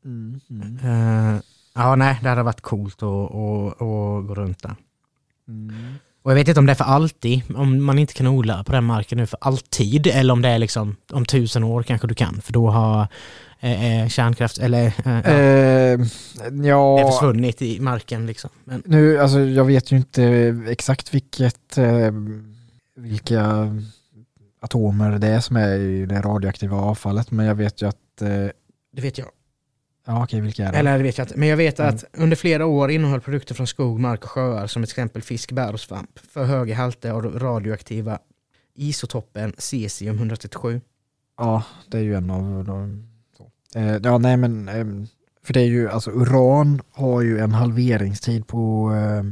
[0.04, 0.78] Mm, mm,
[1.34, 1.40] Eh,
[1.78, 4.74] ja, nej, det hade varit coolt att, att, att gå runt där.
[5.48, 5.94] mm.
[6.22, 8.72] Och jag vet inte om det är för alltid, om man inte kan odla på
[8.72, 12.14] den marken nu för alltid, eller om det är liksom om tusen år kanske du
[12.14, 13.08] kan, för då har
[13.60, 15.98] eh, eh, kärnkraft, eller eh, ja, Eh,
[16.50, 18.50] det är ja, försvunnit i marken liksom.
[18.64, 20.24] Men, nu, alltså jag vet ju inte
[20.68, 22.12] exakt vilket, eh,
[22.96, 23.72] vilka
[24.60, 28.48] atomer det är som är i det radioaktiva avfallet, men jag vet ju att, eh,
[28.92, 29.28] det vet jag.
[30.08, 30.78] Ja okej, vilka är det?
[30.78, 31.94] Eller det vet jag inte, men jag vet Mm.
[31.94, 35.52] att under flera år innehöll produkter från skog, mark och sjöar som till exempel fisk,
[35.52, 38.18] bär och svamp för höga halter av radioaktiva
[38.74, 40.80] isotoppen cesium-137.
[41.38, 43.04] Ja, det är ju en av de.
[43.74, 45.06] Eh, ja, nej men, ehm,
[45.44, 49.24] för det är ju, alltså uran har ju en halveringstid på, eh,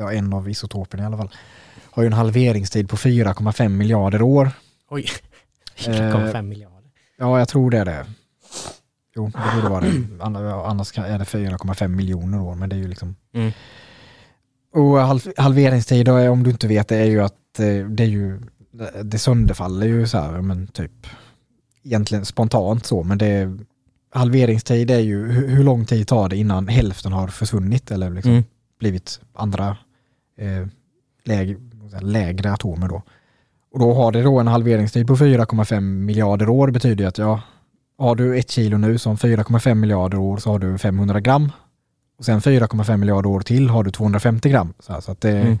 [0.00, 1.30] ja en av isotoperna i alla fall,
[1.90, 4.50] har ju en halveringstid på 4,5 miljarder år.
[4.90, 5.06] Oj,
[5.86, 6.90] Eh, 4,5 miljarder.
[7.18, 8.06] Ja, jag tror det är det.
[9.16, 9.92] Jo, det borde vara det.
[10.20, 13.16] Anna- Annars är det 4,5 miljoner år, men det är ju liksom...
[13.34, 13.52] Mm.
[14.74, 18.08] Och halv, halveringstid, är, om du inte vet, det är ju att eh, det är
[18.08, 18.40] ju...
[19.02, 20.92] Det sönderfaller ju så här, men typ...
[21.82, 23.58] Egentligen spontant så, men det är...
[24.10, 28.44] Halveringstid är ju hur, lång tid tar det innan hälften har försvunnit eller liksom Mm.
[28.80, 29.76] blivit andra
[30.38, 30.66] eh,
[31.24, 31.56] lägre,
[32.00, 33.02] lägre atomer då.
[33.72, 37.42] Och då har det då en halveringstid på 4,5 miljarder år betyder ju att ja,
[37.98, 41.52] har du ett kilo nu som 4,5 miljarder år så har du 500 gram.
[42.18, 44.72] Och sen 4,5 miljarder år till har du 250 gram.
[44.78, 45.58] Så, här, så att det, Mm.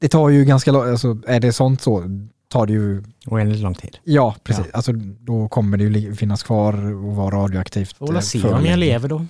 [0.00, 2.04] det tar ju ganska lång, alltså är det sånt så
[2.48, 3.98] tar det ju, Oändligt lång tid.
[4.04, 4.76] ja precis, Ja.
[4.76, 7.92] alltså då kommer det ju finnas kvar och vara radioaktivt.
[7.96, 9.26] Får väl eh, se om jag lever då.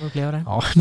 [0.00, 0.42] Får uppleva det.
[0.46, 0.62] Ja,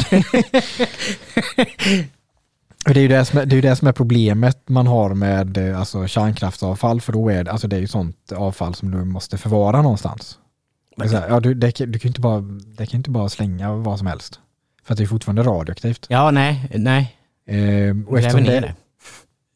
[2.87, 5.13] Och det är ju det som är, det är, det som är problemet man har
[5.13, 8.91] med eh, alltså, kärnkraftsavfall, för då är det, alltså, det är ju sånt avfall som
[8.91, 10.37] du måste förvara någonstans.
[11.09, 12.41] Här, ja, du, det, du kan ju inte bara,
[12.77, 14.39] det kan inte bara slänga vad som helst.
[14.83, 16.05] För att det är fortfarande radioaktivt.
[16.09, 17.17] Ja, nej, nej.
[17.47, 18.75] Eh, och eftersom det, det.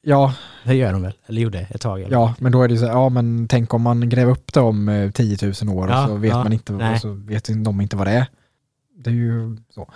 [0.01, 1.13] ja, Det gör de väl?
[1.25, 2.01] Eller gjorde ett tag.
[2.01, 2.11] Eller?
[2.11, 4.53] ja, men då är det ju så här, ja men tänk om man gräver upp
[4.53, 6.93] det om eh, 10 000 år Ja, och så vet ja, man inte, nej.
[6.93, 8.27] och så vet de inte vad det är.
[8.97, 9.89] Det är ju så.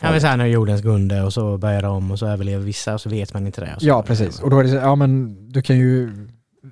[0.00, 2.26] Ja, men så här när jordens går under och så börjar de om och så
[2.26, 3.76] överlever vissa och så vet man inte det.
[3.80, 4.40] Ja, precis.
[4.40, 6.12] Och då är det så, ja men du kan ju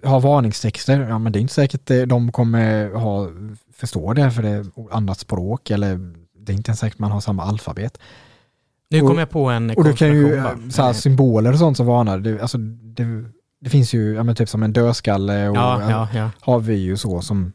[0.05, 3.28] ha varningstexter, ja men det är inte säkert att de kommer ha,
[3.86, 7.20] förstå det för det är annat språk eller det är inte ens säkert man har
[7.20, 7.98] samma alfabet.
[8.90, 10.59] Nu och- kom jag på en Och du kan ju, bara.
[10.70, 13.05] så här, symboler och sånt som varnar, det, alltså, det,
[13.61, 16.31] det finns ju, ja men typ som en dödskalle och Ja, ja, ja.
[16.40, 17.52] har vi ju så som,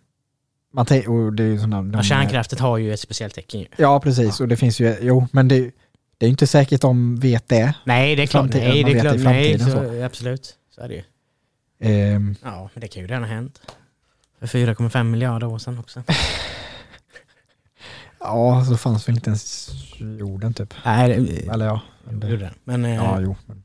[0.73, 2.03] man och det är ju sådana, ja.
[2.03, 3.65] Kärnkraftet har ju ett speciellt tecken ju.
[3.77, 5.59] Ja, precis, och det finns ju, jo men det,
[6.17, 7.73] det är ju inte säkert de vet det.
[7.83, 8.41] Nej, det är klart.
[8.41, 9.15] Framtiden, Nej, det är klart.
[9.15, 10.55] Nej, framtiden så, absolut.
[10.75, 11.03] Så är det ju.
[11.81, 13.61] Ehm, Ja, men det kan ju redan ha hänt.
[14.39, 16.03] För 4,5 miljarder år sedan också.
[18.19, 19.69] ja, så fanns väl inte ens
[20.19, 20.73] jorden typ.
[20.85, 21.81] Nej, det, Eller ja.
[22.11, 22.53] det gjorde den.
[22.63, 23.35] Men eh, ja, jo.
[23.45, 23.63] Men,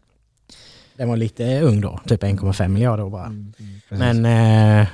[0.96, 2.01] den var lite ung då.
[2.06, 3.26] Typ 1,5 miljarder år bara.
[3.26, 3.52] Mm,
[3.88, 3.98] precis.
[3.98, 4.88] Men eh,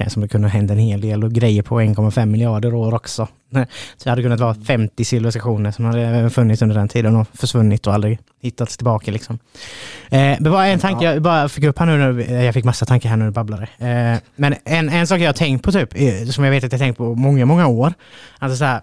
[0.00, 3.28] känns som det kunde hänt en hel del och grejer på 1,5 miljarder år också.
[3.96, 7.86] Så det hade kunnat vara 50 civilisationer som hade funnits under den tiden och försvunnit
[7.86, 9.10] och aldrig hittats tillbaka.
[9.10, 9.38] Liksom.
[10.10, 12.86] Eh, det var en tanke jag bara fick upp här nu, när- jag fick massa
[12.86, 13.62] tankar här när du babblade.
[13.78, 16.72] Eh, men en, en sak jag har tänkt på, typ, eh, som jag vet att
[16.72, 17.92] jag har tänkt på många, många år.
[18.38, 18.80] Alltså så här,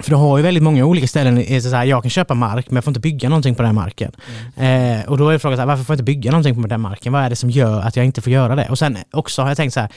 [0.00, 2.66] för du har ju väldigt många olika ställen, eh, så här, jag kan köpa mark
[2.68, 4.12] men jag får inte bygga någonting på den marken.
[4.56, 6.80] Eh, och då är frågan, så här, varför får jag inte bygga någonting på den
[6.80, 7.12] marken?
[7.12, 8.68] Vad är det som gör att jag inte får göra det?
[8.70, 9.88] Och sen också har jag tänkt så här,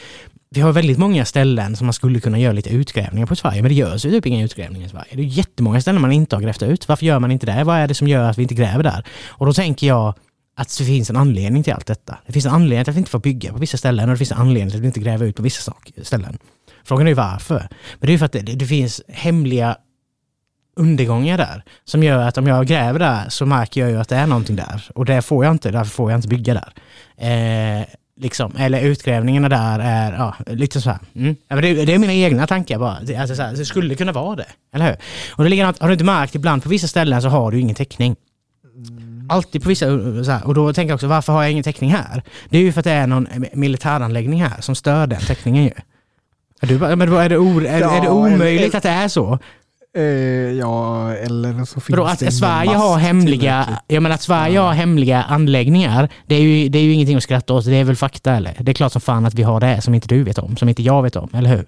[0.50, 3.62] vi har väldigt många ställen som man skulle kunna göra lite utgrävningar på i Sverige,
[3.62, 5.08] men det görs ju typ inga utgrävningar i Sverige.
[5.12, 6.88] Det är jättemånga ställen man inte har grävt ut.
[6.88, 7.64] Varför gör man inte det?
[7.64, 9.04] Vad är det som gör att vi inte gräver där?
[9.28, 10.14] Och då tänker jag
[10.56, 12.18] att det finns en anledning till allt detta.
[12.26, 14.18] Det finns en anledning till att vi inte får bygga på vissa ställen och det
[14.18, 15.74] finns en anledning till att vi inte gräver ut på vissa
[16.04, 16.38] ställen.
[16.84, 17.68] Frågan är ju varför.
[18.00, 19.78] Men det är ju för att det, det finns hemliga
[20.76, 24.16] undergångar där som gör att om jag gräver där så märker jag ju att det
[24.16, 26.74] är någonting där och det får jag inte, därför får jag inte bygga där.
[27.18, 27.86] Eh,
[28.22, 31.00] liksom, eller utgrävningarna där är ja, lite så här.
[31.16, 31.36] Mm.
[31.48, 32.98] Ja, men det, det är mina egna tankar bara.
[33.04, 34.96] Det, alltså, så här, det skulle kunna vara det, eller hur?
[35.36, 37.60] Och det ligger något, har du inte märkt ibland på vissa ställen så har du
[37.60, 38.16] ingen täckning.
[39.30, 39.86] Alltid på vissa,
[40.24, 42.24] så här, och då tänker jag också varför har jag ingen täckning här?
[42.50, 45.72] Det är ju för att det är någon militäranläggning här som stör den täckningen ju.
[46.62, 48.90] Är, du, bara- men är, det o, är, är det Ja, omöjligt eller- att det
[48.90, 49.40] är så?
[49.94, 50.04] Eh,
[50.52, 54.74] ja, eller så finns Vadå, det att Sverige har hemliga, jag menar att Sverige har
[54.74, 57.96] hemliga anläggningar, det är, ju, det är ju ingenting att skratta åt, det är väl
[57.96, 58.58] fakta eller?
[58.60, 60.70] Det är klart som fan att vi har det som inte du vet om, som
[60.70, 61.66] inte jag vet om, eller hur?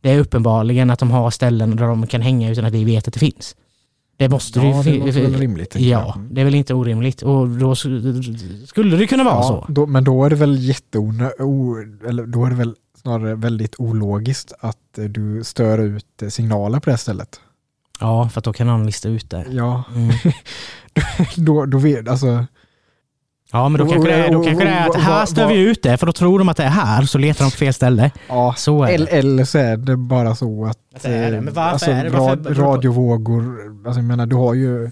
[0.00, 3.08] Det är uppenbarligen att de har ställen där de kan hänga utan att vi vet
[3.08, 3.56] att det finns.
[4.16, 5.76] Det måste Ja, det låter väl rimligt.
[5.76, 7.74] Ja, det är väl inte orimligt och då
[8.66, 9.72] skulle det kunna vara Ja, så.
[9.72, 11.30] Då, men då är det väl jätteonö...
[11.38, 11.76] O,
[12.08, 16.96] eller då är det väl snarare väldigt ologiskt att du stör ut signaler på det
[16.96, 17.40] stället.
[18.02, 19.46] Ja, för att då kan någon lista ut det.
[19.50, 20.10] Ja, Mm.
[21.36, 22.46] då, då vet, alltså,
[23.52, 25.96] Ja, men då kanske det då kanske det är att här stör vi ut det,
[25.96, 28.10] för då tror de att det är här, så letar de på fel ställe.
[28.28, 28.54] ja.
[28.58, 29.06] Så är det.
[29.06, 31.40] Eller, så är det bara så att, Att det är det.
[31.40, 32.10] Men varför alltså, är det?
[32.10, 34.90] Varför- rad, radiovågor, alltså jag menar du har ju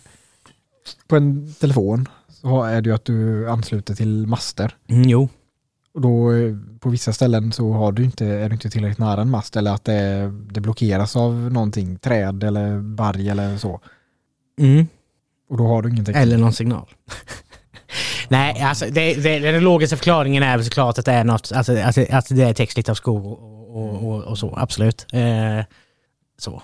[1.09, 2.09] på en telefon
[2.41, 4.75] så är det ju att du ansluter till master.
[4.89, 5.29] Mm, jo.
[5.95, 9.21] Och då eh, på vissa ställen så har du inte, är du inte tillräckligt nära
[9.21, 13.81] en mast eller att det, det blockeras av någonting, träd eller berg eller så.
[14.61, 14.87] Mm.
[15.49, 16.17] Och då har du ingenting.
[16.17, 16.89] Eller någon signal.
[18.29, 21.83] Nej, alltså det, det, den logiska förklaringen är väl såklart att det är något, alltså,
[21.83, 25.07] alltså, att det är textligt av skog och, och, och, och så, absolut.
[25.13, 25.65] Eh,
[26.39, 26.63] så.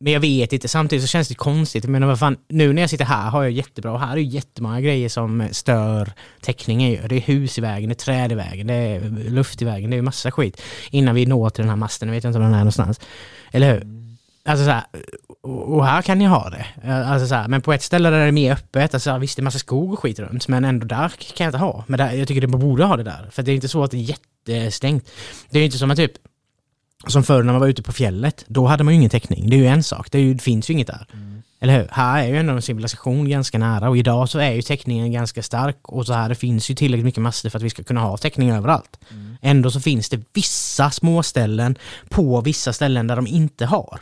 [0.00, 1.84] Men jag vet inte, samtidigt så känns det konstigt.
[1.84, 4.26] Men vad fan, nu när jag sitter här har jag jättebra, och här är ju
[4.26, 6.90] jättemånga grejer som stör täckningen.
[6.90, 7.08] ju.
[7.08, 9.00] Det är hus i vägen, det är träd i vägen, det är
[9.30, 10.62] luft i vägen, det är massa skit.
[10.90, 13.00] Innan vi når till den här masten, jag vet inte om den är någonstans.
[13.52, 13.98] Eller hur?
[14.44, 14.84] Alltså så här,
[15.42, 16.66] och och här kan ni ha det.
[16.92, 19.40] Alltså så här, men på ett ställe där det är mer öppet, alltså visst det
[19.40, 21.84] är massa skog och skit runt, men ändå där kan jag inte ha.
[21.86, 23.28] Men där, jag tycker det borde ha det där.
[23.30, 24.16] För det är inte så att det är
[24.48, 25.10] jättestängt.
[25.50, 26.12] Det är ju inte som att typ,
[27.06, 29.50] som förr när man var ute på fjället, då hade man ju ingen täckning.
[29.50, 31.06] Det är ju en sak, det, ju, finns ju inget där.
[31.60, 31.88] Eller hur?
[31.90, 35.42] Här är ju ändå en civilisation ganska nära och idag så är ju täckningen ganska
[35.42, 38.00] stark och så här det finns ju tillräckligt mycket master för att vi ska kunna
[38.00, 38.98] ha täckning överallt.
[39.42, 44.00] Ändå så finns det vissa småställen på vissa ställen där de inte har.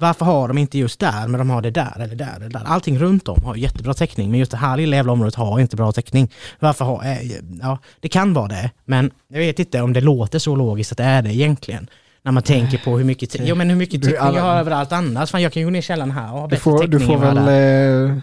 [0.00, 2.62] Varför har de inte just där, men de har det där eller där eller där?
[2.66, 5.76] Allting runt om har jättebra täckning, men just det här lilla jävla området har inte
[5.76, 6.30] bra täckning.
[6.58, 7.04] Varför har...
[7.04, 7.18] eh,
[7.62, 10.98] Ja, det kan vara det, men jag vet inte om det låter så logiskt att
[10.98, 11.90] det är det egentligen.
[12.22, 14.92] När man tänker på hur mycket, jo, men hur mycket täckning jag har alla- överallt
[14.92, 15.30] annars.
[15.30, 17.00] Fan, jag kan ju gå ner i källaren här och ha Du bättre får, täckning
[17.00, 18.16] du får väl eh,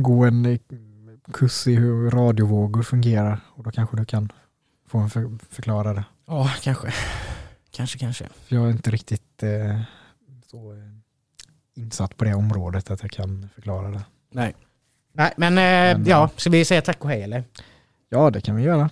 [0.00, 0.58] gå en eh,
[1.32, 4.32] kurs i hur radiovågor fungerar och då kanske du kan
[4.88, 6.04] få en för, förklara det.
[6.26, 6.88] Ja, kanske.
[7.70, 8.24] Kanske, kanske.
[8.48, 9.80] Jag är inte riktigt eh,
[10.50, 10.78] så eh,
[11.74, 14.04] insatt på det området att jag kan förklara det.
[14.32, 14.54] Nej.
[15.12, 16.30] Nej, men, eh, Men, ja, ja.
[16.36, 17.44] ska vi säga tack och hej eller?
[18.08, 18.90] Ja, det kan vi göra.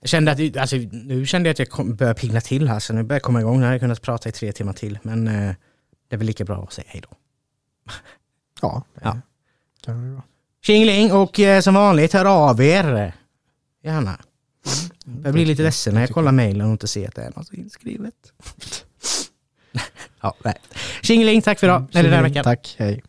[0.00, 2.92] Jag kände att, alltså, nu kände jag att jag kom, börjar pigna till här, så
[2.92, 3.56] nu börjar jag komma igång.
[3.58, 5.54] Nu hade jag kunnat prata i tre timmar till, men eh,
[6.08, 7.16] det är väl lika bra att säga hej då.
[8.62, 9.20] Ja, det Ja.
[9.80, 10.22] kan vi göra.
[10.62, 13.12] Tjingeling och eh, som vanligt, hör av er.
[13.82, 14.20] Gärna.
[15.24, 17.52] Jag blir lite ledsen när jag kollar mejlen och inte ser att det är något
[17.52, 18.14] inskrivet.
[20.28, 20.54] ja, nej.
[21.02, 21.84] Tjingeling, tack för idag.
[21.94, 22.44] Eller den här veckan.
[22.44, 23.02] Tack, hej.